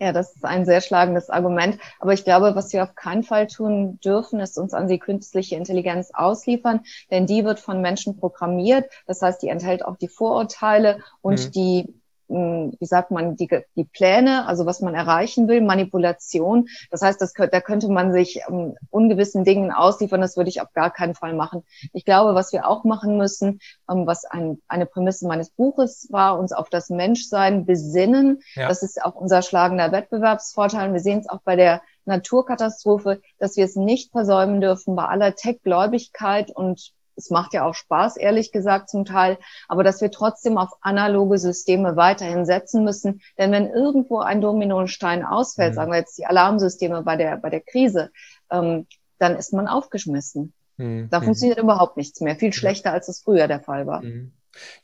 Ja, 0.00 0.12
das 0.12 0.34
ist 0.34 0.44
ein 0.46 0.64
sehr 0.64 0.80
schlagendes 0.80 1.28
Argument. 1.28 1.78
Aber 1.98 2.14
ich 2.14 2.24
glaube, 2.24 2.54
was 2.54 2.72
wir 2.72 2.82
auf 2.82 2.94
keinen 2.94 3.22
Fall 3.22 3.46
tun 3.48 4.00
dürfen, 4.00 4.40
ist 4.40 4.58
uns 4.58 4.72
an 4.72 4.88
die 4.88 4.98
künstliche 4.98 5.56
Intelligenz 5.56 6.10
ausliefern, 6.14 6.80
denn 7.10 7.26
die 7.26 7.44
wird 7.44 7.60
von 7.60 7.82
Menschen 7.82 8.16
programmiert. 8.18 8.90
Das 9.06 9.20
heißt, 9.20 9.42
die 9.42 9.48
enthält 9.48 9.84
auch 9.84 9.98
die 9.98 10.08
Vorurteile 10.08 11.00
und 11.20 11.44
mhm. 11.44 11.52
die 11.52 11.94
wie 12.30 12.86
sagt 12.86 13.10
man, 13.10 13.34
die, 13.36 13.48
die 13.74 13.84
Pläne, 13.84 14.46
also 14.46 14.64
was 14.64 14.80
man 14.80 14.94
erreichen 14.94 15.48
will, 15.48 15.60
Manipulation. 15.60 16.68
Das 16.90 17.02
heißt, 17.02 17.20
das, 17.20 17.32
da 17.32 17.60
könnte 17.60 17.88
man 17.88 18.12
sich 18.12 18.42
um, 18.48 18.76
ungewissen 18.90 19.44
Dingen 19.44 19.72
ausliefern. 19.72 20.20
Das 20.20 20.36
würde 20.36 20.48
ich 20.48 20.60
auf 20.60 20.72
gar 20.72 20.90
keinen 20.92 21.14
Fall 21.14 21.34
machen. 21.34 21.64
Ich 21.92 22.04
glaube, 22.04 22.34
was 22.34 22.52
wir 22.52 22.68
auch 22.68 22.84
machen 22.84 23.16
müssen, 23.16 23.60
um, 23.86 24.06
was 24.06 24.24
ein, 24.24 24.60
eine 24.68 24.86
Prämisse 24.86 25.26
meines 25.26 25.50
Buches 25.50 26.08
war, 26.10 26.38
uns 26.38 26.52
auf 26.52 26.70
das 26.70 26.88
Menschsein 26.88 27.66
besinnen. 27.66 28.42
Ja. 28.54 28.68
Das 28.68 28.82
ist 28.82 29.02
auch 29.02 29.16
unser 29.16 29.42
schlagender 29.42 29.90
Wettbewerbsvorteil. 29.90 30.92
Wir 30.92 31.00
sehen 31.00 31.18
es 31.18 31.28
auch 31.28 31.40
bei 31.44 31.56
der 31.56 31.82
Naturkatastrophe, 32.04 33.20
dass 33.38 33.56
wir 33.56 33.64
es 33.64 33.76
nicht 33.76 34.12
versäumen 34.12 34.60
dürfen, 34.60 34.94
bei 34.94 35.04
aller 35.04 35.34
Tech-Gläubigkeit 35.34 36.50
und 36.50 36.92
es 37.16 37.30
macht 37.30 37.54
ja 37.54 37.64
auch 37.64 37.74
Spaß, 37.74 38.16
ehrlich 38.16 38.52
gesagt, 38.52 38.88
zum 38.88 39.04
Teil, 39.04 39.38
aber 39.68 39.84
dass 39.84 40.00
wir 40.00 40.10
trotzdem 40.10 40.58
auf 40.58 40.70
analoge 40.80 41.38
Systeme 41.38 41.96
weiterhin 41.96 42.44
setzen 42.44 42.84
müssen. 42.84 43.20
Denn 43.38 43.52
wenn 43.52 43.68
irgendwo 43.68 44.18
ein 44.18 44.40
Dominostein 44.40 45.24
ausfällt, 45.24 45.72
mhm. 45.72 45.76
sagen 45.76 45.92
wir 45.92 45.98
jetzt 45.98 46.18
die 46.18 46.26
Alarmsysteme 46.26 47.02
bei 47.02 47.16
der, 47.16 47.36
bei 47.36 47.50
der 47.50 47.60
Krise, 47.60 48.10
ähm, 48.50 48.86
dann 49.18 49.36
ist 49.36 49.52
man 49.52 49.68
aufgeschmissen. 49.68 50.52
Mhm. 50.76 51.08
Da 51.10 51.20
funktioniert 51.20 51.58
überhaupt 51.58 51.96
nichts 51.96 52.20
mehr. 52.20 52.36
Viel 52.36 52.52
schlechter, 52.52 52.92
als 52.92 53.08
es 53.08 53.20
früher 53.20 53.48
der 53.48 53.60
Fall 53.60 53.86
war. 53.86 54.02
Mhm. 54.02 54.32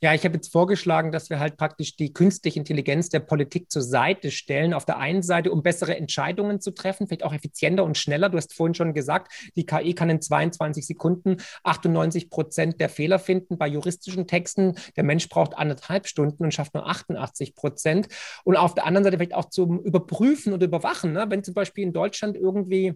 Ja, 0.00 0.14
ich 0.14 0.24
habe 0.24 0.34
jetzt 0.34 0.52
vorgeschlagen, 0.52 1.12
dass 1.12 1.30
wir 1.30 1.38
halt 1.38 1.56
praktisch 1.56 1.96
die 1.96 2.12
künstliche 2.12 2.58
Intelligenz 2.58 3.08
der 3.08 3.20
Politik 3.20 3.70
zur 3.70 3.82
Seite 3.82 4.30
stellen. 4.30 4.74
Auf 4.74 4.84
der 4.84 4.98
einen 4.98 5.22
Seite, 5.22 5.50
um 5.50 5.62
bessere 5.62 5.96
Entscheidungen 5.96 6.60
zu 6.60 6.72
treffen, 6.72 7.06
vielleicht 7.06 7.24
auch 7.24 7.34
effizienter 7.34 7.84
und 7.84 7.98
schneller. 7.98 8.28
Du 8.28 8.36
hast 8.36 8.54
vorhin 8.54 8.74
schon 8.74 8.94
gesagt, 8.94 9.32
die 9.56 9.66
KI 9.66 9.94
kann 9.94 10.10
in 10.10 10.20
22 10.20 10.86
Sekunden 10.86 11.36
98 11.64 12.30
Prozent 12.30 12.80
der 12.80 12.88
Fehler 12.88 13.18
finden 13.18 13.58
bei 13.58 13.68
juristischen 13.68 14.26
Texten. 14.26 14.74
Der 14.96 15.04
Mensch 15.04 15.28
braucht 15.28 15.56
anderthalb 15.56 16.06
Stunden 16.06 16.44
und 16.44 16.52
schafft 16.52 16.74
nur 16.74 16.86
88 16.86 17.54
Prozent. 17.54 18.08
Und 18.44 18.56
auf 18.56 18.74
der 18.74 18.86
anderen 18.86 19.04
Seite 19.04 19.16
vielleicht 19.18 19.34
auch 19.34 19.50
zum 19.50 19.80
Überprüfen 19.80 20.52
und 20.52 20.62
Überwachen. 20.62 21.12
Ne? 21.12 21.26
Wenn 21.28 21.44
zum 21.44 21.54
Beispiel 21.54 21.84
in 21.84 21.92
Deutschland 21.92 22.36
irgendwie 22.36 22.94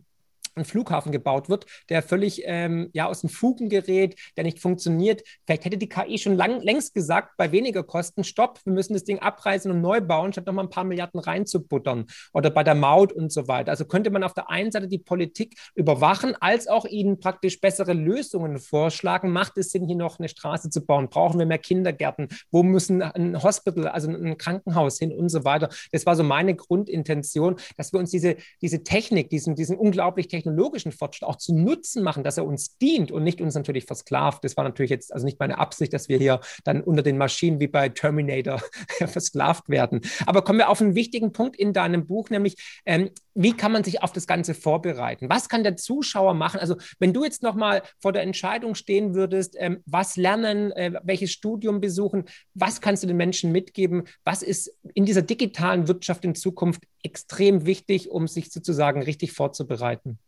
ein 0.54 0.64
Flughafen 0.64 1.12
gebaut 1.12 1.48
wird, 1.48 1.66
der 1.88 2.02
völlig 2.02 2.42
ähm, 2.44 2.90
ja, 2.92 3.06
aus 3.06 3.20
den 3.20 3.30
Fugen 3.30 3.68
gerät, 3.68 4.18
der 4.36 4.44
nicht 4.44 4.60
funktioniert. 4.60 5.22
Vielleicht 5.46 5.64
hätte 5.64 5.78
die 5.78 5.88
KI 5.88 6.18
schon 6.18 6.36
lang, 6.36 6.60
längst 6.60 6.94
gesagt, 6.94 7.36
bei 7.36 7.52
weniger 7.52 7.82
Kosten, 7.82 8.24
stopp, 8.24 8.60
wir 8.64 8.72
müssen 8.72 8.94
das 8.94 9.04
Ding 9.04 9.18
abreißen 9.18 9.70
und 9.70 9.80
neu 9.80 10.00
bauen, 10.00 10.32
statt 10.32 10.46
nochmal 10.46 10.66
ein 10.66 10.70
paar 10.70 10.84
Milliarden 10.84 11.20
reinzubuttern. 11.20 12.06
Oder 12.32 12.50
bei 12.50 12.64
der 12.64 12.74
Maut 12.74 13.12
und 13.12 13.32
so 13.32 13.48
weiter. 13.48 13.70
Also 13.70 13.84
könnte 13.84 14.10
man 14.10 14.22
auf 14.22 14.34
der 14.34 14.50
einen 14.50 14.70
Seite 14.72 14.88
die 14.88 14.98
Politik 14.98 15.56
überwachen, 15.74 16.34
als 16.40 16.68
auch 16.68 16.84
ihnen 16.84 17.20
praktisch 17.20 17.60
bessere 17.60 17.92
Lösungen 17.92 18.58
vorschlagen. 18.58 19.30
Macht 19.30 19.58
es 19.58 19.70
Sinn, 19.70 19.86
hier 19.86 19.96
noch 19.96 20.18
eine 20.18 20.28
Straße 20.28 20.70
zu 20.70 20.84
bauen? 20.84 21.08
Brauchen 21.08 21.38
wir 21.38 21.46
mehr 21.46 21.58
Kindergärten? 21.58 22.28
Wo 22.50 22.62
müssen 22.62 23.02
ein 23.02 23.42
Hospital, 23.42 23.88
also 23.88 24.10
ein 24.10 24.38
Krankenhaus 24.38 24.98
hin 24.98 25.12
und 25.12 25.28
so 25.28 25.44
weiter? 25.44 25.68
Das 25.92 26.06
war 26.06 26.16
so 26.16 26.22
meine 26.22 26.54
Grundintention, 26.54 27.56
dass 27.76 27.92
wir 27.92 28.00
uns 28.00 28.10
diese, 28.10 28.36
diese 28.60 28.82
Technik, 28.82 29.30
diesen, 29.30 29.54
diesen 29.54 29.76
unglaublich 29.76 30.28
technischen 30.28 30.39
technologischen 30.40 30.92
Fortschritt 30.92 31.28
auch 31.28 31.36
zu 31.36 31.54
Nutzen 31.54 32.02
machen, 32.02 32.24
dass 32.24 32.38
er 32.38 32.46
uns 32.46 32.78
dient 32.78 33.12
und 33.12 33.22
nicht 33.22 33.40
uns 33.40 33.54
natürlich 33.54 33.84
versklavt. 33.84 34.42
Das 34.42 34.56
war 34.56 34.64
natürlich 34.64 34.90
jetzt 34.90 35.12
also 35.12 35.26
nicht 35.26 35.38
meine 35.38 35.58
Absicht, 35.58 35.92
dass 35.92 36.08
wir 36.08 36.18
hier 36.18 36.40
dann 36.64 36.80
unter 36.82 37.02
den 37.02 37.18
Maschinen 37.18 37.60
wie 37.60 37.68
bei 37.68 37.90
Terminator 37.90 38.62
versklavt 39.06 39.68
werden. 39.68 40.00
Aber 40.26 40.42
kommen 40.42 40.58
wir 40.58 40.70
auf 40.70 40.80
einen 40.80 40.94
wichtigen 40.94 41.32
Punkt 41.32 41.56
in 41.56 41.72
deinem 41.72 42.06
Buch, 42.06 42.30
nämlich 42.30 42.56
ähm, 42.86 43.10
wie 43.34 43.52
kann 43.52 43.72
man 43.72 43.84
sich 43.84 44.02
auf 44.02 44.12
das 44.12 44.26
Ganze 44.26 44.54
vorbereiten? 44.54 45.28
Was 45.28 45.48
kann 45.48 45.62
der 45.62 45.76
Zuschauer 45.76 46.34
machen? 46.34 46.60
Also 46.60 46.76
wenn 46.98 47.12
du 47.12 47.24
jetzt 47.24 47.42
nochmal 47.42 47.82
vor 48.00 48.12
der 48.12 48.22
Entscheidung 48.22 48.74
stehen 48.74 49.14
würdest, 49.14 49.56
ähm, 49.58 49.82
was 49.86 50.16
lernen, 50.16 50.72
äh, 50.72 50.92
welches 51.04 51.30
Studium 51.30 51.80
besuchen, 51.80 52.24
was 52.54 52.80
kannst 52.80 53.02
du 53.02 53.06
den 53.06 53.16
Menschen 53.16 53.52
mitgeben? 53.52 54.04
Was 54.24 54.42
ist 54.42 54.74
in 54.94 55.04
dieser 55.04 55.22
digitalen 55.22 55.88
Wirtschaft 55.88 56.24
in 56.24 56.34
Zukunft 56.34 56.82
extrem 57.02 57.66
wichtig, 57.66 58.10
um 58.10 58.26
sich 58.26 58.50
sozusagen 58.50 59.02
richtig 59.02 59.32
vorzubereiten? 59.32 60.18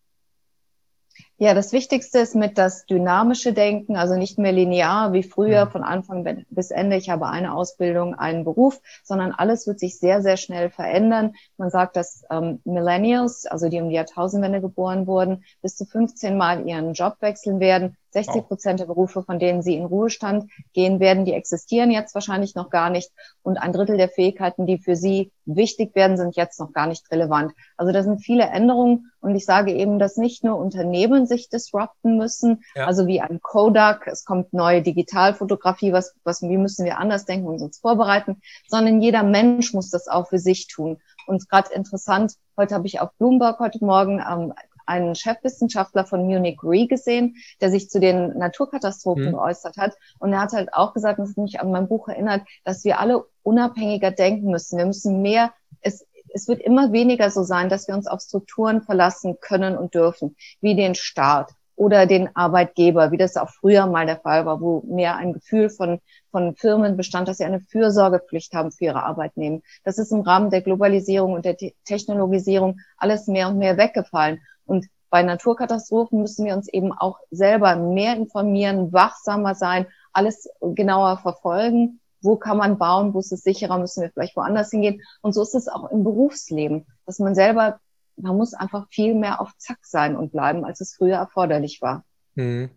Ja, 1.43 1.55
das 1.55 1.73
Wichtigste 1.73 2.21
ist 2.21 2.37
mit 2.37 2.57
das 2.57 2.87
dynamische 2.87 3.53
Denken, 3.53 3.97
also 3.97 4.15
nicht 4.15 4.39
mehr 4.39 4.53
linear 4.53 5.13
wie 5.13 5.25
früher 5.25 5.67
von 5.67 5.83
Anfang 5.83 6.45
bis 6.51 6.71
Ende. 6.71 6.95
Ich 6.95 7.11
habe 7.11 7.27
eine 7.27 7.53
Ausbildung, 7.53 8.15
einen 8.15 8.45
Beruf, 8.45 8.81
sondern 9.03 9.33
alles 9.33 9.67
wird 9.67 9.81
sich 9.81 9.99
sehr, 9.99 10.23
sehr 10.23 10.37
schnell 10.37 10.71
verändern. 10.71 11.35
Man 11.57 11.69
sagt, 11.69 11.97
dass 11.97 12.23
ähm, 12.31 12.61
Millennials, 12.63 13.47
also 13.47 13.69
die 13.69 13.81
um 13.81 13.89
die 13.89 13.97
Jahrtausendwende 13.97 14.61
geboren 14.61 15.09
wurden, 15.09 15.43
bis 15.63 15.75
zu 15.75 15.85
15 15.85 16.37
Mal 16.37 16.65
ihren 16.69 16.93
Job 16.93 17.17
wechseln 17.19 17.59
werden. 17.59 17.97
60 18.13 18.47
Prozent 18.47 18.81
der 18.81 18.87
Berufe, 18.87 19.23
von 19.23 19.39
denen 19.39 19.63
sie 19.63 19.77
in 19.77 19.85
Ruhestand 19.85 20.51
gehen 20.73 21.01
werden, 21.01 21.25
die 21.25 21.33
existieren 21.33 21.91
jetzt 21.91 22.15
wahrscheinlich 22.15 22.55
noch 22.55 22.71
gar 22.71 22.91
nicht. 22.91 23.11
Und 23.43 23.57
ein 23.57 23.73
Drittel 23.73 23.97
der 23.97 24.09
Fähigkeiten, 24.09 24.67
die 24.67 24.79
für 24.79 24.97
sie 24.97 25.33
wichtig 25.45 25.95
werden, 25.95 26.17
sind 26.17 26.37
jetzt 26.37 26.61
noch 26.61 26.73
gar 26.73 26.87
nicht 26.87 27.11
relevant. 27.11 27.53
Also 27.77 27.93
da 27.93 28.03
sind 28.03 28.21
viele 28.21 28.45
Änderungen. 28.45 29.11
Und 29.21 29.35
ich 29.35 29.45
sage 29.45 29.73
eben, 29.73 29.99
dass 29.99 30.17
nicht 30.17 30.45
nur 30.45 30.57
Unternehmen 30.57 31.27
sich 31.27 31.49
disrupten 31.49 32.17
müssen, 32.17 32.65
ja. 32.75 32.87
also 32.87 33.07
wie 33.07 33.21
ein 33.21 33.41
Kodak, 33.41 34.07
es 34.07 34.25
kommt 34.25 34.53
neue 34.53 34.83
Digitalfotografie, 34.83 35.93
was, 35.93 36.15
was, 36.25 36.43
wie 36.43 36.59
müssen 36.59 36.85
wir 36.85 36.99
anders 36.99 37.25
denken 37.25 37.47
und 37.47 37.63
uns 37.63 37.79
vorbereiten, 37.79 38.41
sondern 38.69 39.01
jeder 39.01 39.23
Mensch 39.23 39.73
muss 39.75 39.91
das 39.91 40.09
auch 40.09 40.29
für 40.29 40.39
sich 40.39 40.67
tun. 40.67 41.01
Und 41.27 41.49
gerade 41.49 41.73
interessant, 41.73 42.35
heute 42.57 42.75
habe 42.75 42.87
ich 42.87 43.01
auf 43.01 43.13
Bloomberg 43.15 43.59
heute 43.61 43.85
Morgen 43.85 44.19
ähm, 44.19 44.53
einen 44.87 45.15
Chefwissenschaftler 45.15 46.05
von 46.05 46.27
Munich 46.27 46.59
Re 46.63 46.87
gesehen, 46.87 47.37
der 47.61 47.71
sich 47.71 47.89
zu 47.89 48.01
den 48.01 48.37
Naturkatastrophen 48.39 49.27
mhm. 49.27 49.33
geäußert 49.33 49.77
hat. 49.77 49.95
Und 50.19 50.33
er 50.33 50.41
hat 50.41 50.53
halt 50.53 50.73
auch 50.75 50.95
gesagt, 50.95 51.19
das 51.19 51.31
hat 51.31 51.37
mich 51.39 51.61
an 51.61 51.71
mein 51.71 51.89
Buch 51.89 52.09
erinnert, 52.09 52.43
dass 52.65 52.85
wir 52.85 52.99
alle 53.01 53.25
unabhängiger 53.43 54.11
denken 54.11 54.51
müssen. 54.51 54.79
Wir 54.79 54.87
müssen 54.87 55.23
mehr, 55.23 55.53
es, 55.81 56.07
es 56.33 56.49
wird 56.49 56.61
immer 56.61 56.93
weniger 56.93 57.31
so 57.31 57.43
sein, 57.43 57.69
dass 57.69 57.89
wir 57.89 57.95
uns 57.95 58.07
auf 58.07 58.21
Strukturen 58.21 58.83
verlassen 58.83 59.39
können 59.41 59.77
und 59.77 59.95
dürfen, 59.95 60.37
wie 60.61 60.75
den 60.75 60.95
Staat 60.95 61.53
oder 61.75 62.07
den 62.07 62.35
Arbeitgeber, 62.37 63.11
wie 63.11 63.17
das 63.17 63.37
auch 63.37 63.49
früher 63.49 63.87
mal 63.87 64.07
der 64.07 64.21
Fall 64.21 64.47
war, 64.47 64.61
wo 64.61 64.83
mehr 64.87 65.17
ein 65.17 65.33
Gefühl 65.33 65.71
von, 65.71 66.01
von 66.31 66.55
Firmen 66.55 66.97
bestand, 66.97 67.29
dass 67.29 67.39
sie 67.39 67.45
eine 67.45 67.61
Fürsorgepflicht 67.61 68.53
haben 68.53 68.73
für 68.73 68.85
ihre 68.85 69.03
Arbeitnehmer. 69.03 69.61
Das 69.85 69.99
ist 69.99 70.13
im 70.13 70.21
Rahmen 70.21 70.51
der 70.51 70.63
Globalisierung 70.63 71.33
und 71.33 71.45
der 71.45 71.57
Technologisierung 71.85 72.79
alles 72.97 73.27
mehr 73.27 73.49
und 73.49 73.59
mehr 73.59 73.77
weggefallen. 73.79 74.41
Und 74.67 74.87
bei 75.11 75.23
Naturkatastrophen 75.23 76.21
müssen 76.21 76.47
wir 76.47 76.55
uns 76.55 76.69
eben 76.69 76.93
auch 76.93 77.19
selber 77.31 77.77
mehr 77.77 78.17
informieren, 78.17 78.93
wachsamer 78.93 79.55
sein, 79.55 79.87
alles 80.13 80.49
genauer 80.61 81.19
verfolgen. 81.19 82.01
Wo 82.23 82.37
kann 82.37 82.57
man 82.57 82.79
bauen? 82.79 83.13
Wo 83.13 83.19
ist 83.19 83.33
es 83.33 83.43
sicherer? 83.43 83.79
Müssen 83.79 84.03
wir 84.03 84.11
vielleicht 84.11 84.37
woanders 84.37 84.71
hingehen? 84.71 85.03
Und 85.21 85.35
so 85.35 85.43
ist 85.43 85.55
es 85.55 85.69
auch 85.69 85.91
im 85.91 86.05
Berufsleben, 86.05 86.87
dass 87.05 87.19
man 87.19 87.35
selber, 87.35 87.81
man 88.17 88.37
muss 88.37 88.55
einfach 88.55 88.87
viel 88.91 89.15
mehr 89.15 89.41
auf 89.41 89.57
Zack 89.59 89.81
sein 89.83 90.17
und 90.17 90.33
bleiben, 90.33 90.65
als 90.65 90.81
es 90.81 90.95
früher 90.95 91.17
erforderlich 91.17 91.83
war. 91.83 92.05
Mhm. 92.35 92.71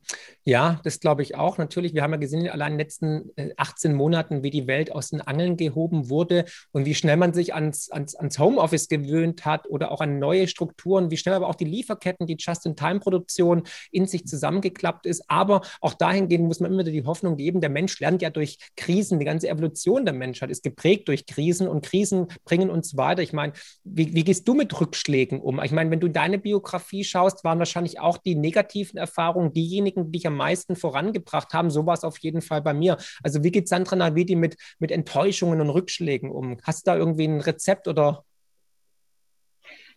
Ja, 0.43 0.81
das 0.83 0.99
glaube 0.99 1.23
ich 1.23 1.35
auch. 1.35 1.57
Natürlich, 1.57 1.93
wir 1.93 2.03
haben 2.03 2.11
ja 2.11 2.17
gesehen, 2.17 2.47
allein 2.49 2.73
in 2.73 2.77
den 2.77 2.85
letzten 2.85 3.31
18 3.57 3.91
äh, 3.91 3.93
Monaten, 3.93 4.43
wie 4.43 4.49
die 4.49 4.67
Welt 4.67 4.91
aus 4.91 5.09
den 5.09 5.21
Angeln 5.21 5.55
gehoben 5.55 6.09
wurde 6.09 6.45
und 6.71 6.85
wie 6.85 6.93
schnell 6.93 7.17
man 7.17 7.33
sich 7.33 7.55
ans, 7.55 7.89
ans, 7.89 8.15
ans 8.15 8.37
Homeoffice 8.37 8.89
gewöhnt 8.89 9.45
hat 9.45 9.67
oder 9.67 9.91
auch 9.91 10.01
an 10.01 10.19
neue 10.19 10.47
Strukturen, 10.47 11.09
wie 11.09 11.17
schnell 11.17 11.35
aber 11.35 11.47
auch 11.47 11.55
die 11.55 11.65
Lieferketten, 11.65 12.27
die 12.27 12.35
Just-in-Time-Produktion 12.37 13.63
in 13.91 14.07
sich 14.07 14.27
zusammengeklappt 14.27 15.05
ist. 15.05 15.23
Aber 15.29 15.61
auch 15.79 15.93
dahingehend 15.93 16.45
muss 16.45 16.59
man 16.59 16.71
immer 16.71 16.81
wieder 16.81 16.91
die 16.91 17.05
Hoffnung 17.05 17.37
geben, 17.37 17.61
der 17.61 17.69
Mensch 17.69 17.99
lernt 17.99 18.21
ja 18.21 18.29
durch 18.29 18.59
Krisen. 18.75 19.19
Die 19.19 19.25
ganze 19.25 19.47
Evolution 19.47 20.05
der 20.05 20.13
Menschheit 20.13 20.51
ist 20.51 20.63
geprägt 20.63 21.07
durch 21.07 21.25
Krisen 21.25 21.67
und 21.67 21.85
Krisen 21.85 22.27
bringen 22.43 22.69
uns 22.69 22.97
weiter. 22.97 23.21
Ich 23.23 23.33
meine, 23.33 23.53
wie, 23.83 24.13
wie 24.13 24.23
gehst 24.25 24.47
du 24.47 24.53
mit 24.53 24.79
Rückschlägen 24.79 25.39
um? 25.39 25.63
Ich 25.63 25.71
meine, 25.71 25.89
wenn 25.91 26.01
du 26.01 26.09
deine 26.09 26.37
Biografie 26.37 27.03
schaust, 27.03 27.43
waren 27.43 27.59
wahrscheinlich 27.59 27.99
auch 27.99 28.17
die 28.17 28.35
negativen 28.35 28.97
Erfahrungen 28.97 29.44
Erfahrung 29.45 29.53
diejenigen, 29.53 30.05
die 30.05 30.19
dich 30.19 30.27
am 30.27 30.35
meisten 30.35 30.75
vorangebracht 30.75 31.53
haben. 31.53 31.69
So 31.69 31.85
war 31.85 31.93
es 31.93 32.03
auf 32.03 32.17
jeden 32.19 32.41
Fall 32.41 32.61
bei 32.61 32.73
mir. 32.73 32.97
Also 33.23 33.43
wie 33.43 33.51
geht 33.51 33.67
Sandra 33.67 33.95
Navidi 33.95 34.35
mit, 34.35 34.57
mit 34.79 34.91
Enttäuschungen 34.91 35.61
und 35.61 35.69
Rückschlägen 35.69 36.31
um? 36.31 36.57
Hast 36.63 36.85
du 36.85 36.91
da 36.91 36.97
irgendwie 36.97 37.25
ein 37.25 37.41
Rezept 37.41 37.87
oder 37.87 38.23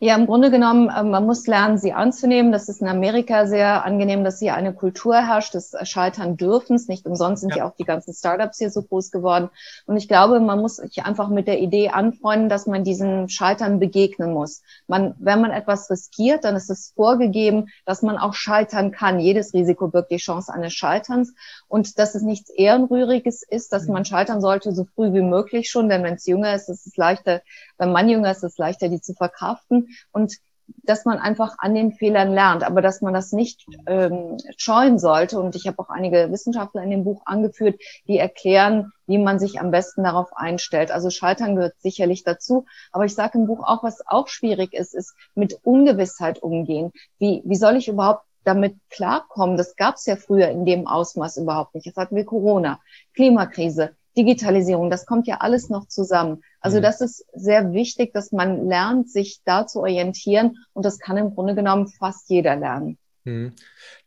Ja, 0.00 0.14
im 0.14 0.26
Grunde 0.26 0.52
genommen, 0.52 0.88
äh, 0.90 1.02
man 1.02 1.26
muss 1.26 1.48
lernen, 1.48 1.76
sie 1.76 1.92
anzunehmen. 1.92 2.52
Das 2.52 2.68
ist 2.68 2.80
in 2.80 2.86
Amerika 2.86 3.48
sehr 3.48 3.84
angenehm, 3.84 4.22
dass 4.22 4.38
hier 4.38 4.54
eine 4.54 4.72
Kultur 4.72 5.16
herrscht 5.16 5.54
des 5.54 5.74
Scheitern 5.82 6.36
dürfens. 6.36 6.86
Nicht 6.86 7.04
umsonst 7.04 7.40
sind 7.40 7.56
ja. 7.56 7.66
auch 7.66 7.74
die 7.74 7.84
ganzen 7.84 8.14
Startups 8.14 8.58
hier 8.58 8.70
so 8.70 8.82
groß 8.82 9.10
geworden. 9.10 9.50
Und 9.86 9.96
ich 9.96 10.06
glaube, 10.06 10.38
man 10.38 10.60
muss 10.60 10.76
sich 10.76 11.04
einfach 11.04 11.30
mit 11.30 11.48
der 11.48 11.58
Idee 11.58 11.88
anfreunden, 11.88 12.48
dass 12.48 12.66
man 12.66 12.84
diesen 12.84 13.28
Scheitern 13.28 13.80
begegnen 13.80 14.32
muss. 14.32 14.62
Man, 14.86 15.16
wenn 15.18 15.40
man 15.40 15.50
etwas 15.50 15.90
riskiert, 15.90 16.44
dann 16.44 16.54
ist 16.54 16.70
es 16.70 16.92
vorgegeben, 16.94 17.66
dass 17.84 18.02
man 18.02 18.18
auch 18.18 18.34
scheitern 18.34 18.92
kann. 18.92 19.18
Jedes 19.18 19.52
Risiko 19.52 19.88
birgt 19.88 20.12
die 20.12 20.18
Chance 20.18 20.52
eines 20.52 20.74
Scheiterns. 20.74 21.34
Und 21.66 21.98
dass 21.98 22.14
es 22.14 22.22
nichts 22.22 22.50
Ehrenrühriges 22.50 23.42
ist, 23.42 23.72
dass 23.72 23.88
mhm. 23.88 23.94
man 23.94 24.04
scheitern 24.04 24.40
sollte 24.40 24.72
so 24.72 24.84
früh 24.84 25.12
wie 25.12 25.22
möglich 25.22 25.68
schon. 25.68 25.88
Denn 25.88 26.04
wenn 26.04 26.14
es 26.14 26.26
jünger 26.26 26.54
ist, 26.54 26.68
ist 26.68 26.86
es 26.86 26.96
leichter, 26.96 27.42
wenn 27.78 27.90
man 27.90 28.08
jünger 28.08 28.30
ist, 28.30 28.44
ist 28.44 28.52
es 28.52 28.58
leichter, 28.58 28.88
die 28.88 29.00
zu 29.00 29.14
verkraften 29.14 29.87
und 30.12 30.38
dass 30.82 31.04
man 31.04 31.18
einfach 31.18 31.56
an 31.58 31.74
den 31.74 31.92
Fehlern 31.92 32.32
lernt, 32.32 32.62
aber 32.62 32.82
dass 32.82 33.00
man 33.00 33.14
das 33.14 33.32
nicht 33.32 33.64
ähm, 33.86 34.36
scheuen 34.56 34.98
sollte. 34.98 35.40
Und 35.40 35.56
ich 35.56 35.66
habe 35.66 35.78
auch 35.78 35.88
einige 35.88 36.30
Wissenschaftler 36.30 36.82
in 36.82 36.90
dem 36.90 37.04
Buch 37.04 37.22
angeführt, 37.24 37.80
die 38.06 38.18
erklären, 38.18 38.92
wie 39.06 39.18
man 39.18 39.38
sich 39.38 39.60
am 39.60 39.70
besten 39.70 40.04
darauf 40.04 40.36
einstellt. 40.36 40.90
Also 40.90 41.10
Scheitern 41.10 41.56
gehört 41.56 41.74
sicherlich 41.78 42.22
dazu. 42.22 42.66
Aber 42.92 43.04
ich 43.04 43.14
sage 43.14 43.38
im 43.38 43.46
Buch 43.46 43.60
auch, 43.66 43.82
was 43.82 44.06
auch 44.06 44.28
schwierig 44.28 44.74
ist, 44.74 44.94
ist 44.94 45.14
mit 45.34 45.58
Ungewissheit 45.62 46.42
umgehen. 46.42 46.92
Wie, 47.18 47.42
wie 47.44 47.56
soll 47.56 47.76
ich 47.76 47.88
überhaupt 47.88 48.24
damit 48.44 48.76
klarkommen? 48.90 49.56
Das 49.56 49.76
gab 49.76 49.96
es 49.96 50.06
ja 50.06 50.16
früher 50.16 50.48
in 50.48 50.66
dem 50.66 50.86
Ausmaß 50.86 51.38
überhaupt 51.38 51.74
nicht. 51.74 51.86
Jetzt 51.86 51.96
hatten 51.96 52.16
wir 52.16 52.24
Corona, 52.24 52.80
Klimakrise, 53.14 53.96
Digitalisierung, 54.18 54.90
das 54.90 55.06
kommt 55.06 55.28
ja 55.28 55.36
alles 55.36 55.70
noch 55.70 55.86
zusammen. 55.86 56.42
Also 56.60 56.78
mhm. 56.78 56.82
das 56.82 57.00
ist 57.00 57.24
sehr 57.32 57.72
wichtig, 57.72 58.12
dass 58.12 58.32
man 58.32 58.66
lernt, 58.66 59.08
sich 59.08 59.40
da 59.44 59.66
zu 59.66 59.80
orientieren 59.80 60.56
und 60.72 60.84
das 60.84 60.98
kann 60.98 61.16
im 61.16 61.34
Grunde 61.34 61.54
genommen 61.54 61.86
fast 61.86 62.28
jeder 62.28 62.56
lernen. 62.56 62.98
Mhm. 63.24 63.52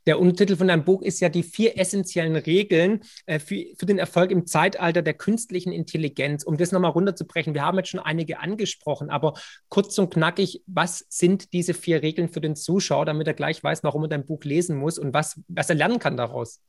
Der 0.08 0.20
Untertitel 0.20 0.56
von 0.56 0.68
deinem 0.68 0.84
Buch 0.84 1.04
ist 1.04 1.20
ja 1.20 1.30
die 1.30 1.44
vier 1.44 1.78
essentiellen 1.78 2.36
Regeln 2.36 3.02
äh, 3.28 3.40
für, 3.40 3.64
für 3.78 3.86
den 3.86 4.00
Erfolg 4.00 4.32
im 4.32 4.48
Zeitalter 4.48 5.02
der 5.02 5.14
künstlichen 5.14 5.72
Intelligenz. 5.72 6.44
Um 6.44 6.58
das 6.58 6.72
nochmal 6.72 6.92
runterzubrechen, 6.92 7.54
wir 7.54 7.64
haben 7.64 7.78
jetzt 7.78 7.90
schon 7.90 8.00
einige 8.00 8.40
angesprochen, 8.40 9.12
aber 9.12 9.36
kurz 9.70 9.98
und 10.00 10.12
knackig, 10.12 10.64
was 10.66 11.06
sind 11.10 11.54
diese 11.54 11.76
vier 11.76 12.02
Regeln 12.02 12.30
für 12.30 12.42
den 12.42 12.56
Zuschauer, 12.56 13.06
damit 13.06 13.28
er 13.28 13.36
gleich 13.36 13.64
weiß, 13.64 13.84
warum 13.84 14.04
er 14.04 14.10
dein 14.10 14.26
Buch 14.26 14.44
lesen 14.44 14.76
muss 14.78 14.98
und 14.98 15.14
was, 15.14 15.40
was 15.48 15.70
er 15.70 15.76
lernen 15.76 16.00
kann 16.00 16.18
daraus? 16.18 16.60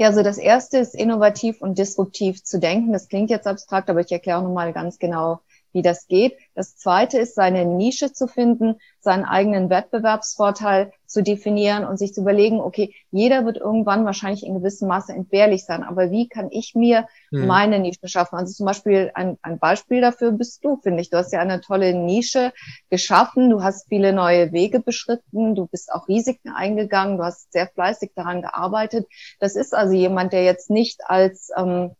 Ja, 0.00 0.06
also 0.06 0.22
das 0.22 0.38
erste 0.38 0.78
ist 0.78 0.94
innovativ 0.94 1.60
und 1.60 1.76
disruptiv 1.76 2.42
zu 2.42 2.58
denken. 2.58 2.90
Das 2.90 3.08
klingt 3.08 3.28
jetzt 3.28 3.46
abstrakt, 3.46 3.90
aber 3.90 4.00
ich 4.00 4.10
erkläre 4.10 4.38
auch 4.38 4.42
nochmal 4.42 4.72
ganz 4.72 4.98
genau, 4.98 5.40
wie 5.72 5.82
das 5.82 6.06
geht. 6.06 6.36
Das 6.54 6.76
zweite 6.76 7.18
ist, 7.18 7.34
seine 7.34 7.64
Nische 7.64 8.12
zu 8.12 8.26
finden, 8.26 8.76
seinen 9.00 9.24
eigenen 9.24 9.70
Wettbewerbsvorteil 9.70 10.92
zu 11.06 11.22
definieren 11.22 11.84
und 11.84 11.98
sich 11.98 12.12
zu 12.12 12.20
überlegen, 12.20 12.60
okay, 12.60 12.94
jeder 13.10 13.44
wird 13.44 13.56
irgendwann 13.56 14.04
wahrscheinlich 14.04 14.44
in 14.44 14.54
gewissem 14.54 14.88
Maße 14.88 15.12
entbehrlich 15.12 15.64
sein, 15.64 15.82
aber 15.82 16.10
wie 16.10 16.28
kann 16.28 16.48
ich 16.50 16.74
mir 16.74 17.06
hm. 17.30 17.46
meine 17.46 17.78
Nische 17.78 18.06
schaffen? 18.06 18.36
Also 18.36 18.52
zum 18.52 18.66
Beispiel 18.66 19.10
ein, 19.14 19.38
ein 19.42 19.58
Beispiel 19.58 20.00
dafür 20.00 20.32
bist 20.32 20.64
du, 20.64 20.76
finde 20.82 21.00
ich. 21.00 21.10
Du 21.10 21.16
hast 21.16 21.32
ja 21.32 21.40
eine 21.40 21.60
tolle 21.60 21.94
Nische 21.94 22.52
geschaffen, 22.90 23.50
du 23.50 23.62
hast 23.62 23.88
viele 23.88 24.12
neue 24.12 24.52
Wege 24.52 24.80
beschritten, 24.80 25.54
du 25.54 25.66
bist 25.66 25.92
auch 25.92 26.06
Risiken 26.06 26.50
eingegangen, 26.50 27.16
du 27.16 27.24
hast 27.24 27.52
sehr 27.52 27.66
fleißig 27.68 28.12
daran 28.14 28.42
gearbeitet. 28.42 29.06
Das 29.40 29.56
ist 29.56 29.74
also 29.74 29.94
jemand, 29.94 30.32
der 30.32 30.44
jetzt 30.44 30.70
nicht 30.70 31.00
als 31.06 31.50
ähm, 31.56 31.92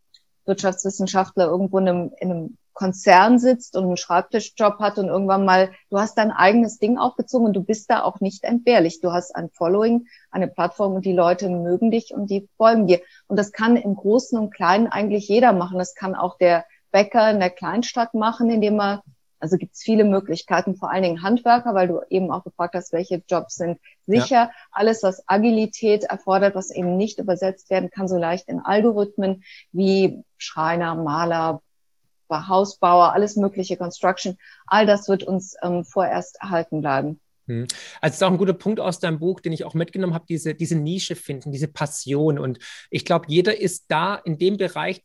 Wirtschaftswissenschaftler 0.45 1.47
irgendwo 1.47 1.79
in 1.79 1.89
einem, 1.89 2.11
in 2.19 2.31
einem 2.31 2.57
Konzern 2.73 3.37
sitzt 3.37 3.75
und 3.75 3.85
einen 3.85 3.97
Schreibtischjob 3.97 4.79
hat 4.79 4.97
und 4.97 5.07
irgendwann 5.07 5.45
mal, 5.45 5.71
du 5.89 5.99
hast 5.99 6.17
dein 6.17 6.31
eigenes 6.31 6.79
Ding 6.79 6.97
aufgezogen 6.97 7.47
und 7.47 7.53
du 7.53 7.63
bist 7.63 7.89
da 7.89 8.03
auch 8.03 8.19
nicht 8.21 8.43
entbehrlich. 8.43 9.01
Du 9.01 9.11
hast 9.11 9.35
ein 9.35 9.49
Following, 9.49 10.07
eine 10.31 10.47
Plattform 10.47 10.93
und 10.93 11.05
die 11.05 11.13
Leute 11.13 11.49
mögen 11.49 11.91
dich 11.91 12.13
und 12.13 12.29
die 12.29 12.47
folgen 12.57 12.87
dir. 12.87 13.01
Und 13.27 13.37
das 13.37 13.51
kann 13.51 13.75
im 13.75 13.95
Großen 13.95 14.37
und 14.39 14.53
Kleinen 14.53 14.87
eigentlich 14.87 15.27
jeder 15.27 15.53
machen. 15.53 15.77
Das 15.77 15.95
kann 15.95 16.15
auch 16.15 16.37
der 16.37 16.65
Bäcker 16.91 17.29
in 17.31 17.39
der 17.39 17.49
Kleinstadt 17.49 18.13
machen, 18.13 18.49
indem 18.49 18.79
er, 18.79 19.03
also 19.39 19.57
gibt 19.57 19.75
es 19.75 19.81
viele 19.81 20.03
Möglichkeiten, 20.03 20.75
vor 20.75 20.91
allen 20.91 21.03
Dingen 21.03 21.23
Handwerker, 21.23 21.73
weil 21.73 21.87
du 21.87 22.01
eben 22.09 22.31
auch 22.31 22.43
gefragt 22.43 22.75
hast, 22.75 22.93
welche 22.93 23.23
Jobs 23.27 23.55
sind 23.55 23.79
sicher. 24.05 24.35
Ja. 24.35 24.51
Alles, 24.71 25.03
was 25.03 25.23
Agilität 25.27 26.03
erfordert, 26.03 26.55
was 26.55 26.69
eben 26.71 26.97
nicht 26.97 27.19
übersetzt 27.19 27.69
werden 27.69 27.89
kann, 27.89 28.07
so 28.07 28.17
leicht 28.17 28.47
in 28.47 28.59
Algorithmen 28.59 29.43
wie 29.71 30.23
Schreiner, 30.37 30.95
Maler, 30.95 31.61
Hausbauer, 32.47 33.13
alles 33.13 33.35
mögliche 33.35 33.77
Construction, 33.77 34.37
all 34.67 34.85
das 34.85 35.07
wird 35.09 35.23
uns 35.23 35.55
ähm, 35.61 35.83
vorerst 35.83 36.37
erhalten 36.41 36.81
bleiben. 36.81 37.19
Hm. 37.47 37.67
Also, 37.99 38.13
es 38.13 38.15
ist 38.15 38.23
auch 38.23 38.31
ein 38.31 38.37
guter 38.37 38.53
Punkt 38.53 38.79
aus 38.79 38.99
deinem 38.99 39.19
Buch, 39.19 39.39
den 39.39 39.51
ich 39.53 39.65
auch 39.65 39.73
mitgenommen 39.73 40.13
habe, 40.13 40.25
diese, 40.27 40.55
diese 40.55 40.75
Nische 40.75 41.15
finden, 41.15 41.51
diese 41.51 41.67
Passion. 41.67 42.39
Und 42.39 42.59
ich 42.89 43.05
glaube, 43.05 43.25
jeder 43.27 43.59
ist 43.59 43.85
da 43.89 44.15
in 44.15 44.37
dem 44.37 44.57
Bereich 44.57 45.03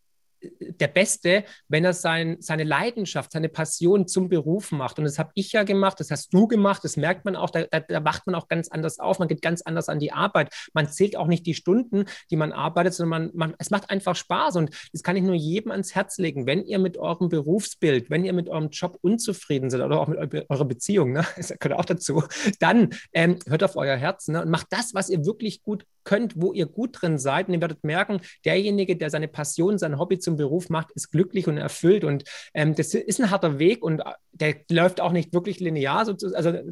der 0.61 0.88
Beste, 0.88 1.44
wenn 1.68 1.84
er 1.84 1.92
sein, 1.92 2.36
seine 2.40 2.64
Leidenschaft, 2.64 3.32
seine 3.32 3.49
Passion 3.49 4.07
zum 4.07 4.28
Beruf 4.28 4.72
macht. 4.72 4.99
Und 4.99 5.05
das 5.05 5.18
habe 5.18 5.30
ich 5.34 5.53
ja 5.53 5.62
gemacht, 5.62 6.01
das 6.01 6.11
hast 6.11 6.32
du 6.32 6.47
gemacht, 6.47 6.84
das 6.84 6.97
merkt 6.97 7.24
man 7.24 7.36
auch, 7.36 7.51
da, 7.51 7.64
da, 7.64 7.80
da, 7.80 8.05
wacht 8.05 8.26
man 8.26 8.34
auch 8.34 8.49
ganz 8.49 8.68
anders 8.68 8.99
auf, 8.99 9.18
man 9.18 9.28
geht 9.28 9.42
ganz 9.42 9.62
anders 9.62 9.88
an 9.88 9.99
die 9.99 10.12
Arbeit. 10.12 10.53
Man 10.72 10.88
zählt 10.88 11.16
auch 11.16 11.26
nicht 11.26 11.47
die 11.47 11.55
Stunden, 11.55 12.05
die 12.30 12.36
man 12.36 12.53
arbeitet, 12.53 12.94
sondern 12.94 13.22
man, 13.22 13.30
man, 13.34 13.55
es 13.59 13.70
macht 13.70 13.90
einfach 13.90 14.16
Spaß. 14.16 14.57
Und 14.57 14.70
das 14.92 15.03
kann 15.03 15.16
ich 15.16 15.22
nur 15.22 15.34
jedem 15.34 15.70
ans 15.70 15.94
Herz 15.94 16.18
legen. 16.18 16.47
Wenn 16.47 16.64
ihr 16.64 16.78
mit 16.78 16.99
eurem 16.99 17.28
Berufsbild, 17.28 18.11
wenn 18.11 18.24
ihr 18.24 18.32
mit 18.32 18.49
eurem 18.49 18.70
Job 18.70 18.99
unzufrieden 19.01 19.70
seid 19.70 19.80
oder 19.80 20.01
auch 20.01 20.09
mit 20.09 20.51
eurer 20.51 20.64
Beziehung, 20.64 21.12
ne, 21.12 21.24
das 21.36 21.49
gehört 21.59 21.78
auch 21.78 21.84
dazu, 21.84 22.24
dann 22.61 22.90
ähm, 23.12 23.38
hört 23.47 23.64
auf 23.64 23.76
euer 23.76 23.97
Herz 23.97 24.28
ne, 24.28 24.42
und 24.42 24.51
macht 24.51 24.68
das, 24.70 24.94
was 24.94 25.09
ihr 25.09 25.24
wirklich 25.24 25.62
gut 25.62 25.84
könnt, 26.07 26.41
wo 26.41 26.55
ihr 26.55 26.65
gut 26.65 27.03
drin 27.03 27.19
seid. 27.19 27.49
Und 27.49 27.55
ihr 27.55 27.61
werdet 27.61 27.85
merken, 27.85 28.21
derjenige, 28.47 28.97
der 28.97 29.11
seine 29.11 29.29
Passion, 29.29 29.77
sein 29.77 29.99
Hobby 29.99 30.19
zum 30.19 30.37
Beruf 30.37 30.71
macht, 30.71 30.93
ist 30.93 31.11
glücklich 31.11 31.49
und 31.49 31.59
erfüllt. 31.59 32.05
Und 32.05 32.25
ähm, 32.55 32.75
das 32.75 32.95
ist 32.95 33.21
ein 33.21 33.31
harter 33.31 33.59
Weg 33.59 33.83
und 33.83 34.01
äh, 34.01 34.13
der 34.33 34.57
läuft 34.71 35.01
auch 35.01 35.13
nicht 35.13 35.33
wirklich 35.33 35.61
linear, 35.61 35.99
also 35.99 36.15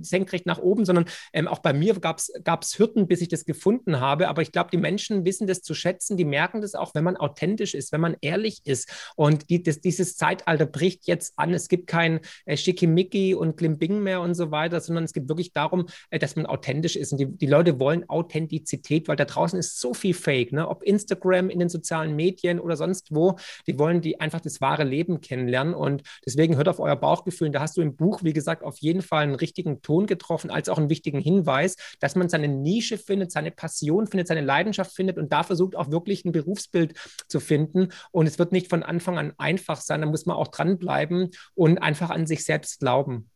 senkrecht 0.01 0.47
nach 0.47 0.59
oben, 0.59 0.85
sondern 0.85 1.07
ähm, 1.33 1.49
auch 1.49 1.61
bei 1.61 1.73
mir 1.73 1.95
gab 1.95 2.19
es 2.19 2.79
Hürden, 2.79 3.09
bis 3.09 3.21
ich 3.21 3.29
das 3.29 3.45
gefunden 3.45 4.01
habe. 4.01 4.29
Aber 4.29 4.43
ich 4.43 4.53
glaube, 4.53 4.71
die 4.71 4.77
Menschen 4.77 5.25
wissen 5.25 5.47
das 5.47 5.63
zu 5.63 5.75
schätzen, 5.75 6.17
die 6.17 6.25
merken 6.25 6.61
das 6.61 6.75
auch, 6.75 6.95
wenn 6.95 7.05
man 7.05 7.17
authentisch 7.17 7.75
ist, 7.75 7.93
wenn 7.93 8.01
man 8.01 8.17
ehrlich 8.21 8.61
ist. 8.65 9.13
Und 9.17 9.51
die, 9.51 9.63
das, 9.63 9.81
dieses 9.81 10.17
Zeitalter 10.17 10.67
bricht 10.67 11.07
jetzt 11.07 11.33
an. 11.37 11.55
Es 11.55 11.69
gibt 11.69 11.87
kein 11.87 12.21
äh, 12.45 12.57
Schickimicki 12.57 13.35
und 13.35 13.57
Klimbing 13.57 14.03
mehr 14.03 14.21
und 14.21 14.35
so 14.35 14.51
weiter, 14.51 14.81
sondern 14.81 15.05
es 15.05 15.13
geht 15.13 15.29
wirklich 15.29 15.53
darum, 15.53 15.87
äh, 16.11 16.19
dass 16.19 16.37
man 16.37 16.47
authentisch 16.47 16.97
ist. 16.97 17.13
Und 17.13 17.19
die, 17.19 17.27
die 17.27 17.47
Leute 17.47 17.81
wollen 17.81 18.09
Authentizität, 18.09 19.09
weil 19.09 19.17
da 19.25 19.33
draußen 19.33 19.59
ist 19.59 19.81
so 19.81 19.95
viel 19.95 20.15
Fake, 20.15 20.53
ne? 20.53 20.69
ob 20.69 20.83
Instagram, 20.83 21.51
in 21.51 21.59
den 21.59 21.69
sozialen 21.69 22.15
Medien 22.17 22.61
oder 22.61 22.77
sonst 22.77 23.15
wo. 23.15 23.37
Die 23.67 23.79
wollen 23.79 24.01
die 24.01 24.21
einfach 24.21 24.41
das 24.41 24.61
wahre 24.61 24.85
Leben 24.85 25.21
kennenlernen. 25.21 25.75
Und 25.75 26.03
deswegen 26.25 26.57
hört 26.57 26.69
auf 26.69 26.81
euer 26.81 26.97
Bauchgefühl. 26.97 27.49
Und 27.49 27.53
da 27.53 27.61
hast 27.61 27.77
du 27.77 27.83
im 27.83 27.97
Buch, 27.97 28.23
wie 28.23 28.33
gesagt, 28.33 28.63
auf 28.63 28.79
jeden 28.79 29.03
Fall 29.03 29.25
einen 29.25 29.35
richtigen 29.35 29.83
Ton 29.83 30.07
getroffen, 30.07 30.51
als 30.51 30.69
auch 30.69 30.79
einen 30.79 30.91
wichtigen 30.91 31.21
Hinweis, 31.21 31.77
dass 32.01 32.17
man 32.17 32.29
seine 32.29 32.49
Nische 32.49 32.99
findet, 32.99 33.33
seine 33.33 33.51
Passion 33.51 34.07
findet, 34.07 34.29
seine 34.29 34.43
Leidenschaft 34.43 34.95
findet 34.95 35.19
und 35.19 35.33
da 35.33 35.43
versucht 35.43 35.77
auch 35.77 35.91
wirklich 35.91 36.25
ein 36.25 36.33
Berufsbild 36.33 36.95
zu 37.29 37.41
finden. 37.41 37.89
Und 38.11 38.27
es 38.27 38.39
wird 38.39 38.53
nicht 38.53 38.69
von 38.69 38.83
Anfang 38.83 39.19
an 39.19 39.33
einfach 39.39 39.81
sein. 39.81 40.01
Da 40.01 40.07
muss 40.07 40.27
man 40.27 40.37
auch 40.37 40.49
dranbleiben 40.49 41.31
und 41.55 41.79
einfach 41.79 42.11
an 42.11 42.27
sich 42.27 42.45
selbst 42.45 42.81
glauben. 42.81 43.31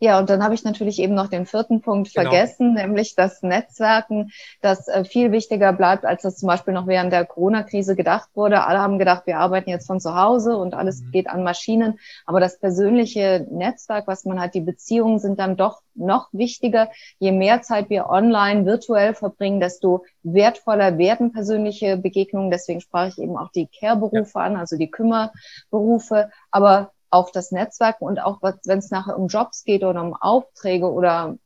Ja, 0.00 0.18
und 0.18 0.30
dann 0.30 0.44
habe 0.44 0.54
ich 0.54 0.62
natürlich 0.62 1.00
eben 1.00 1.14
noch 1.14 1.26
den 1.26 1.44
vierten 1.44 1.80
Punkt 1.80 2.14
genau. 2.14 2.30
vergessen, 2.30 2.74
nämlich 2.74 3.16
das 3.16 3.42
Netzwerken, 3.42 4.30
das 4.60 4.86
äh, 4.86 5.04
viel 5.04 5.32
wichtiger 5.32 5.72
bleibt, 5.72 6.04
als 6.04 6.22
das 6.22 6.36
zum 6.36 6.46
Beispiel 6.46 6.72
noch 6.72 6.86
während 6.86 7.12
der 7.12 7.24
Corona-Krise 7.24 7.96
gedacht 7.96 8.28
wurde. 8.34 8.64
Alle 8.64 8.78
haben 8.78 8.98
gedacht, 8.98 9.26
wir 9.26 9.38
arbeiten 9.38 9.70
jetzt 9.70 9.88
von 9.88 9.98
zu 9.98 10.14
Hause 10.14 10.56
und 10.56 10.74
alles 10.74 11.02
mhm. 11.02 11.10
geht 11.10 11.28
an 11.28 11.42
Maschinen. 11.42 11.98
Aber 12.26 12.38
das 12.38 12.60
persönliche 12.60 13.46
Netzwerk, 13.50 14.06
was 14.06 14.24
man 14.24 14.40
hat, 14.40 14.54
die 14.54 14.60
Beziehungen 14.60 15.18
sind 15.18 15.40
dann 15.40 15.56
doch 15.56 15.82
noch 15.94 16.28
wichtiger. 16.32 16.90
Je 17.18 17.32
mehr 17.32 17.62
Zeit 17.62 17.90
wir 17.90 18.08
online, 18.08 18.66
virtuell 18.66 19.14
verbringen, 19.14 19.58
desto 19.58 20.04
wertvoller 20.22 20.96
werden 20.96 21.32
persönliche 21.32 21.96
Begegnungen. 21.96 22.52
Deswegen 22.52 22.80
sprach 22.80 23.08
ich 23.08 23.18
eben 23.18 23.36
auch 23.36 23.50
die 23.50 23.66
Care-Berufe 23.66 24.38
ja. 24.38 24.44
an, 24.44 24.56
also 24.56 24.76
die 24.76 24.90
Kümmerberufe. 24.90 26.30
Aber 26.52 26.92
auch 27.10 27.30
das 27.30 27.50
Netzwerk 27.50 28.00
und 28.00 28.20
auch 28.20 28.40
wenn 28.42 28.78
es 28.78 28.90
nachher 28.90 29.18
um 29.18 29.28
Jobs 29.28 29.64
geht 29.64 29.84
oder 29.84 30.02
um 30.02 30.14
Aufträge 30.14 30.90
oder 30.90 31.36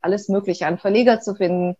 alles 0.00 0.28
Mögliche, 0.28 0.66
einen 0.66 0.78
Verleger 0.78 1.20
zu 1.20 1.34
finden, 1.34 1.76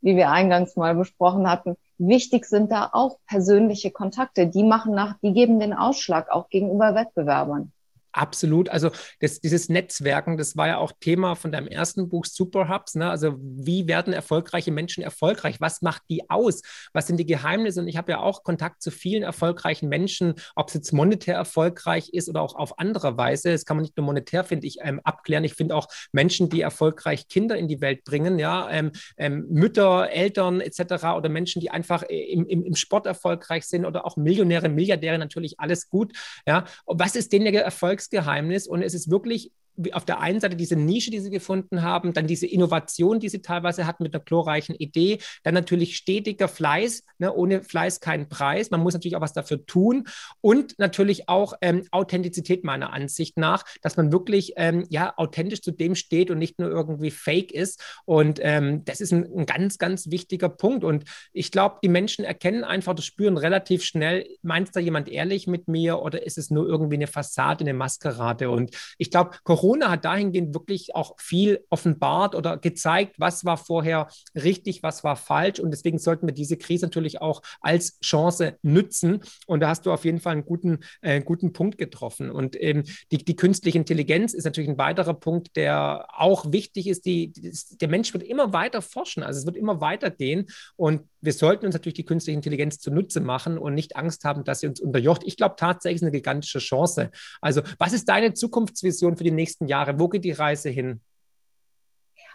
wie 0.00 0.16
wir 0.16 0.30
eingangs 0.30 0.76
mal 0.76 0.94
besprochen 0.94 1.48
hatten. 1.48 1.76
Wichtig 1.98 2.44
sind 2.46 2.72
da 2.72 2.90
auch 2.92 3.18
persönliche 3.26 3.90
Kontakte. 3.90 4.46
Die 4.46 4.64
machen 4.64 4.94
nach, 4.94 5.16
die 5.22 5.32
geben 5.32 5.60
den 5.60 5.72
Ausschlag 5.72 6.30
auch 6.30 6.48
gegenüber 6.48 6.94
Wettbewerbern. 6.94 7.72
Absolut. 8.12 8.68
Also 8.68 8.90
das, 9.20 9.40
dieses 9.40 9.70
Netzwerken, 9.70 10.36
das 10.36 10.54
war 10.54 10.68
ja 10.68 10.76
auch 10.76 10.92
Thema 11.00 11.34
von 11.34 11.50
deinem 11.50 11.66
ersten 11.66 12.10
Buch 12.10 12.26
Superhubs. 12.26 12.94
Ne? 12.94 13.08
Also 13.08 13.38
wie 13.40 13.88
werden 13.88 14.12
erfolgreiche 14.12 14.70
Menschen 14.70 15.02
erfolgreich? 15.02 15.62
Was 15.62 15.80
macht 15.80 16.02
die 16.10 16.28
aus? 16.28 16.60
Was 16.92 17.06
sind 17.06 17.16
die 17.16 17.24
Geheimnisse? 17.24 17.80
Und 17.80 17.88
ich 17.88 17.96
habe 17.96 18.12
ja 18.12 18.20
auch 18.20 18.42
Kontakt 18.42 18.82
zu 18.82 18.90
vielen 18.90 19.22
erfolgreichen 19.22 19.88
Menschen, 19.88 20.34
ob 20.54 20.68
es 20.68 20.74
jetzt 20.74 20.92
monetär 20.92 21.36
erfolgreich 21.36 22.10
ist 22.10 22.28
oder 22.28 22.42
auch 22.42 22.54
auf 22.54 22.78
andere 22.78 23.16
Weise. 23.16 23.50
Das 23.50 23.64
kann 23.64 23.78
man 23.78 23.82
nicht 23.82 23.96
nur 23.96 24.04
monetär, 24.04 24.44
finde 24.44 24.66
ich, 24.66 24.76
ähm, 24.82 25.00
abklären. 25.04 25.44
Ich 25.44 25.54
finde 25.54 25.74
auch 25.74 25.88
Menschen, 26.12 26.50
die 26.50 26.60
erfolgreich 26.60 27.28
Kinder 27.28 27.56
in 27.56 27.66
die 27.66 27.80
Welt 27.80 28.04
bringen, 28.04 28.38
ja, 28.38 28.68
ähm, 28.70 28.92
ähm, 29.16 29.46
Mütter, 29.48 30.10
Eltern 30.10 30.60
etc. 30.60 31.16
oder 31.16 31.30
Menschen, 31.30 31.60
die 31.60 31.70
einfach 31.70 32.02
äh, 32.02 32.30
im, 32.30 32.46
im, 32.46 32.62
im 32.62 32.74
Sport 32.74 33.06
erfolgreich 33.06 33.64
sind 33.64 33.86
oder 33.86 34.04
auch 34.04 34.18
Millionäre, 34.18 34.68
Milliardäre, 34.68 35.16
natürlich 35.16 35.58
alles 35.60 35.88
gut. 35.88 36.12
Ja, 36.46 36.64
was 36.84 37.16
ist 37.16 37.32
denn 37.32 37.44
der 37.44 37.64
Erfolg? 37.64 38.01
Erfolgsgeheimnis 38.02 38.66
und 38.66 38.82
es 38.82 38.94
ist 38.94 39.10
wirklich 39.10 39.52
auf 39.92 40.04
der 40.04 40.20
einen 40.20 40.40
Seite 40.40 40.56
diese 40.56 40.76
Nische, 40.76 41.10
die 41.10 41.20
sie 41.20 41.30
gefunden 41.30 41.82
haben, 41.82 42.12
dann 42.12 42.26
diese 42.26 42.46
Innovation, 42.46 43.20
die 43.20 43.28
sie 43.28 43.42
teilweise 43.42 43.86
hatten 43.86 44.02
mit 44.02 44.14
einer 44.14 44.24
glorreichen 44.24 44.74
Idee, 44.74 45.18
dann 45.42 45.54
natürlich 45.54 45.96
stetiger 45.96 46.48
Fleiß, 46.48 47.04
ne, 47.18 47.32
ohne 47.32 47.62
Fleiß 47.62 48.00
keinen 48.00 48.28
Preis. 48.28 48.70
Man 48.70 48.80
muss 48.80 48.94
natürlich 48.94 49.16
auch 49.16 49.20
was 49.20 49.32
dafür 49.32 49.64
tun 49.64 50.08
und 50.40 50.78
natürlich 50.78 51.28
auch 51.28 51.54
ähm, 51.60 51.86
Authentizität 51.90 52.64
meiner 52.64 52.92
Ansicht 52.92 53.38
nach, 53.38 53.64
dass 53.80 53.96
man 53.96 54.12
wirklich 54.12 54.54
ähm, 54.56 54.86
ja 54.90 55.14
authentisch 55.16 55.62
zu 55.62 55.70
dem 55.70 55.94
steht 55.94 56.30
und 56.30 56.38
nicht 56.38 56.58
nur 56.58 56.68
irgendwie 56.68 57.10
Fake 57.10 57.52
ist. 57.52 57.82
Und 58.04 58.38
ähm, 58.42 58.84
das 58.84 59.00
ist 59.00 59.12
ein, 59.12 59.26
ein, 59.36 59.46
ganz, 59.46 59.78
ganz 59.78 60.10
wichtiger 60.10 60.48
Punkt. 60.48 60.84
Und 60.84 61.04
ich 61.32 61.50
glaube, 61.50 61.78
die 61.82 61.88
Menschen 61.88 62.24
erkennen 62.24 62.64
einfach, 62.64 62.94
das 62.94 63.04
spüren 63.04 63.36
relativ 63.36 63.84
schnell, 63.84 64.26
meint 64.42 64.74
da 64.74 64.80
jemand 64.80 65.08
ehrlich 65.08 65.46
mit 65.46 65.68
mir 65.68 66.00
oder 66.00 66.24
ist 66.24 66.38
es 66.38 66.50
nur 66.50 66.66
irgendwie 66.66 66.96
eine 66.96 67.06
Fassade, 67.06 67.64
eine 67.64 67.74
Maskerade? 67.74 68.50
Und 68.50 68.76
ich 68.98 69.10
glaube, 69.10 69.32
Corona 69.44 69.61
Corona 69.62 69.90
hat 69.92 70.04
dahingehend 70.04 70.54
wirklich 70.54 70.96
auch 70.96 71.14
viel 71.20 71.64
offenbart 71.70 72.34
oder 72.34 72.56
gezeigt, 72.56 73.14
was 73.18 73.44
war 73.44 73.56
vorher 73.56 74.08
richtig, 74.34 74.82
was 74.82 75.04
war 75.04 75.14
falsch. 75.14 75.60
Und 75.60 75.70
deswegen 75.70 76.00
sollten 76.00 76.26
wir 76.26 76.34
diese 76.34 76.56
Krise 76.56 76.86
natürlich 76.86 77.20
auch 77.20 77.42
als 77.60 78.00
Chance 78.00 78.58
nützen. 78.62 79.20
Und 79.46 79.60
da 79.60 79.68
hast 79.68 79.86
du 79.86 79.92
auf 79.92 80.04
jeden 80.04 80.18
Fall 80.18 80.32
einen 80.32 80.44
guten, 80.44 80.80
äh, 81.00 81.20
guten 81.20 81.52
Punkt 81.52 81.78
getroffen. 81.78 82.32
Und 82.32 82.60
ähm, 82.60 82.82
die, 83.12 83.18
die 83.18 83.36
künstliche 83.36 83.78
Intelligenz 83.78 84.34
ist 84.34 84.46
natürlich 84.46 84.68
ein 84.68 84.78
weiterer 84.78 85.14
Punkt, 85.14 85.54
der 85.54 86.08
auch 86.12 86.50
wichtig 86.50 86.88
ist. 86.88 87.06
Die, 87.06 87.28
die, 87.32 87.52
der 87.80 87.88
Mensch 87.88 88.12
wird 88.12 88.24
immer 88.24 88.52
weiter 88.52 88.82
forschen, 88.82 89.22
also 89.22 89.38
es 89.38 89.46
wird 89.46 89.56
immer 89.56 89.80
weitergehen. 89.80 90.48
Und 90.74 91.02
wir 91.22 91.32
sollten 91.32 91.66
uns 91.66 91.74
natürlich 91.74 91.94
die 91.94 92.04
künstliche 92.04 92.36
Intelligenz 92.36 92.78
zunutze 92.78 93.20
machen 93.20 93.56
und 93.56 93.74
nicht 93.74 93.96
Angst 93.96 94.24
haben, 94.24 94.44
dass 94.44 94.60
sie 94.60 94.66
uns 94.66 94.80
unterjocht. 94.80 95.22
Ich 95.24 95.36
glaube 95.36 95.54
tatsächlich, 95.56 95.96
ist 95.96 96.02
eine 96.02 96.10
gigantische 96.10 96.58
Chance. 96.58 97.10
Also, 97.40 97.62
was 97.78 97.92
ist 97.92 98.08
deine 98.08 98.34
Zukunftsvision 98.34 99.16
für 99.16 99.24
die 99.24 99.30
nächsten 99.30 99.68
Jahre? 99.68 99.98
Wo 99.98 100.08
geht 100.08 100.24
die 100.24 100.32
Reise 100.32 100.68
hin? 100.68 101.00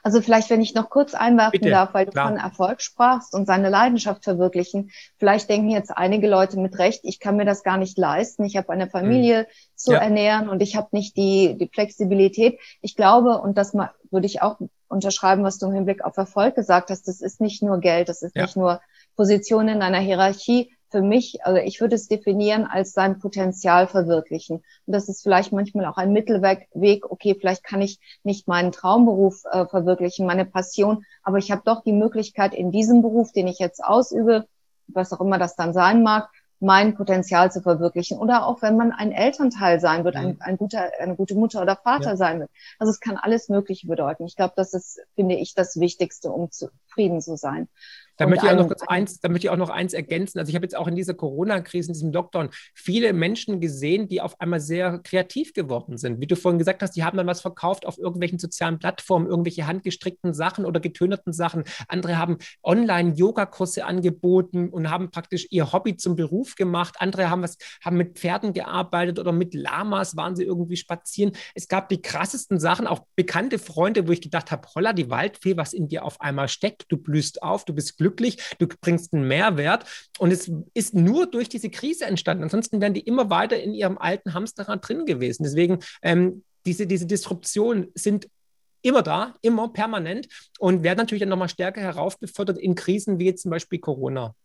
Also 0.04 0.22
vielleicht, 0.22 0.50
wenn 0.50 0.62
ich 0.62 0.74
noch 0.74 0.90
kurz 0.90 1.14
einwerfen 1.14 1.60
Bitte, 1.60 1.70
darf, 1.70 1.94
weil 1.94 2.06
du 2.06 2.12
klar. 2.12 2.30
von 2.30 2.38
Erfolg 2.38 2.82
sprachst 2.82 3.34
und 3.34 3.46
seine 3.46 3.70
Leidenschaft 3.70 4.24
verwirklichen. 4.24 4.92
Vielleicht 5.18 5.50
denken 5.50 5.70
jetzt 5.70 5.92
einige 5.92 6.30
Leute 6.30 6.58
mit 6.60 6.78
Recht, 6.78 7.02
ich 7.04 7.20
kann 7.20 7.36
mir 7.36 7.44
das 7.44 7.64
gar 7.64 7.78
nicht 7.78 7.98
leisten. 7.98 8.46
Ich 8.46 8.56
habe 8.56 8.70
eine 8.70 8.90
Familie 8.90 9.40
hm. 9.40 9.46
zu 9.76 9.92
ja. 9.92 10.00
ernähren 10.00 10.48
und 10.48 10.62
ich 10.62 10.78
habe 10.78 10.88
nicht 10.92 11.18
die, 11.18 11.58
die 11.58 11.68
Flexibilität. 11.68 12.58
Ich 12.82 12.96
glaube, 12.96 13.40
und 13.40 13.58
das 13.58 13.74
würde 13.74 14.26
ich 14.26 14.42
auch 14.42 14.60
unterschreiben, 14.90 15.44
was 15.44 15.58
du 15.58 15.68
im 15.68 15.74
Hinblick 15.74 16.04
auf 16.04 16.18
Erfolg 16.18 16.56
gesagt 16.56 16.90
hast. 16.90 17.08
Das 17.08 17.22
ist 17.22 17.42
nicht 17.42 17.62
nur 17.62 17.80
Geld, 17.80 18.10
das 18.10 18.22
ist 18.22 18.36
ja. 18.36 18.44
nicht 18.44 18.56
nur 18.56 18.82
Position 19.16 19.68
in 19.68 19.82
einer 19.82 20.00
Hierarchie. 20.00 20.74
Für 20.90 21.02
mich, 21.02 21.44
also 21.44 21.60
ich 21.60 21.82
würde 21.82 21.96
es 21.96 22.08
definieren 22.08 22.66
als 22.66 22.94
sein 22.94 23.20
Potenzial 23.20 23.88
verwirklichen. 23.88 24.64
Und 24.86 24.94
das 24.94 25.10
ist 25.10 25.22
vielleicht 25.22 25.52
manchmal 25.52 25.86
auch 25.86 25.98
ein 25.98 26.14
Mittelweg, 26.14 26.70
okay, 27.12 27.36
vielleicht 27.38 27.64
kann 27.64 27.82
ich 27.82 28.00
nicht 28.24 28.48
meinen 28.48 28.72
Traumberuf 28.72 29.44
äh, 29.52 29.66
verwirklichen, 29.66 30.26
meine 30.26 30.46
Passion, 30.46 31.04
aber 31.24 31.40
ich 31.40 31.52
habe 31.52 31.64
doch 31.66 31.84
die 31.84 31.92
Möglichkeit 31.92 32.54
in 32.54 32.72
diesem 32.72 33.02
Beruf, 33.02 33.34
den 33.34 33.48
ich 33.48 33.60
jetzt 33.60 33.84
ausübe, 33.84 34.46
was 34.88 35.12
auch 35.12 35.20
immer 35.20 35.38
das 35.38 35.58
dann 35.58 35.74
sein 35.74 36.04
mag, 36.04 36.30
mein 36.60 36.95
Potenzial 36.95 37.51
zu 37.51 37.62
verwirklichen. 37.62 38.18
Oder 38.18 38.45
auch 38.47 38.62
wenn 38.62 38.78
man 38.78 38.91
ein 38.91 39.12
Elternteil 39.12 39.80
sein 39.80 40.03
wird, 40.03 40.16
ein, 40.16 40.30
mhm. 40.30 40.38
ein 40.39 40.58
guter, 40.58 40.91
eine 40.99 41.16
gute 41.16 41.36
Mutter 41.36 41.62
oder 41.62 41.76
Vater 41.76 42.12
ja. 42.12 42.18
sein 42.18 42.39
wird. 42.39 42.49
Also 42.80 42.91
es 42.91 42.99
kann 42.99 43.18
alles 43.18 43.49
Mögliche 43.49 43.88
bedeuten. 43.88 44.26
Ich 44.26 44.36
glaube, 44.36 44.53
das 44.55 44.74
ist, 44.74 44.99
finde 45.16 45.36
ich, 45.36 45.53
das 45.53 45.80
Wichtigste, 45.80 46.32
um 46.32 46.51
zufrieden 46.51 47.22
zu 47.22 47.38
sein. 47.38 47.68
Da 48.18 48.26
möchte 48.26 48.47
ich 48.47 48.51
auch 48.51 48.57
noch 48.57 48.68
kurz 48.68 48.82
eins, 48.84 49.20
da 49.20 49.30
möchte 49.30 49.47
ich 49.47 49.51
auch 49.51 49.57
noch 49.57 49.70
eins 49.70 49.93
ergänzen. 49.93 50.39
Also 50.39 50.49
ich 50.49 50.55
habe 50.55 50.65
jetzt 50.65 50.76
auch 50.76 50.88
in 50.88 50.95
dieser 50.95 51.13
Corona-Krise, 51.13 51.89
in 51.89 51.93
diesem 51.93 52.11
Lockdown, 52.11 52.49
viele 52.74 53.13
Menschen 53.13 53.61
gesehen, 53.61 54.07
die 54.07 54.22
auf 54.22 54.41
einmal 54.41 54.59
sehr 54.59 54.99
kreativ 54.99 55.53
geworden 55.53 55.97
sind. 55.97 56.20
Wie 56.20 56.28
du 56.28 56.36
vorhin 56.36 56.57
gesagt 56.57 56.82
hast, 56.82 56.95
die 56.95 57.03
haben 57.03 57.18
dann 57.18 57.28
was 57.28 57.41
verkauft 57.41 57.86
auf 57.86 57.97
irgendwelchen 57.99 58.39
sozialen 58.39 58.80
Plattformen, 58.80 59.28
irgendwelche 59.28 59.68
handgestrickten 59.68 60.34
Sachen 60.34 60.65
oder 60.65 60.80
getönerten 60.80 61.32
Sachen. 61.32 61.63
Andere 61.88 62.18
haben 62.18 62.38
Online-Yoga-Kurse 62.63 63.86
angeboten 63.86 64.70
und 64.70 64.89
haben 64.89 65.11
praktisch 65.11 65.47
ihr 65.51 65.72
Hobby 65.72 65.95
zum 65.95 66.15
Beruf 66.15 66.55
gemacht. 66.55 66.95
Andere 66.99 67.30
haben 67.30 67.43
was, 67.43 67.57
haben 67.84 67.97
mit 67.97 68.18
Pferden 68.18 68.53
gearbeitet 68.53 69.20
oder 69.20 69.32
mit 69.32 69.53
Lamas 69.53 70.15
waren 70.15 70.36
sie 70.36 70.43
irgendwie 70.43 70.78
spazieren. 70.78 71.34
Es 71.53 71.68
gab 71.68 71.89
die 71.89 72.01
krassesten 72.01 72.59
Sachen, 72.59 72.88
auch 72.88 73.01
bekannte 73.15 73.59
Freunde, 73.59 74.07
wo 74.07 74.11
ich 74.11 74.22
gedacht 74.22 74.49
habe, 74.51 74.68
holla, 74.74 74.93
die 74.93 75.11
Waldfee, 75.11 75.55
was 75.55 75.74
in 75.74 75.88
dir 75.88 76.03
auf 76.03 76.20
einmal 76.20 76.47
steckt. 76.47 76.86
Du 76.89 76.97
blühst 76.97 77.43
auf, 77.43 77.63
du 77.63 77.74
bist 77.74 77.97
glücklich 77.97 78.07
glücklich, 78.08 78.38
du 78.60 78.68
bringst 78.68 79.14
einen 79.14 79.28
Mehrwert. 79.28 79.86
Und 80.20 80.32
es 80.32 80.51
ist 80.74 80.93
nur 80.93 81.28
durch 81.28 81.49
diese 81.49 81.70
Krise 81.70 82.05
entstanden. 82.05 82.43
Ansonsten 82.43 82.82
wären 82.82 82.93
die 82.93 83.01
immer 83.01 83.30
weiter 83.30 83.60
in 83.62 83.74
ihrem 83.74 83.97
alten 83.97 84.34
Hamsterrad 84.34 84.88
drin 84.88 85.05
gewesen. 85.05 85.43
Deswegen, 85.43 85.80
ähm, 86.01 86.43
diese, 86.66 86.88
diese 86.88 87.05
Disruptionen 87.05 87.88
sind 87.93 88.28
immer 88.82 89.01
da, 89.01 89.36
immer 89.41 89.70
permanent 89.70 90.28
und 90.60 90.84
werden 90.84 90.97
natürlich 90.97 91.22
dann 91.22 91.30
nochmal 91.30 91.49
stärker 91.49 91.82
heraufbefördert 91.82 92.58
in 92.58 92.76
Krisen 92.76 93.20
wie 93.20 93.26
jetzt 93.26 93.41
zum 93.41 93.51
Beispiel 93.51 93.80
Corona. 93.80 94.36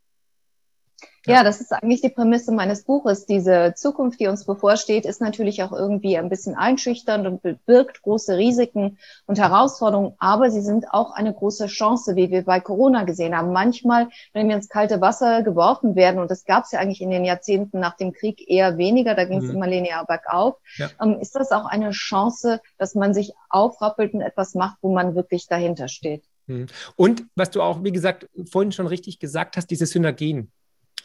Ja, 1.25 1.45
das 1.45 1.61
ist 1.61 1.73
eigentlich 1.73 2.01
die 2.01 2.09
Prämisse 2.09 2.51
meines 2.51 2.83
Buches. 2.83 3.27
Diese 3.27 3.75
Zukunft, 3.77 4.19
die 4.19 4.27
uns 4.27 4.45
bevorsteht, 4.45 5.07
ist 5.07 5.21
natürlich 5.21 5.63
auch 5.63 5.73
irgendwie 5.73 6.19
ein 6.19 6.29
bisschen 6.29 6.57
einschüchternd 6.57 7.27
und 7.27 7.65
birgt 7.65 8.03
große 8.03 8.37
Risiken 8.37 8.99
und 9.27 9.39
Herausforderungen, 9.39 10.15
aber 10.19 10.51
sie 10.51 10.63
sind 10.63 10.87
auch 10.91 11.13
eine 11.13 11.33
große 11.33 11.67
Chance, 11.67 12.17
wie 12.17 12.31
wir 12.31 12.45
bei 12.45 12.59
Corona 12.59 13.05
gesehen 13.05 13.37
haben. 13.37 13.53
Manchmal, 13.53 14.09
wenn 14.33 14.49
wir 14.49 14.57
ins 14.57 14.69
kalte 14.69 15.01
Wasser 15.01 15.43
geworfen 15.43 15.95
werden, 15.95 16.21
und 16.21 16.31
das 16.31 16.45
gab 16.45 16.65
es 16.65 16.73
ja 16.73 16.81
eigentlich 16.81 17.01
in 17.01 17.11
den 17.11 17.25
Jahrzehnten 17.25 17.79
nach 17.79 17.97
dem 17.97 18.13
Krieg 18.13 18.49
eher 18.49 18.77
weniger, 18.77 19.15
da 19.15 19.25
ging 19.25 19.39
es 19.39 19.45
mhm. 19.45 19.57
immer 19.57 19.69
linear 19.69 20.05
bergauf, 20.05 20.57
ja. 20.77 20.91
ähm, 21.01 21.21
ist 21.21 21.37
das 21.37 21.53
auch 21.53 21.67
eine 21.67 21.91
Chance, 21.93 22.61
dass 22.79 22.97
man 22.97 23.15
sich 23.15 23.33
aufrappelt 23.49 24.13
und 24.15 24.23
etwas 24.23 24.55
macht, 24.55 24.79
wo 24.83 24.93
man 24.93 25.15
wirklich 25.15 25.47
dahinter 25.47 25.87
steht. 25.87 26.25
Mhm. 26.49 26.67
Und 26.97 27.25
was 27.37 27.51
du 27.51 27.63
auch, 27.63 27.85
wie 27.85 27.93
gesagt, 27.93 28.29
vorhin 28.51 28.73
schon 28.73 28.89
richtig 28.89 29.21
gesagt 29.21 29.57
hast, 29.57 29.69
diese 29.69 29.87
Synergien 29.87 30.51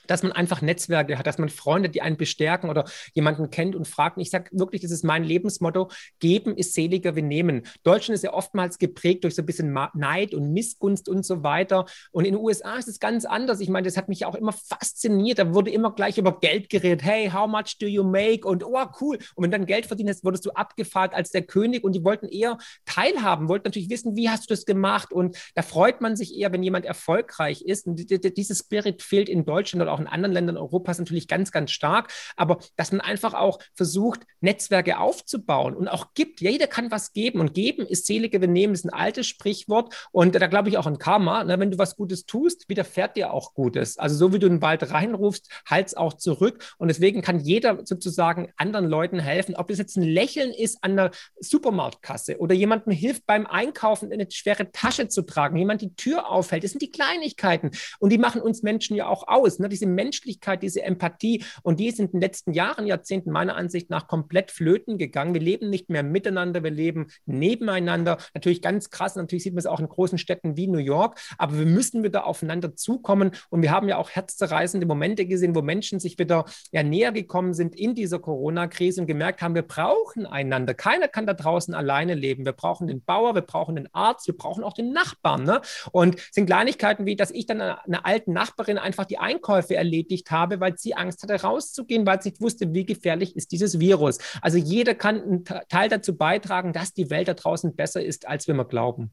dass 0.08 0.24
man 0.24 0.32
einfach 0.32 0.62
Netzwerke 0.62 1.18
hat, 1.18 1.28
dass 1.28 1.38
man 1.38 1.50
Freunde, 1.50 1.90
die 1.90 2.02
einen 2.02 2.18
bestärken 2.18 2.70
oder 2.70 2.86
jemanden 3.14 3.50
kennt 3.50 3.76
und 3.76 3.88
fragt. 3.88 4.18
Und 4.18 4.22
ich 4.22 4.30
sage 4.30 4.50
wirklich, 4.52 4.82
das 4.82 4.92
ist 4.92 5.04
mein 5.04 5.24
Lebensmotto, 5.24 5.90
geben 6.20 6.56
ist 6.56 6.74
seliger 6.74 7.16
wie 7.16 7.22
nehmen. 7.22 7.64
Deutschland 7.84 8.16
ist 8.16 8.24
ja 8.24 8.34
oftmals 8.34 8.78
geprägt 8.78 9.24
durch 9.24 9.36
so 9.36 9.42
ein 9.42 9.46
bisschen 9.46 9.78
Neid 9.94 10.34
und 10.34 10.54
Missgunst 10.54 11.10
und 11.10 11.26
so 11.26 11.44
weiter. 11.44 11.86
Und 12.12 12.26
in 12.26 12.34
den 12.34 12.44
USA 12.44 12.78
ist 12.78 12.88
es 12.88 13.00
ganz 13.00 13.26
anders. 13.26 13.60
Ich 13.60 13.70
meine, 13.70 13.86
das 13.86 13.98
hat 13.98 14.10
mich 14.10 14.26
auch 14.26 14.36
immer 14.36 14.54
fasziniert. 14.54 15.40
Da 15.40 15.54
wurde 15.54 15.72
immer 15.72 15.94
gleich 15.94 16.18
über 16.18 16.40
Geld 16.40 16.70
geredet. 16.70 17.04
Hey, 17.04 17.30
how 17.30 17.48
much 17.50 17.78
do 17.80 17.86
you 17.86 18.04
make? 18.04 18.48
Und 18.48 18.64
oh, 18.64 18.86
cool. 19.02 19.18
Und 19.36 19.44
wenn 19.44 19.52
du 19.52 19.58
dann 19.58 19.66
Geld 19.66 19.86
verdient 19.86 20.10
hast, 20.10 20.24
wurdest 20.24 20.46
du 20.46 20.52
abgefragt 20.52 21.14
als 21.14 21.32
der 21.32 21.44
König 21.44 21.84
und 21.84 21.94
die 21.94 22.04
wollten 22.04 22.28
eher 22.28 22.58
teilhaben, 22.86 23.50
wollten 23.50 23.68
natürlich 23.68 23.90
wissen, 23.90 24.16
wie 24.16 24.30
hast 24.30 24.50
du 24.50 24.54
das 24.54 24.66
gemacht? 24.66 25.12
Und 25.12 25.38
da 25.56 25.62
freut 25.62 26.02
man 26.02 26.16
sich 26.16 26.36
eher, 26.36 26.52
wenn 26.52 26.64
jemand 26.64 26.86
erfolgreich 26.86 27.62
ist. 27.62 27.88
Und 27.88 28.10
dieses 28.38 28.60
Spirit 28.60 29.02
fehlt 29.02 29.30
in 29.30 29.46
Deutschland 29.46 29.82
oder 29.82 29.94
auch 29.94 29.97
in 30.00 30.08
anderen 30.08 30.34
Ländern 30.34 30.58
Europas 30.58 31.00
natürlich 31.00 31.28
ganz, 31.28 31.52
ganz 31.52 31.72
stark. 31.72 32.12
Aber 32.36 32.60
dass 32.76 32.92
man 32.92 33.02
einfach 33.02 33.34
auch 33.34 33.60
versucht, 33.74 34.22
Netzwerke 34.42 35.00
aufzubauen 35.00 35.76
und 35.76 35.88
auch 35.88 36.14
gibt. 36.14 36.42
Jeder 36.42 36.68
kann 36.68 36.92
was 36.92 37.14
geben 37.14 37.40
und 37.40 37.54
geben 37.54 37.86
ist 37.86 38.06
selige 38.06 38.40
Benehmen, 38.40 38.74
ist 38.74 38.86
ein 38.86 38.94
altes 38.94 39.28
Sprichwort. 39.28 39.94
Und 40.12 40.36
da 40.36 40.48
glaube 40.48 40.70
ich 40.70 40.78
auch 40.78 40.86
an 40.86 40.98
Karma. 41.00 41.44
Ne? 41.44 41.60
Wenn 41.60 41.72
du 41.72 41.78
was 41.78 41.96
Gutes 41.96 42.26
tust, 42.26 42.70
widerfährt 42.70 43.16
dir 43.16 43.34
auch 43.34 43.54
Gutes. 43.54 43.98
Also 43.98 44.16
so 44.16 44.34
wie 44.34 44.40
du 44.40 44.48
in 44.48 44.56
den 44.56 44.62
Wald 44.62 44.92
reinrufst, 44.92 45.50
halt 45.66 45.88
es 45.88 45.96
auch 45.96 46.14
zurück. 46.14 46.64
Und 46.78 46.90
deswegen 46.90 47.22
kann 47.22 47.40
jeder 47.40 47.86
sozusagen 47.86 48.52
anderen 48.58 48.88
Leuten 48.88 49.20
helfen. 49.20 49.56
Ob 49.56 49.70
das 49.70 49.78
jetzt 49.78 49.98
ein 49.98 50.04
Lächeln 50.04 50.52
ist 50.52 50.78
an 50.82 50.96
der 50.96 51.12
Supermarktkasse 51.40 52.38
oder 52.38 52.54
jemandem 52.54 52.94
hilft 52.94 53.26
beim 53.26 53.48
Einkaufen 53.48 54.12
eine 54.12 54.30
schwere 54.30 54.72
Tasche 54.72 55.08
zu 55.08 55.24
tragen, 55.24 55.58
jemand 55.58 55.82
die 55.82 55.96
Tür 55.96 56.30
aufhält. 56.30 56.64
Das 56.64 56.72
sind 56.72 56.82
die 56.82 56.92
Kleinigkeiten. 56.92 57.72
Und 58.00 58.12
die 58.12 58.18
machen 58.18 58.42
uns 58.42 58.64
Menschen 58.64 58.96
ja 58.96 59.08
auch 59.08 59.28
aus. 59.28 59.60
Ne? 59.60 59.70
Diese 59.70 59.87
Menschlichkeit, 59.96 60.64
diese 60.64 60.84
Empathie. 60.84 61.44
Und 61.64 61.80
die 61.80 61.88
ist 61.88 62.00
in 62.00 62.12
den 62.12 62.22
letzten 62.22 62.54
Jahren, 62.54 62.88
Jahrzehnten 62.88 63.32
meiner 63.32 63.56
Ansicht 63.56 63.90
nach 63.90 64.08
komplett 64.08 64.52
flöten 64.52 64.98
gegangen. 64.98 65.34
Wir 65.34 65.42
leben 65.42 65.70
nicht 65.70 65.90
mehr 65.90 66.04
miteinander, 66.04 66.64
wir 66.64 66.72
leben 66.72 67.08
nebeneinander. 67.26 68.18
Natürlich 68.34 68.62
ganz 68.62 68.90
krass, 68.90 69.16
natürlich 69.16 69.44
sieht 69.44 69.54
man 69.54 69.60
es 69.60 69.66
auch 69.66 69.80
in 69.80 69.88
großen 69.88 70.18
Städten 70.18 70.58
wie 70.58 70.68
New 70.68 70.78
York, 70.78 71.20
aber 71.38 71.58
wir 71.58 71.66
müssen 71.66 72.04
wieder 72.04 72.26
aufeinander 72.26 72.76
zukommen. 72.76 73.32
Und 73.50 73.62
wir 73.62 73.72
haben 73.72 73.88
ja 73.90 73.98
auch 73.98 74.10
herzzerreißende 74.10 74.86
Momente 74.86 75.26
gesehen, 75.26 75.56
wo 75.56 75.62
Menschen 75.62 76.00
sich 76.00 76.18
wieder 76.20 76.46
ja, 76.72 76.84
näher 76.84 77.12
gekommen 77.12 77.54
sind 77.54 77.76
in 77.76 77.96
dieser 77.96 78.20
Corona-Krise 78.20 79.02
und 79.02 79.08
gemerkt 79.08 79.42
haben, 79.42 79.56
wir 79.56 79.62
brauchen 79.64 80.26
einander. 80.26 80.74
Keiner 80.74 81.08
kann 81.08 81.26
da 81.26 81.34
draußen 81.34 81.74
alleine 81.74 82.14
leben. 82.14 82.46
Wir 82.46 82.54
brauchen 82.54 82.88
den 82.88 83.04
Bauer, 83.04 83.36
wir 83.36 83.42
brauchen 83.42 83.76
den 83.76 83.94
Arzt, 83.94 84.28
wir 84.28 84.36
brauchen 84.36 84.64
auch 84.64 84.74
den 84.74 84.92
Nachbarn. 84.92 85.44
Ne? 85.44 85.62
Und 85.92 86.20
sind 86.32 86.48
Kleinigkeiten 86.48 87.06
wie, 87.06 87.16
dass 87.16 87.32
ich 87.32 87.46
dann 87.46 87.62
einer 87.62 88.06
alten 88.06 88.34
Nachbarin 88.34 88.78
einfach 88.78 89.06
die 89.06 89.18
Einkäufe 89.18 89.67
erledigt 89.76 90.32
habe, 90.32 90.60
weil 90.60 90.78
sie 90.78 90.96
Angst 90.96 91.24
hatte, 91.24 91.42
rauszugehen, 91.42 92.06
weil 92.06 92.22
sie 92.22 92.30
nicht 92.38 92.42
wusste, 92.42 92.74
wie 92.74 92.86
gefährlich 92.86 93.36
ist 93.36 93.52
dieses 93.52 93.80
Virus. 93.80 94.20
Also 94.42 94.58
jeder 94.58 94.96
kann 94.96 95.22
einen 95.22 95.46
Teil 95.46 95.90
dazu 95.90 96.16
beitragen, 96.16 96.74
dass 96.74 96.94
die 96.94 97.10
Welt 97.10 97.28
da 97.28 97.34
draußen 97.34 97.76
besser 97.76 98.04
ist, 98.04 98.28
als 98.28 98.48
wir 98.48 98.54
mal 98.54 98.64
glauben. 98.64 99.12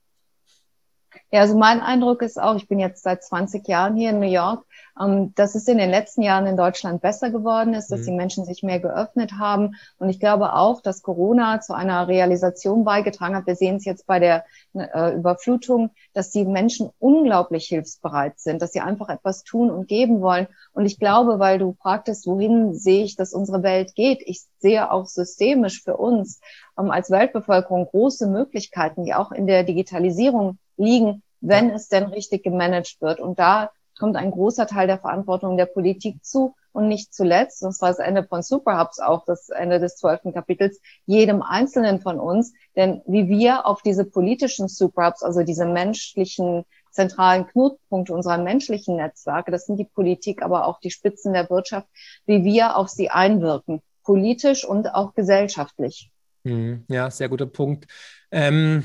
Ja, 1.34 1.40
also 1.40 1.58
mein 1.58 1.80
Eindruck 1.80 2.22
ist 2.22 2.40
auch, 2.40 2.54
ich 2.54 2.68
bin 2.68 2.78
jetzt 2.78 3.02
seit 3.02 3.24
20 3.24 3.66
Jahren 3.66 3.96
hier 3.96 4.10
in 4.10 4.20
New 4.20 4.30
York, 4.30 4.64
ähm, 5.00 5.34
dass 5.34 5.56
es 5.56 5.66
in 5.66 5.78
den 5.78 5.90
letzten 5.90 6.22
Jahren 6.22 6.46
in 6.46 6.56
Deutschland 6.56 7.02
besser 7.02 7.30
geworden 7.30 7.74
ist, 7.74 7.90
dass 7.90 8.02
mhm. 8.02 8.04
die 8.04 8.12
Menschen 8.12 8.44
sich 8.44 8.62
mehr 8.62 8.78
geöffnet 8.78 9.32
haben. 9.32 9.74
Und 9.98 10.10
ich 10.10 10.20
glaube 10.20 10.52
auch, 10.52 10.80
dass 10.80 11.02
Corona 11.02 11.60
zu 11.60 11.74
einer 11.74 12.06
Realisation 12.06 12.84
beigetragen 12.84 13.34
hat. 13.34 13.48
Wir 13.48 13.56
sehen 13.56 13.74
es 13.74 13.84
jetzt 13.84 14.06
bei 14.06 14.20
der 14.20 14.44
äh, 14.74 15.16
Überflutung, 15.16 15.90
dass 16.12 16.30
die 16.30 16.44
Menschen 16.44 16.90
unglaublich 17.00 17.66
hilfsbereit 17.66 18.38
sind, 18.38 18.62
dass 18.62 18.70
sie 18.70 18.80
einfach 18.80 19.08
etwas 19.08 19.42
tun 19.42 19.72
und 19.72 19.88
geben 19.88 20.20
wollen. 20.20 20.46
Und 20.72 20.86
ich 20.86 21.00
glaube, 21.00 21.40
weil 21.40 21.58
du 21.58 21.76
fragtest, 21.82 22.28
wohin 22.28 22.74
sehe 22.74 23.02
ich, 23.02 23.16
dass 23.16 23.32
unsere 23.32 23.64
Welt 23.64 23.96
geht, 23.96 24.22
ich 24.24 24.42
sehe 24.60 24.88
auch 24.88 25.06
systemisch 25.06 25.82
für 25.82 25.96
uns 25.96 26.38
ähm, 26.78 26.92
als 26.92 27.10
Weltbevölkerung 27.10 27.86
große 27.86 28.28
Möglichkeiten, 28.28 29.04
die 29.04 29.14
auch 29.14 29.32
in 29.32 29.48
der 29.48 29.64
Digitalisierung 29.64 30.58
liegen, 30.76 31.22
wenn 31.40 31.70
es 31.70 31.88
denn 31.88 32.04
richtig 32.04 32.42
gemanagt 32.42 32.96
wird. 33.00 33.20
Und 33.20 33.38
da 33.38 33.70
kommt 33.98 34.16
ein 34.16 34.30
großer 34.30 34.66
Teil 34.66 34.86
der 34.86 34.98
Verantwortung 34.98 35.56
der 35.56 35.66
Politik 35.66 36.24
zu 36.24 36.54
und 36.72 36.88
nicht 36.88 37.14
zuletzt, 37.14 37.62
das 37.62 37.80
war 37.80 37.90
das 37.90 38.00
Ende 38.00 38.24
von 38.24 38.42
Superhubs 38.42 38.98
auch, 38.98 39.24
das 39.24 39.48
Ende 39.48 39.78
des 39.78 39.96
zwölften 39.96 40.34
Kapitels, 40.34 40.80
jedem 41.06 41.40
Einzelnen 41.42 42.00
von 42.00 42.18
uns. 42.18 42.52
Denn 42.74 43.00
wie 43.06 43.28
wir 43.28 43.66
auf 43.66 43.82
diese 43.82 44.04
politischen 44.04 44.66
Superhubs, 44.66 45.22
also 45.22 45.44
diese 45.44 45.66
menschlichen 45.66 46.64
zentralen 46.90 47.46
Knotenpunkte 47.46 48.12
unserer 48.12 48.38
menschlichen 48.38 48.96
Netzwerke, 48.96 49.52
das 49.52 49.66
sind 49.66 49.76
die 49.76 49.84
Politik, 49.84 50.42
aber 50.42 50.66
auch 50.66 50.80
die 50.80 50.90
Spitzen 50.90 51.32
der 51.32 51.48
Wirtschaft, 51.48 51.86
wie 52.26 52.44
wir 52.44 52.76
auf 52.76 52.88
sie 52.88 53.10
einwirken, 53.10 53.80
politisch 54.02 54.64
und 54.64 54.92
auch 54.94 55.14
gesellschaftlich. 55.14 56.10
Mhm. 56.42 56.84
Ja, 56.88 57.10
sehr 57.10 57.28
guter 57.28 57.46
Punkt. 57.46 57.86
Ähm, 58.32 58.84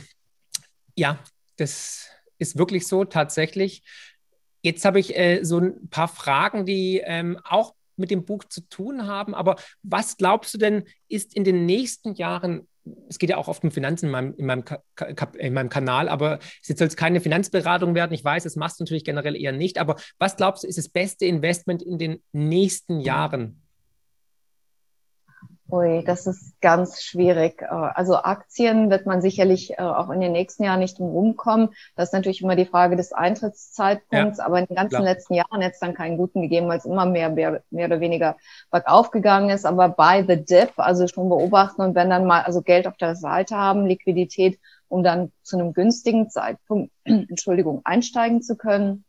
ja, 0.96 1.20
das 1.60 2.10
ist 2.38 2.58
wirklich 2.58 2.88
so 2.88 3.06
tatsächlich. 3.06 3.84
Jetzt 4.62 4.86
habe 4.86 5.00
ich 5.00 5.18
äh, 5.18 5.44
so 5.44 5.60
ein 5.60 5.90
paar 5.90 6.08
Fragen, 6.08 6.66
die 6.66 7.02
ähm, 7.04 7.40
auch 7.44 7.74
mit 8.00 8.12
dem 8.12 8.26
Buch 8.26 8.46
zu 8.46 8.62
tun 8.62 9.06
haben. 9.08 9.36
Aber 9.36 9.58
was 9.84 10.18
glaubst 10.18 10.54
du 10.54 10.58
denn, 10.58 10.86
ist 11.08 11.36
in 11.36 11.44
den 11.44 11.66
nächsten 11.66 12.14
Jahren, 12.14 12.68
es 13.08 13.20
geht 13.20 13.30
ja 13.30 13.38
auch 13.38 13.48
oft 13.48 13.64
um 13.64 13.72
Finanzen 13.72 14.06
in 14.06 14.12
meinem, 14.12 14.34
in 14.36 14.46
meinem, 14.46 14.64
in 15.38 15.54
meinem 15.54 15.70
Kanal, 15.70 16.10
aber 16.10 16.40
es 16.66 16.78
soll 16.78 16.88
keine 16.90 17.22
Finanzberatung 17.22 17.94
werden. 17.94 18.14
Ich 18.14 18.24
weiß, 18.24 18.44
das 18.44 18.56
machst 18.56 18.80
du 18.80 18.84
natürlich 18.84 19.04
generell 19.04 19.36
eher 19.36 19.52
nicht. 19.52 19.78
Aber 19.78 19.98
was 20.18 20.38
glaubst 20.38 20.64
du, 20.64 20.68
ist 20.68 20.78
das 20.78 20.90
beste 20.90 21.26
Investment 21.26 21.84
in 21.84 21.98
den 21.98 22.24
nächsten 22.32 23.02
Jahren? 23.02 23.62
Ui, 25.72 26.04
das 26.04 26.26
ist 26.26 26.60
ganz 26.62 27.04
schwierig. 27.04 27.62
Äh, 27.62 27.68
also 27.68 28.16
Aktien 28.16 28.90
wird 28.90 29.06
man 29.06 29.22
sicherlich 29.22 29.72
äh, 29.78 29.82
auch 29.82 30.10
in 30.10 30.20
den 30.20 30.32
nächsten 30.32 30.64
Jahren 30.64 30.80
nicht 30.80 31.00
rumkommen. 31.00 31.70
Das 31.96 32.10
ist 32.10 32.14
natürlich 32.14 32.42
immer 32.42 32.56
die 32.56 32.66
Frage 32.66 32.96
des 32.96 33.14
Eintrittszeitpunkts, 33.14 34.40
ja, 34.40 34.46
aber 34.46 34.60
in 34.60 34.66
den 34.66 34.76
ganzen 34.76 34.96
klar. 34.96 35.04
letzten 35.04 35.36
Jahren 35.36 35.62
hätte 35.62 35.74
es 35.74 35.80
dann 35.80 35.94
keinen 35.94 36.18
guten 36.18 36.42
gegeben, 36.42 36.68
weil 36.68 36.80
es 36.80 36.86
immer 36.86 37.06
mehr, 37.06 37.30
mehr, 37.30 37.62
mehr 37.70 37.86
oder 37.86 38.00
weniger 38.00 38.36
bergauf 38.72 39.12
gegangen 39.12 39.52
ist. 39.52 39.66
Aber 39.66 39.90
by 39.90 40.26
the 40.28 40.44
dip, 40.44 40.74
also 40.78 41.08
schon 41.08 41.30
beobachten 41.30 41.82
und 41.82 41.94
wenn 41.94 42.10
dann 42.10 42.26
mal 42.26 42.42
also 42.42 42.62
Geld 42.64 42.88
auf 42.88 42.98
der 42.98 43.16
Seite 43.16 43.56
haben, 43.56 43.86
Liquidität, 43.86 44.60
um 44.88 45.04
dann 45.04 45.32
zu 45.44 45.58
einem 45.58 45.74
günstigen 45.74 46.32
Zeitpunkt, 46.32 46.92
Entschuldigung, 47.04 47.82
einsteigen 47.84 48.42
zu 48.42 48.58
können 48.58 49.06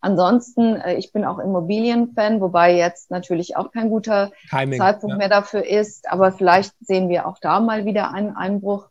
Ansonsten, 0.00 0.76
äh, 0.76 0.94
ich 0.94 1.12
bin 1.12 1.24
auch 1.24 1.38
Immobilienfan, 1.38 2.40
wobei 2.40 2.74
jetzt 2.74 3.10
natürlich 3.10 3.56
auch 3.56 3.72
kein 3.72 3.90
guter 3.90 4.30
Timing, 4.50 4.78
Zeitpunkt 4.78 5.14
ja. 5.14 5.18
mehr 5.18 5.28
dafür 5.28 5.66
ist. 5.66 6.10
Aber 6.10 6.32
vielleicht 6.32 6.72
sehen 6.80 7.08
wir 7.08 7.26
auch 7.26 7.38
da 7.40 7.60
mal 7.60 7.84
wieder 7.84 8.12
einen 8.12 8.36
Einbruch. 8.36 8.88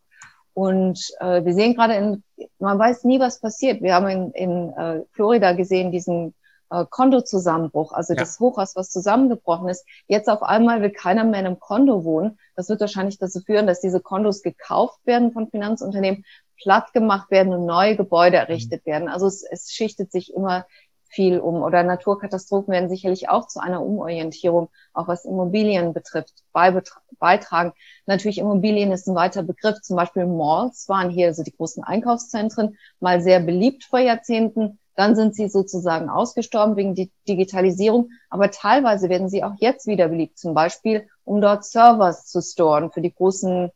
Und 0.54 1.00
äh, 1.20 1.46
wir 1.46 1.54
sehen 1.54 1.76
gerade 1.76 1.94
in, 1.94 2.24
man 2.60 2.80
weiß 2.80 3.04
nie, 3.04 3.20
was 3.20 3.40
passiert. 3.40 3.82
Wir 3.82 3.94
haben 3.94 4.08
in, 4.08 4.32
in 4.32 4.70
äh, 4.72 5.02
Florida 5.12 5.54
gesehen, 5.54 5.92
diesen 5.92 6.34
äh, 6.70 6.86
Kondozusammenbruch, 6.90 7.94
also 7.94 8.14
ja. 8.14 8.20
das 8.20 8.40
Hochhaus, 8.40 8.76
was 8.76 8.90
zusammengebrochen 8.90 9.70
ist. 9.70 9.86
Jetzt 10.08 10.30
auf 10.30 10.44
einmal 10.44 10.82
will 10.82 10.90
keiner 10.90 11.24
mehr 11.24 11.40
in 11.40 11.46
einem 11.46 11.60
Kondo 11.60 12.04
wohnen. 12.04 12.40
Das 12.56 12.70
wird 12.70 12.82
wahrscheinlich 12.82 13.20
dazu 13.20 13.40
führen, 13.40 13.68
dass 13.68 13.82
diese 13.82 14.02
Kondos 14.02 14.42
gekauft 14.42 15.00
werden 15.06 15.32
von 15.32 15.50
Finanzunternehmen, 15.50 16.26
platt 16.62 16.92
gemacht 16.92 17.30
werden 17.32 17.54
und 17.54 17.66
neue 17.66 17.96
Gebäude 17.96 18.38
errichtet 18.38 18.86
mhm. 18.86 18.92
werden. 18.92 19.10
Also 19.10 19.28
es, 19.28 19.44
es 19.44 19.72
schichtet 19.72 20.12
sich 20.12 20.34
immer 20.34 20.66
viel 21.10 21.40
um. 21.40 21.62
Oder 21.62 21.84
Naturkatastrophen 21.84 22.72
werden 22.72 22.90
sicherlich 22.90 23.30
auch 23.30 23.48
zu 23.48 23.60
einer 23.60 23.84
Umorientierung, 23.84 24.70
auch 24.94 25.08
was 25.08 25.26
Immobilien 25.26 25.94
betrifft, 25.94 26.44
beitragen. 26.52 27.74
Natürlich 28.06 28.38
Immobilien 28.38 28.92
ist 28.92 29.08
ein 29.08 29.16
weiter 29.16 29.44
Begriff. 29.44 29.82
Zum 29.82 29.96
Beispiel 29.96 30.26
Malls 30.26 30.88
waren 30.90 31.10
hier, 31.10 31.28
also 31.28 31.44
die 31.44 31.56
großen 31.56 31.84
Einkaufszentren, 31.84 32.78
mal 33.00 33.22
sehr 33.22 33.40
beliebt 33.40 33.84
vor 33.86 34.00
Jahrzehnten. 34.00 34.80
Dann 34.96 35.16
sind 35.16 35.36
sie 35.36 35.48
sozusagen 35.48 36.10
ausgestorben 36.10 36.76
wegen 36.76 36.96
der 36.96 37.08
Digitalisierung. 37.28 38.10
Aber 38.30 38.52
teilweise 38.52 39.10
werden 39.10 39.30
sie 39.30 39.44
auch 39.44 39.54
jetzt 39.60 39.88
wieder 39.88 40.08
beliebt. 40.08 40.38
Zum 40.38 40.54
Beispiel, 40.54 41.08
um 41.24 41.42
dort 41.42 41.66
Servers 41.66 42.26
zu 42.26 42.42
storen 42.42 42.92
für 42.92 43.02
die 43.02 43.14
großen, 43.14 43.72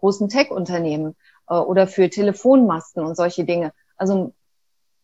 großen 0.00 0.28
Tech-Unternehmen 0.28 1.16
äh, 1.48 1.54
oder 1.54 1.86
für 1.86 2.10
Telefonmasten 2.10 3.04
und 3.04 3.16
solche 3.16 3.44
Dinge. 3.44 3.72
Also 3.96 4.32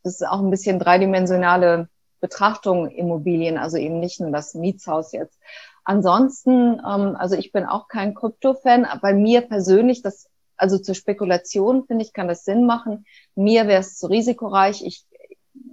das 0.02 0.14
ist 0.14 0.26
auch 0.26 0.40
ein 0.40 0.50
bisschen 0.50 0.78
dreidimensionale 0.78 1.88
Betrachtung 2.20 2.88
Immobilien, 2.90 3.58
also 3.58 3.76
eben 3.76 3.98
nicht 3.98 4.20
nur 4.20 4.30
das 4.30 4.54
Mietshaus 4.54 5.12
jetzt. 5.12 5.38
Ansonsten, 5.84 6.80
ähm, 6.86 7.16
also 7.16 7.34
ich 7.34 7.52
bin 7.52 7.64
auch 7.64 7.88
kein 7.88 8.14
Krypto-Fan, 8.14 8.86
bei 9.00 9.14
mir 9.14 9.40
persönlich, 9.42 10.02
das, 10.02 10.28
also 10.56 10.78
zur 10.78 10.94
Spekulation, 10.94 11.86
finde 11.86 12.04
ich, 12.04 12.12
kann 12.12 12.28
das 12.28 12.44
Sinn 12.44 12.66
machen. 12.66 13.06
Mir 13.34 13.66
wäre 13.66 13.80
es 13.80 13.96
zu 13.96 14.06
risikoreich. 14.06 14.84
Ich, 14.84 15.04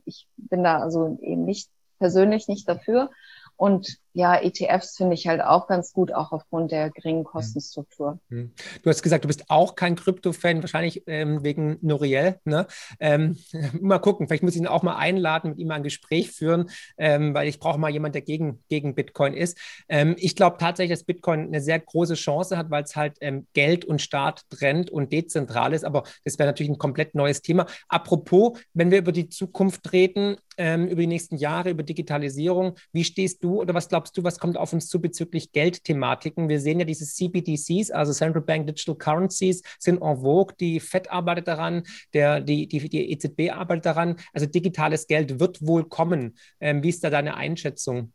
ich 0.05 0.27
bin 0.37 0.63
da 0.63 0.79
also 0.79 1.17
eben 1.21 1.43
nicht 1.43 1.69
persönlich 1.99 2.47
nicht 2.47 2.67
dafür. 2.69 3.09
Und 3.57 3.97
ja, 4.17 4.35
ETFs 4.41 4.97
finde 4.97 5.13
ich 5.13 5.27
halt 5.27 5.41
auch 5.41 5.67
ganz 5.67 5.93
gut, 5.93 6.11
auch 6.11 6.31
aufgrund 6.31 6.71
der 6.71 6.89
geringen 6.89 7.23
Kostenstruktur. 7.23 8.19
Hm. 8.29 8.51
Du 8.81 8.89
hast 8.89 9.03
gesagt, 9.03 9.23
du 9.23 9.27
bist 9.27 9.43
auch 9.47 9.75
kein 9.75 9.95
Krypto-Fan, 9.95 10.63
wahrscheinlich 10.63 11.03
ähm, 11.05 11.43
wegen 11.43 11.77
Noriel. 11.81 12.39
Ne? 12.43 12.65
Ähm, 12.99 13.37
mal 13.79 13.99
gucken, 13.99 14.27
vielleicht 14.27 14.41
muss 14.41 14.55
ich 14.55 14.61
ihn 14.61 14.65
auch 14.65 14.81
mal 14.81 14.95
einladen, 14.95 15.51
mit 15.51 15.59
ihm 15.59 15.67
mal 15.67 15.75
ein 15.75 15.83
Gespräch 15.83 16.31
führen, 16.31 16.71
ähm, 16.97 17.35
weil 17.35 17.47
ich 17.47 17.59
brauche 17.59 17.77
mal 17.77 17.91
jemanden, 17.91 18.13
der 18.13 18.23
gegen, 18.23 18.63
gegen 18.69 18.95
Bitcoin 18.95 19.35
ist. 19.35 19.55
Ähm, 19.87 20.15
ich 20.17 20.35
glaube 20.35 20.57
tatsächlich, 20.57 20.97
dass 20.97 21.05
Bitcoin 21.05 21.41
eine 21.41 21.61
sehr 21.61 21.79
große 21.79 22.15
Chance 22.15 22.57
hat, 22.57 22.71
weil 22.71 22.85
es 22.85 22.95
halt 22.95 23.17
ähm, 23.21 23.45
Geld 23.53 23.85
und 23.85 24.01
Staat 24.01 24.49
trennt 24.49 24.89
und 24.89 25.13
dezentral 25.13 25.73
ist. 25.73 25.85
Aber 25.85 26.01
das 26.25 26.39
wäre 26.39 26.49
natürlich 26.49 26.71
ein 26.71 26.79
komplett 26.79 27.13
neues 27.13 27.43
Thema. 27.43 27.67
Apropos, 27.87 28.57
wenn 28.73 28.89
wir 28.89 28.97
über 28.97 29.11
die 29.11 29.29
Zukunft 29.29 29.93
reden, 29.93 30.37
ähm, 30.57 30.87
über 30.87 31.01
die 31.01 31.07
nächsten 31.07 31.37
Jahre, 31.37 31.69
über 31.69 31.83
Digitalisierung, 31.83 32.75
wie 32.91 33.03
stehst 33.03 33.43
du 33.43 33.61
oder 33.61 33.73
was 33.73 33.89
glaubst 33.89 34.06
glaubst 34.07 34.17
du, 34.17 34.23
was 34.23 34.39
kommt 34.39 34.57
auf 34.57 34.71
uns 34.71 34.87
zu 34.87 35.01
bezüglich 35.01 35.51
Geldthematiken? 35.51 36.47
Wir 36.47 36.61
sehen 36.61 36.79
ja 36.79 36.85
diese 36.85 37.05
CBDCs, 37.05 37.91
also 37.91 38.13
Central 38.13 38.41
Bank 38.41 38.67
Digital 38.67 38.95
Currencies, 38.95 39.61
sind 39.79 40.01
en 40.01 40.17
vogue. 40.17 40.55
Die 40.59 40.79
FED 40.79 41.11
arbeitet 41.11 41.47
daran, 41.47 41.83
der, 42.13 42.39
die, 42.39 42.67
die, 42.67 42.87
die 42.87 43.11
EZB 43.11 43.51
arbeitet 43.51 43.85
daran. 43.85 44.15
Also 44.33 44.45
digitales 44.45 45.07
Geld 45.07 45.39
wird 45.41 45.65
wohl 45.65 45.83
kommen. 45.89 46.37
Ähm, 46.61 46.83
wie 46.83 46.89
ist 46.89 47.03
da 47.03 47.09
deine 47.09 47.35
Einschätzung? 47.35 48.13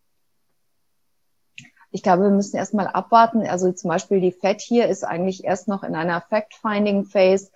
Ich 1.90 2.02
glaube, 2.02 2.22
wir 2.22 2.30
müssen 2.30 2.56
erstmal 2.56 2.86
abwarten. 2.86 3.46
Also 3.46 3.70
zum 3.72 3.88
Beispiel 3.88 4.20
die 4.20 4.32
FED 4.32 4.62
hier 4.62 4.88
ist 4.88 5.04
eigentlich 5.04 5.44
erst 5.44 5.68
noch 5.68 5.82
in 5.82 5.94
einer 5.94 6.22
Fact-Finding-Phase. 6.22 7.50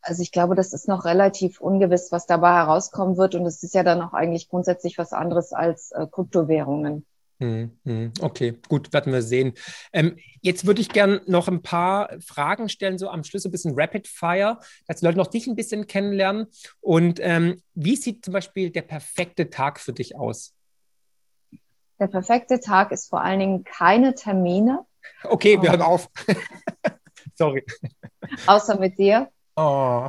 Also 0.00 0.22
ich 0.22 0.32
glaube, 0.32 0.54
das 0.54 0.72
ist 0.72 0.88
noch 0.88 1.04
relativ 1.04 1.60
ungewiss, 1.60 2.10
was 2.10 2.24
dabei 2.24 2.54
herauskommen 2.54 3.18
wird. 3.18 3.34
Und 3.34 3.44
es 3.44 3.62
ist 3.62 3.74
ja 3.74 3.82
dann 3.82 4.00
auch 4.00 4.14
eigentlich 4.14 4.48
grundsätzlich 4.48 4.96
was 4.96 5.12
anderes 5.12 5.52
als 5.52 5.92
äh, 5.92 6.06
Kryptowährungen. 6.10 7.04
Hm, 7.42 7.76
hm. 7.84 8.12
Okay, 8.20 8.56
gut, 8.68 8.92
werden 8.92 9.12
wir 9.12 9.20
sehen. 9.20 9.54
Ähm, 9.92 10.16
jetzt 10.42 10.64
würde 10.64 10.80
ich 10.80 10.90
gerne 10.90 11.22
noch 11.26 11.48
ein 11.48 11.60
paar 11.60 12.10
Fragen 12.20 12.68
stellen, 12.68 12.98
so 12.98 13.08
am 13.08 13.24
Schluss 13.24 13.44
ein 13.44 13.50
bisschen 13.50 13.74
Rapid 13.74 14.06
Fire, 14.06 14.60
dass 14.86 15.00
die 15.00 15.06
Leute 15.06 15.18
noch 15.18 15.26
dich 15.26 15.48
ein 15.48 15.56
bisschen 15.56 15.88
kennenlernen. 15.88 16.46
Und 16.80 17.18
ähm, 17.20 17.60
wie 17.74 17.96
sieht 17.96 18.24
zum 18.24 18.32
Beispiel 18.32 18.70
der 18.70 18.82
perfekte 18.82 19.50
Tag 19.50 19.80
für 19.80 19.92
dich 19.92 20.14
aus? 20.14 20.54
Der 21.98 22.06
perfekte 22.06 22.60
Tag 22.60 22.92
ist 22.92 23.10
vor 23.10 23.22
allen 23.22 23.40
Dingen 23.40 23.64
keine 23.64 24.14
Termine. 24.14 24.86
Okay, 25.24 25.60
wir 25.60 25.70
oh. 25.70 25.72
hören 25.72 25.82
auf. 25.82 26.08
Sorry. 27.34 27.64
Außer 28.46 28.78
mit 28.78 28.98
dir. 28.98 29.28
Oh. 29.56 30.08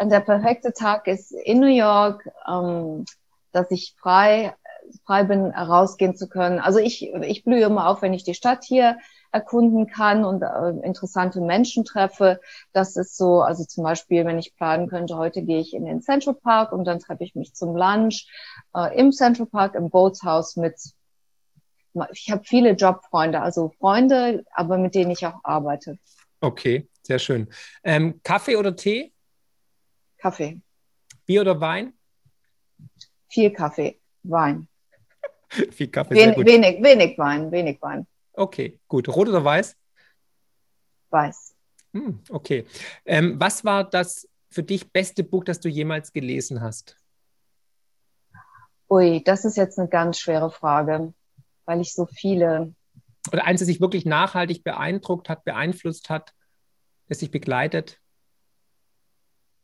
Und 0.00 0.08
der 0.08 0.20
perfekte 0.20 0.72
Tag 0.72 1.08
ist 1.08 1.30
in 1.30 1.60
New 1.60 1.66
York, 1.66 2.26
ähm, 2.48 3.04
dass 3.52 3.70
ich 3.70 3.94
frei, 3.98 4.54
frei 5.04 5.24
bin, 5.24 5.46
rausgehen 5.46 6.16
zu 6.16 6.28
können. 6.28 6.58
Also 6.58 6.78
ich, 6.78 7.12
ich 7.12 7.44
blühe 7.44 7.64
immer 7.64 7.88
auf, 7.88 8.02
wenn 8.02 8.12
ich 8.12 8.24
die 8.24 8.34
Stadt 8.34 8.64
hier 8.64 8.98
erkunden 9.32 9.86
kann 9.88 10.24
und 10.24 10.42
äh, 10.42 10.86
interessante 10.86 11.40
Menschen 11.40 11.84
treffe. 11.84 12.40
Das 12.72 12.96
ist 12.96 13.16
so, 13.16 13.42
also 13.42 13.64
zum 13.64 13.82
Beispiel, 13.82 14.24
wenn 14.24 14.38
ich 14.38 14.54
planen 14.54 14.88
könnte, 14.88 15.16
heute 15.16 15.42
gehe 15.42 15.58
ich 15.58 15.74
in 15.74 15.84
den 15.84 16.02
Central 16.02 16.34
Park 16.34 16.72
und 16.72 16.84
dann 16.84 17.00
treffe 17.00 17.24
ich 17.24 17.34
mich 17.34 17.54
zum 17.54 17.76
Lunch 17.76 18.28
äh, 18.74 18.96
im 18.98 19.10
Central 19.10 19.46
Park 19.46 19.74
im 19.74 19.90
Bootshaus 19.90 20.56
mit 20.56 20.76
ich 22.12 22.30
habe 22.30 22.42
viele 22.44 22.72
Jobfreunde, 22.72 23.40
also 23.40 23.72
Freunde, 23.78 24.44
aber 24.50 24.78
mit 24.78 24.96
denen 24.96 25.12
ich 25.12 25.24
auch 25.26 25.38
arbeite. 25.44 25.98
Okay, 26.40 26.88
sehr 27.02 27.18
schön. 27.18 27.48
Ähm, 27.84 28.20
Kaffee 28.22 28.56
oder 28.56 28.74
Tee? 28.74 29.12
Kaffee. 30.18 30.60
Bier 31.26 31.42
oder 31.42 31.60
Wein? 31.60 31.94
Viel 33.28 33.52
Kaffee, 33.52 34.00
Wein. 34.22 34.68
Viel 35.70 35.88
Kaffee, 35.88 36.14
Wen, 36.14 36.36
Wenig, 36.44 36.82
wenig 36.82 37.18
Wein, 37.18 37.50
wenig 37.50 37.80
Wein. 37.80 38.06
Okay, 38.32 38.78
gut. 38.88 39.08
Rot 39.08 39.28
oder 39.28 39.44
weiß? 39.44 39.76
Weiß. 41.10 41.54
Hm, 41.92 42.20
okay. 42.30 42.66
Ähm, 43.04 43.38
was 43.38 43.64
war 43.64 43.84
das 43.84 44.28
für 44.50 44.62
dich 44.62 44.92
beste 44.92 45.22
Buch, 45.22 45.44
das 45.44 45.60
du 45.60 45.68
jemals 45.68 46.12
gelesen 46.12 46.60
hast? 46.60 46.96
Ui, 48.90 49.22
das 49.24 49.44
ist 49.44 49.56
jetzt 49.56 49.78
eine 49.78 49.88
ganz 49.88 50.18
schwere 50.18 50.50
Frage, 50.50 51.14
weil 51.64 51.80
ich 51.80 51.94
so 51.94 52.06
viele. 52.06 52.74
Oder 53.32 53.44
eins, 53.44 53.60
das 53.60 53.66
sich 53.66 53.80
wirklich 53.80 54.04
nachhaltig 54.04 54.64
beeindruckt 54.64 55.28
hat, 55.28 55.44
beeinflusst 55.44 56.10
hat, 56.10 56.34
das 57.08 57.20
sich 57.20 57.30
begleitet? 57.30 58.00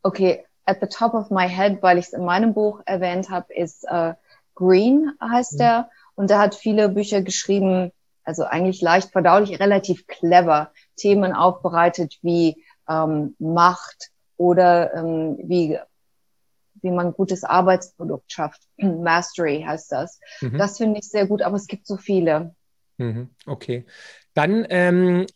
Okay, 0.02 0.44
at 0.64 0.78
the 0.80 0.86
top 0.86 1.14
of 1.14 1.30
my 1.30 1.48
head, 1.48 1.82
weil 1.82 1.98
ich 1.98 2.06
es 2.06 2.12
in 2.12 2.24
meinem 2.24 2.54
Buch 2.54 2.80
erwähnt 2.86 3.28
habe, 3.28 3.52
ist 3.52 3.84
uh, 3.90 4.14
Green, 4.60 5.12
heißt 5.20 5.54
mhm. 5.54 5.58
der. 5.58 5.90
Und 6.14 6.30
der 6.30 6.38
hat 6.38 6.54
viele 6.54 6.90
Bücher 6.90 7.22
geschrieben, 7.22 7.92
also 8.24 8.44
eigentlich 8.44 8.82
leicht 8.82 9.10
verdaulich, 9.10 9.58
relativ 9.58 10.06
clever 10.06 10.70
Themen 10.96 11.32
aufbereitet 11.32 12.18
wie 12.22 12.62
ähm, 12.88 13.34
Macht 13.38 14.10
oder 14.36 14.94
ähm, 14.94 15.38
wie 15.42 15.78
wie 16.82 16.90
man 16.90 17.12
gutes 17.12 17.44
Arbeitsprodukt 17.44 18.32
schafft. 18.32 18.62
Mastery 18.78 19.64
heißt 19.66 19.92
das. 19.92 20.20
Mhm. 20.40 20.58
Das 20.58 20.76
finde 20.76 21.00
ich 21.00 21.08
sehr 21.08 21.26
gut, 21.26 21.42
aber 21.42 21.56
es 21.56 21.66
gibt 21.66 21.86
so 21.86 21.96
viele. 21.96 22.54
Mhm. 22.98 23.30
Okay. 23.46 23.86
Dann 24.34 24.66
ähm, 24.68 25.26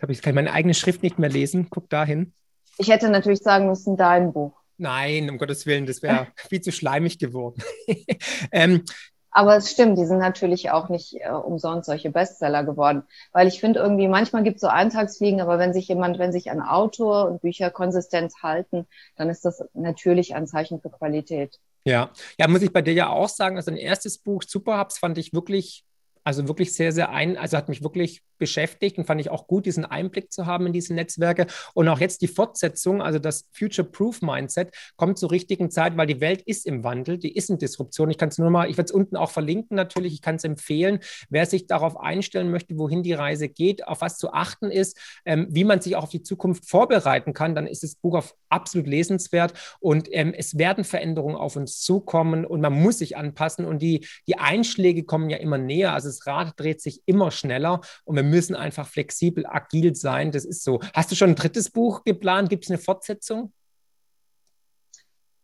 habe 0.00 0.12
ich 0.12 0.22
kann 0.22 0.34
meine 0.34 0.52
eigene 0.52 0.74
Schrift 0.74 1.02
nicht 1.02 1.18
mehr 1.18 1.30
lesen. 1.30 1.68
Guck 1.70 1.88
dahin. 1.88 2.34
Ich 2.78 2.88
hätte 2.88 3.08
natürlich 3.08 3.40
sagen 3.40 3.66
müssen, 3.66 3.96
dein 3.96 4.32
Buch. 4.32 4.61
Nein, 4.82 5.30
um 5.30 5.38
Gottes 5.38 5.64
Willen, 5.64 5.86
das 5.86 6.02
wäre 6.02 6.26
viel 6.48 6.60
zu 6.60 6.72
schleimig 6.72 7.18
geworden. 7.20 7.62
ähm, 8.52 8.84
aber 9.30 9.56
es 9.56 9.70
stimmt, 9.70 9.96
die 9.96 10.04
sind 10.04 10.18
natürlich 10.18 10.70
auch 10.70 10.88
nicht 10.88 11.14
äh, 11.20 11.30
umsonst 11.30 11.86
solche 11.86 12.10
Bestseller 12.10 12.64
geworden. 12.64 13.04
Weil 13.32 13.46
ich 13.46 13.60
finde 13.60 13.78
irgendwie, 13.78 14.08
manchmal 14.08 14.42
gibt 14.42 14.56
es 14.56 14.60
so 14.60 14.66
Eintagsfliegen, 14.66 15.40
aber 15.40 15.60
wenn 15.60 15.72
sich 15.72 15.86
jemand, 15.86 16.18
wenn 16.18 16.32
sich 16.32 16.50
ein 16.50 16.60
Autor 16.60 17.30
und 17.30 17.42
Bücher 17.42 17.70
konsistent 17.70 18.32
halten, 18.42 18.86
dann 19.16 19.30
ist 19.30 19.44
das 19.44 19.64
natürlich 19.72 20.34
ein 20.34 20.48
Zeichen 20.48 20.80
für 20.80 20.90
Qualität. 20.90 21.60
Ja, 21.84 22.10
ja, 22.38 22.48
muss 22.48 22.62
ich 22.62 22.72
bei 22.72 22.82
dir 22.82 22.92
ja 22.92 23.08
auch 23.08 23.28
sagen, 23.28 23.56
also 23.56 23.70
ein 23.70 23.76
erstes 23.76 24.18
Buch, 24.18 24.42
Superhubs, 24.42 24.98
fand 24.98 25.16
ich 25.16 25.32
wirklich 25.32 25.84
also 26.24 26.46
wirklich 26.48 26.74
sehr, 26.74 26.92
sehr 26.92 27.10
ein, 27.10 27.36
also 27.36 27.56
hat 27.56 27.68
mich 27.68 27.82
wirklich 27.82 28.22
beschäftigt 28.42 28.98
und 28.98 29.04
fand 29.04 29.20
ich 29.20 29.30
auch 29.30 29.46
gut, 29.46 29.66
diesen 29.66 29.84
Einblick 29.84 30.32
zu 30.32 30.46
haben 30.46 30.66
in 30.66 30.72
diese 30.72 30.94
Netzwerke. 30.94 31.46
Und 31.74 31.88
auch 31.88 32.00
jetzt 32.00 32.22
die 32.22 32.26
Fortsetzung, 32.26 33.00
also 33.00 33.20
das 33.20 33.48
Future-Proof-Mindset, 33.52 34.74
kommt 34.96 35.16
zur 35.16 35.30
richtigen 35.30 35.70
Zeit, 35.70 35.96
weil 35.96 36.08
die 36.08 36.20
Welt 36.20 36.42
ist 36.42 36.66
im 36.66 36.82
Wandel, 36.82 37.18
die 37.18 37.36
ist 37.36 37.50
in 37.50 37.58
Disruption. 37.58 38.10
Ich 38.10 38.18
kann 38.18 38.30
es 38.30 38.38
nur 38.38 38.50
mal, 38.50 38.68
ich 38.68 38.76
werde 38.76 38.88
es 38.88 38.90
unten 38.90 39.14
auch 39.14 39.30
verlinken 39.30 39.76
natürlich, 39.76 40.14
ich 40.14 40.22
kann 40.22 40.34
es 40.34 40.42
empfehlen, 40.42 40.98
wer 41.30 41.46
sich 41.46 41.68
darauf 41.68 41.96
einstellen 41.96 42.50
möchte, 42.50 42.76
wohin 42.78 43.04
die 43.04 43.12
Reise 43.12 43.48
geht, 43.48 43.86
auf 43.86 44.00
was 44.00 44.18
zu 44.18 44.32
achten 44.32 44.72
ist, 44.72 44.98
ähm, 45.24 45.46
wie 45.50 45.62
man 45.62 45.80
sich 45.80 45.94
auch 45.94 46.02
auf 46.02 46.10
die 46.10 46.24
Zukunft 46.24 46.68
vorbereiten 46.68 47.32
kann, 47.32 47.54
dann 47.54 47.68
ist 47.68 47.84
das 47.84 47.94
Buch 47.94 48.16
auf 48.16 48.34
absolut 48.48 48.88
lesenswert 48.88 49.54
und 49.78 50.08
ähm, 50.10 50.34
es 50.36 50.58
werden 50.58 50.82
Veränderungen 50.82 51.36
auf 51.36 51.54
uns 51.54 51.80
zukommen 51.80 52.44
und 52.44 52.60
man 52.60 52.72
muss 52.72 52.98
sich 52.98 53.16
anpassen 53.16 53.64
und 53.64 53.80
die, 53.80 54.04
die 54.26 54.36
Einschläge 54.36 55.04
kommen 55.04 55.30
ja 55.30 55.36
immer 55.36 55.58
näher. 55.58 55.92
Also 55.92 56.08
das 56.08 56.26
Rad 56.26 56.58
dreht 56.58 56.80
sich 56.80 57.02
immer 57.06 57.30
schneller 57.30 57.80
und 58.04 58.16
wir 58.16 58.22
müssen 58.32 58.56
einfach 58.56 58.88
flexibel, 58.88 59.46
agil 59.46 59.94
sein. 59.94 60.32
Das 60.32 60.44
ist 60.44 60.64
so. 60.64 60.80
Hast 60.94 61.10
du 61.12 61.14
schon 61.14 61.30
ein 61.30 61.36
drittes 61.36 61.70
Buch 61.70 62.02
geplant? 62.04 62.48
Gibt 62.48 62.64
es 62.64 62.70
eine 62.70 62.78
Fortsetzung? 62.78 63.52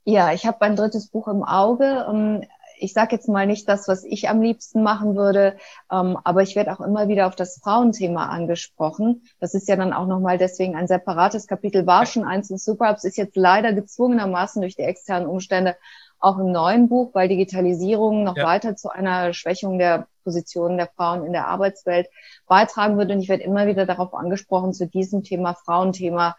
Ja, 0.04 0.32
ich 0.32 0.46
habe 0.46 0.62
ein 0.62 0.74
drittes 0.74 1.08
Buch 1.08 1.28
im 1.28 1.44
Auge. 1.44 2.06
Ähm, 2.08 2.42
ich 2.80 2.92
sage 2.92 3.14
jetzt 3.14 3.28
mal 3.28 3.46
nicht 3.46 3.68
das, 3.68 3.88
was 3.88 4.04
ich 4.04 4.28
am 4.28 4.40
liebsten 4.40 4.82
machen 4.82 5.16
würde, 5.16 5.56
ähm, 5.92 6.16
aber 6.24 6.42
ich 6.42 6.56
werde 6.56 6.72
auch 6.72 6.80
immer 6.80 7.08
wieder 7.08 7.26
auf 7.26 7.36
das 7.36 7.58
Frauenthema 7.62 8.26
angesprochen. 8.26 9.22
Das 9.40 9.54
ist 9.54 9.68
ja 9.68 9.76
dann 9.76 9.92
auch 9.92 10.06
nochmal 10.06 10.38
deswegen 10.38 10.76
ein 10.76 10.86
separates 10.86 11.46
Kapitel, 11.46 11.86
war 11.86 12.06
schon 12.06 12.24
eins 12.24 12.50
in 12.50 12.58
Superhubs, 12.58 13.04
ist 13.04 13.18
jetzt 13.18 13.36
leider 13.36 13.72
gezwungenermaßen 13.72 14.62
durch 14.62 14.76
die 14.76 14.82
externen 14.82 15.28
Umstände 15.28 15.76
auch 16.20 16.38
im 16.38 16.50
neuen 16.52 16.88
Buch, 16.88 17.14
weil 17.14 17.28
Digitalisierung 17.28 18.24
noch 18.24 18.36
ja. 18.36 18.44
weiter 18.44 18.76
zu 18.76 18.90
einer 18.90 19.32
Schwächung 19.32 19.78
der 19.78 20.08
Positionen 20.24 20.76
der 20.76 20.88
Frauen 20.88 21.24
in 21.24 21.32
der 21.32 21.48
Arbeitswelt 21.48 22.08
beitragen 22.46 22.96
würde. 22.98 23.14
Und 23.14 23.20
ich 23.20 23.28
werde 23.28 23.44
immer 23.44 23.66
wieder 23.66 23.86
darauf 23.86 24.14
angesprochen, 24.14 24.72
zu 24.72 24.86
diesem 24.86 25.22
Thema 25.22 25.54
Frauenthema 25.54 26.36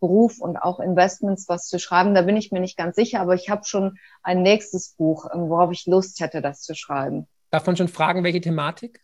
Beruf 0.00 0.40
und 0.40 0.56
auch 0.56 0.80
Investments 0.80 1.48
was 1.48 1.68
zu 1.68 1.78
schreiben. 1.78 2.14
Da 2.14 2.22
bin 2.22 2.36
ich 2.36 2.50
mir 2.50 2.60
nicht 2.60 2.76
ganz 2.76 2.96
sicher, 2.96 3.20
aber 3.20 3.34
ich 3.34 3.48
habe 3.48 3.64
schon 3.64 3.98
ein 4.22 4.42
nächstes 4.42 4.94
Buch, 4.96 5.26
ähm, 5.32 5.48
worauf 5.48 5.70
ich 5.70 5.86
Lust 5.86 6.20
hätte, 6.20 6.42
das 6.42 6.60
zu 6.62 6.74
schreiben. 6.74 7.28
Darf 7.50 7.66
man 7.66 7.76
schon 7.76 7.88
fragen, 7.88 8.24
welche 8.24 8.40
Thematik? 8.40 9.00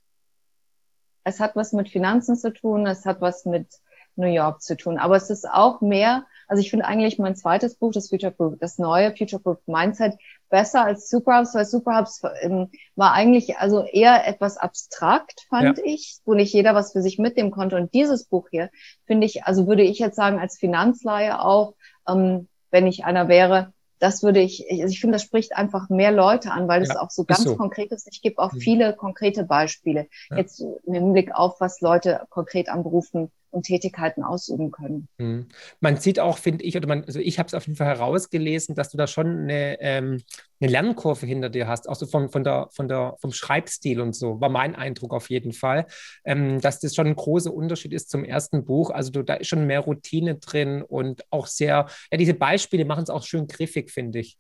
Es 1.23 1.39
hat 1.39 1.55
was 1.55 1.73
mit 1.73 1.89
Finanzen 1.89 2.37
zu 2.37 2.53
tun, 2.53 2.87
es 2.87 3.07
hat 3.07 3.21
was 3.21 3.45
mit 3.45 3.69
New 4.17 4.27
York 4.27 4.61
zu 4.61 4.77
tun, 4.77 4.99
aber 4.99 5.17
es 5.17 5.31
ist 5.31 5.49
auch 5.49 5.81
mehr 5.81 6.27
also 6.49 6.61
ich 6.61 6.71
finde 6.71 6.87
eigentlich 6.87 7.19
mein 7.19 7.37
zweites 7.37 7.77
Buch, 7.77 7.93
das 7.93 8.09
Future 8.09 8.33
Proof, 8.33 8.55
das 8.59 8.79
neue 8.79 9.15
Future 9.15 9.41
Proof 9.41 9.59
Mindset, 9.67 10.15
besser 10.49 10.85
als 10.85 11.09
Superhubs, 11.11 11.55
weil 11.55 11.67
Superhubs 11.67 12.23
ähm, 12.41 12.71
war 12.97 13.13
eigentlich 13.13 13.59
also 13.59 13.85
eher 13.85 14.27
etwas 14.27 14.57
abstrakt, 14.57 15.47
fand 15.51 15.79
ja. 15.79 15.85
ich, 15.85 16.19
wo 16.25 16.35
nicht 16.35 16.53
jeder 16.53 16.75
was 16.75 16.93
für 16.93 17.03
sich 17.03 17.19
mitnehmen 17.19 17.51
konnte. 17.51 17.77
Und 17.77 17.93
dieses 17.93 18.25
Buch 18.25 18.49
hier 18.51 18.71
finde 19.07 19.27
ich, 19.27 19.45
also 19.45 19.67
würde 19.67 19.83
ich 19.83 19.99
jetzt 19.99 20.17
sagen, 20.17 20.39
als 20.39 20.59
Finanzleihe 20.59 21.41
auch, 21.41 21.75
ähm, 22.09 22.49
wenn 22.71 22.87
ich 22.87 23.05
einer 23.05 23.29
wäre, 23.29 23.73
das 23.99 24.23
würde 24.23 24.41
ich, 24.41 24.67
also 24.71 24.87
ich 24.87 25.01
finde, 25.01 25.17
das 25.17 25.23
spricht 25.23 25.57
einfach 25.57 25.89
mehr 25.89 26.13
Leute 26.13 26.53
an, 26.53 26.69
weil 26.69 26.83
es 26.83 26.91
ja, 26.91 27.01
auch 27.01 27.11
so 27.11 27.25
ganz 27.25 27.43
so. 27.43 27.57
konkret 27.57 27.91
ist. 27.91 28.09
Ich 28.11 28.23
gebe 28.23 28.39
auch 28.41 28.53
mhm. 28.53 28.61
viele 28.61 28.95
konkrete 28.95 29.45
Beispiele. 29.45 30.07
Ja. 30.31 30.39
Jetzt 30.39 30.61
im 30.61 30.95
Hinblick 30.95 31.35
auf, 31.35 31.61
was 31.61 31.81
Leute 31.81 32.23
konkret 32.31 32.69
an 32.69 32.85
Berufen 32.85 33.33
und 33.51 33.65
Tätigkeiten 33.65 34.23
ausüben 34.23 34.71
können. 34.71 35.09
Mhm. 35.19 35.49
Man 35.81 35.97
sieht 35.97 36.21
auch, 36.21 36.39
finde 36.39 36.65
ich, 36.65 36.77
oder 36.77 36.87
man, 36.87 37.05
also 37.05 37.21
ich 37.21 37.39
habe 37.39 37.47
es 37.47 37.55
auf 37.55 37.67
jeden 37.67 37.77
Fall 37.77 37.87
herausgelesen, 37.87 38.75
dass 38.75 38.91
du 38.91 38.97
da 38.97 39.07
schon 39.07 39.43
eine, 39.43 39.81
ähm, 39.81 40.23
eine 40.61 40.71
Lernkurve 40.71 41.27
hinter 41.27 41.49
dir 41.49 41.67
hast, 41.67 41.89
auch 41.89 41.95
so 41.95 42.07
von, 42.07 42.31
von 42.31 42.45
der, 42.45 42.69
von 42.73 42.89
der, 42.89 43.17
vom 43.21 43.33
Schreibstil 43.33 44.01
und 44.01 44.15
so, 44.15 44.41
war 44.41 44.49
mein 44.49 44.75
Eindruck 44.75 45.15
auf 45.15 45.31
jeden 45.31 45.53
Fall, 45.53 45.87
ähm, 46.25 46.61
dass 46.61 46.81
das 46.81 46.95
schon 46.95 47.07
ein 47.07 47.17
großer 47.17 47.53
Unterschied 47.53 47.93
ist 47.93 48.11
zum 48.11 48.25
ersten 48.25 48.65
Buch. 48.65 48.91
Also 48.91 49.11
du, 49.11 49.23
da 49.23 49.35
ist 49.35 49.49
schon 49.49 49.67
mehr 49.67 49.81
Routine 49.81 50.37
drin 50.37 50.83
und 50.83 51.25
auch 51.31 51.47
sehr, 51.47 51.87
ja, 52.11 52.19
diese 52.19 52.35
Beispiele 52.35 52.85
machen 52.85 53.05
es 53.05 53.11
auch 53.11 53.25
schön 53.25 53.47
griffig, 53.47 53.91
finde 53.91 54.21
ich 54.21 54.37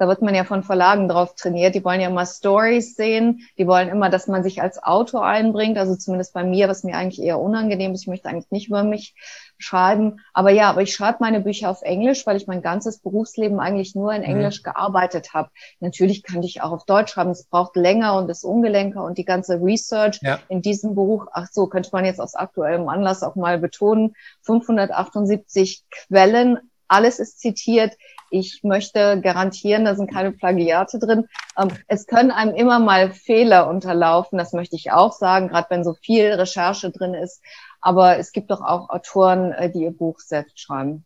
da 0.00 0.08
wird 0.08 0.22
man 0.22 0.34
ja 0.34 0.44
von 0.44 0.62
Verlagen 0.62 1.08
drauf 1.08 1.34
trainiert. 1.34 1.74
Die 1.74 1.84
wollen 1.84 2.00
ja 2.00 2.08
immer 2.08 2.24
Stories 2.24 2.96
sehen. 2.96 3.46
Die 3.58 3.66
wollen 3.66 3.90
immer, 3.90 4.08
dass 4.08 4.28
man 4.28 4.42
sich 4.42 4.62
als 4.62 4.82
Autor 4.82 5.26
einbringt. 5.26 5.76
Also 5.76 5.94
zumindest 5.94 6.32
bei 6.32 6.42
mir, 6.42 6.68
was 6.68 6.84
mir 6.84 6.96
eigentlich 6.96 7.20
eher 7.20 7.38
unangenehm 7.38 7.92
ist. 7.92 8.02
Ich 8.02 8.06
möchte 8.06 8.30
eigentlich 8.30 8.50
nicht 8.50 8.68
über 8.68 8.82
mich 8.82 9.14
schreiben. 9.58 10.20
Aber 10.32 10.50
ja, 10.52 10.70
aber 10.70 10.80
ich 10.80 10.94
schreibe 10.94 11.18
meine 11.20 11.40
Bücher 11.40 11.68
auf 11.68 11.82
Englisch, 11.82 12.26
weil 12.26 12.38
ich 12.38 12.46
mein 12.46 12.62
ganzes 12.62 13.00
Berufsleben 13.00 13.60
eigentlich 13.60 13.94
nur 13.94 14.14
in 14.14 14.22
mhm. 14.22 14.28
Englisch 14.28 14.60
mhm. 14.60 14.72
gearbeitet 14.72 15.34
habe. 15.34 15.50
Natürlich 15.80 16.22
könnte 16.22 16.46
ich 16.46 16.62
auch 16.62 16.72
auf 16.72 16.86
Deutsch 16.86 17.12
schreiben. 17.12 17.32
Es 17.32 17.44
braucht 17.44 17.76
länger 17.76 18.16
und 18.16 18.30
ist 18.30 18.42
ungelenker 18.42 19.04
und 19.04 19.18
die 19.18 19.26
ganze 19.26 19.60
Research 19.60 20.18
ja. 20.22 20.38
in 20.48 20.62
diesem 20.62 20.94
Buch. 20.94 21.26
Ach 21.34 21.46
so, 21.52 21.66
könnte 21.66 21.90
man 21.92 22.06
jetzt 22.06 22.22
aus 22.22 22.34
aktuellem 22.34 22.88
Anlass 22.88 23.22
auch 23.22 23.36
mal 23.36 23.58
betonen. 23.58 24.14
578 24.44 25.84
Quellen 25.90 26.58
alles 26.90 27.18
ist 27.18 27.38
zitiert. 27.38 27.96
Ich 28.30 28.62
möchte 28.62 29.20
garantieren, 29.20 29.84
da 29.84 29.94
sind 29.94 30.10
keine 30.10 30.32
Plagiate 30.32 30.98
drin. 30.98 31.26
Ähm, 31.58 31.68
es 31.88 32.06
können 32.06 32.30
einem 32.30 32.54
immer 32.54 32.78
mal 32.78 33.12
Fehler 33.12 33.68
unterlaufen, 33.68 34.38
das 34.38 34.52
möchte 34.52 34.76
ich 34.76 34.92
auch 34.92 35.12
sagen, 35.12 35.48
gerade 35.48 35.66
wenn 35.70 35.84
so 35.84 35.94
viel 35.94 36.32
Recherche 36.32 36.90
drin 36.90 37.14
ist. 37.14 37.42
Aber 37.80 38.18
es 38.18 38.32
gibt 38.32 38.50
doch 38.50 38.60
auch 38.60 38.88
Autoren, 38.90 39.52
äh, 39.52 39.70
die 39.70 39.82
ihr 39.82 39.96
Buch 39.96 40.20
selbst 40.20 40.60
schreiben. 40.60 41.04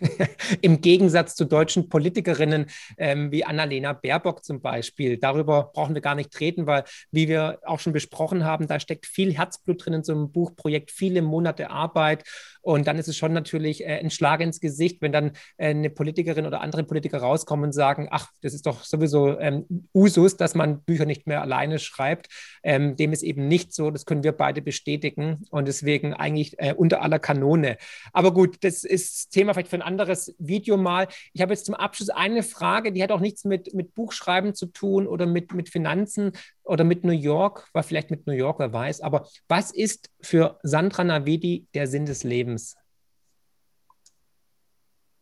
Im 0.62 0.80
Gegensatz 0.80 1.34
zu 1.34 1.44
deutschen 1.44 1.88
Politikerinnen 1.88 2.66
ähm, 2.96 3.30
wie 3.30 3.44
Annalena 3.44 3.92
Baerbock 3.92 4.44
zum 4.44 4.60
Beispiel. 4.60 5.18
Darüber 5.18 5.70
brauchen 5.74 5.94
wir 5.94 6.02
gar 6.02 6.14
nicht 6.14 6.38
reden, 6.40 6.66
weil, 6.66 6.84
wie 7.10 7.28
wir 7.28 7.58
auch 7.64 7.80
schon 7.80 7.92
besprochen 7.92 8.44
haben, 8.44 8.66
da 8.66 8.80
steckt 8.80 9.06
viel 9.06 9.36
Herzblut 9.36 9.84
drin 9.84 9.94
in 9.94 10.04
so 10.04 10.12
einem 10.12 10.32
Buchprojekt, 10.32 10.90
viele 10.90 11.22
Monate 11.22 11.70
Arbeit. 11.70 12.24
Und 12.62 12.86
dann 12.86 12.98
ist 12.98 13.08
es 13.08 13.16
schon 13.16 13.32
natürlich 13.32 13.82
äh, 13.82 13.98
ein 13.98 14.10
Schlag 14.10 14.40
ins 14.40 14.60
Gesicht, 14.60 15.00
wenn 15.00 15.12
dann 15.12 15.32
äh, 15.56 15.68
eine 15.68 15.90
Politikerin 15.90 16.46
oder 16.46 16.60
andere 16.60 16.84
Politiker 16.84 17.18
rauskommen 17.18 17.66
und 17.66 17.72
sagen, 17.72 18.08
ach, 18.10 18.30
das 18.42 18.54
ist 18.54 18.66
doch 18.66 18.84
sowieso 18.84 19.38
ähm, 19.38 19.66
Usus, 19.94 20.36
dass 20.36 20.54
man 20.54 20.82
Bücher 20.82 21.06
nicht 21.06 21.26
mehr 21.26 21.42
alleine 21.42 21.78
schreibt. 21.78 22.28
Ähm, 22.62 22.96
dem 22.96 23.12
ist 23.12 23.22
eben 23.22 23.48
nicht 23.48 23.72
so. 23.74 23.90
Das 23.90 24.04
können 24.04 24.24
wir 24.24 24.32
beide 24.32 24.62
bestätigen. 24.62 25.44
Und 25.50 25.68
deswegen 25.68 26.14
eigentlich 26.14 26.58
äh, 26.58 26.74
unter 26.74 27.02
aller 27.02 27.18
Kanone. 27.18 27.76
Aber 28.12 28.32
gut, 28.32 28.58
das 28.62 28.84
ist 28.84 29.30
Thema 29.30 29.54
vielleicht 29.54 29.68
für 29.68 29.76
ein 29.76 29.89
anderes 29.90 30.34
Video 30.38 30.76
mal. 30.76 31.08
Ich 31.32 31.42
habe 31.42 31.52
jetzt 31.52 31.66
zum 31.66 31.74
Abschluss 31.74 32.10
eine 32.10 32.44
Frage, 32.44 32.92
die 32.92 33.02
hat 33.02 33.10
auch 33.10 33.18
nichts 33.18 33.44
mit, 33.44 33.74
mit 33.74 33.94
Buchschreiben 33.94 34.54
zu 34.54 34.66
tun 34.66 35.08
oder 35.08 35.26
mit, 35.26 35.52
mit 35.52 35.68
Finanzen 35.68 36.32
oder 36.62 36.84
mit 36.84 37.02
New 37.02 37.10
York, 37.10 37.68
war 37.72 37.82
vielleicht 37.82 38.12
mit 38.12 38.28
New 38.28 38.32
York, 38.32 38.60
wer 38.60 38.72
weiß. 38.72 39.00
Aber 39.00 39.26
was 39.48 39.72
ist 39.72 40.10
für 40.20 40.60
Sandra 40.62 41.02
Navedi 41.02 41.66
der 41.74 41.88
Sinn 41.88 42.06
des 42.06 42.22
Lebens? 42.22 42.76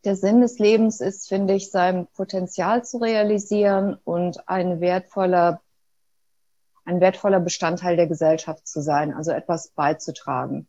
Der 0.04 0.14
Sinn 0.14 0.42
des 0.42 0.58
Lebens 0.58 1.00
ist, 1.00 1.28
finde 1.28 1.54
ich, 1.54 1.70
sein 1.70 2.06
Potenzial 2.14 2.84
zu 2.84 2.98
realisieren 2.98 3.96
und 4.04 4.46
ein 4.48 4.80
wertvoller, 4.80 5.62
ein 6.84 7.00
wertvoller 7.00 7.40
Bestandteil 7.40 7.96
der 7.96 8.06
Gesellschaft 8.06 8.68
zu 8.68 8.82
sein, 8.82 9.14
also 9.14 9.30
etwas 9.30 9.70
beizutragen. 9.70 10.68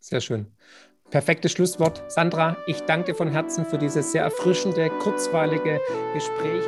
Sehr 0.00 0.20
schön. 0.20 0.54
Perfektes 1.14 1.52
Schlusswort. 1.52 2.02
Sandra, 2.08 2.56
ich 2.66 2.80
danke 2.80 3.12
dir 3.12 3.14
von 3.14 3.30
Herzen 3.30 3.64
für 3.64 3.78
dieses 3.78 4.10
sehr 4.10 4.24
erfrischende, 4.24 4.90
kurzweilige 4.98 5.80
Gespräch. 6.12 6.64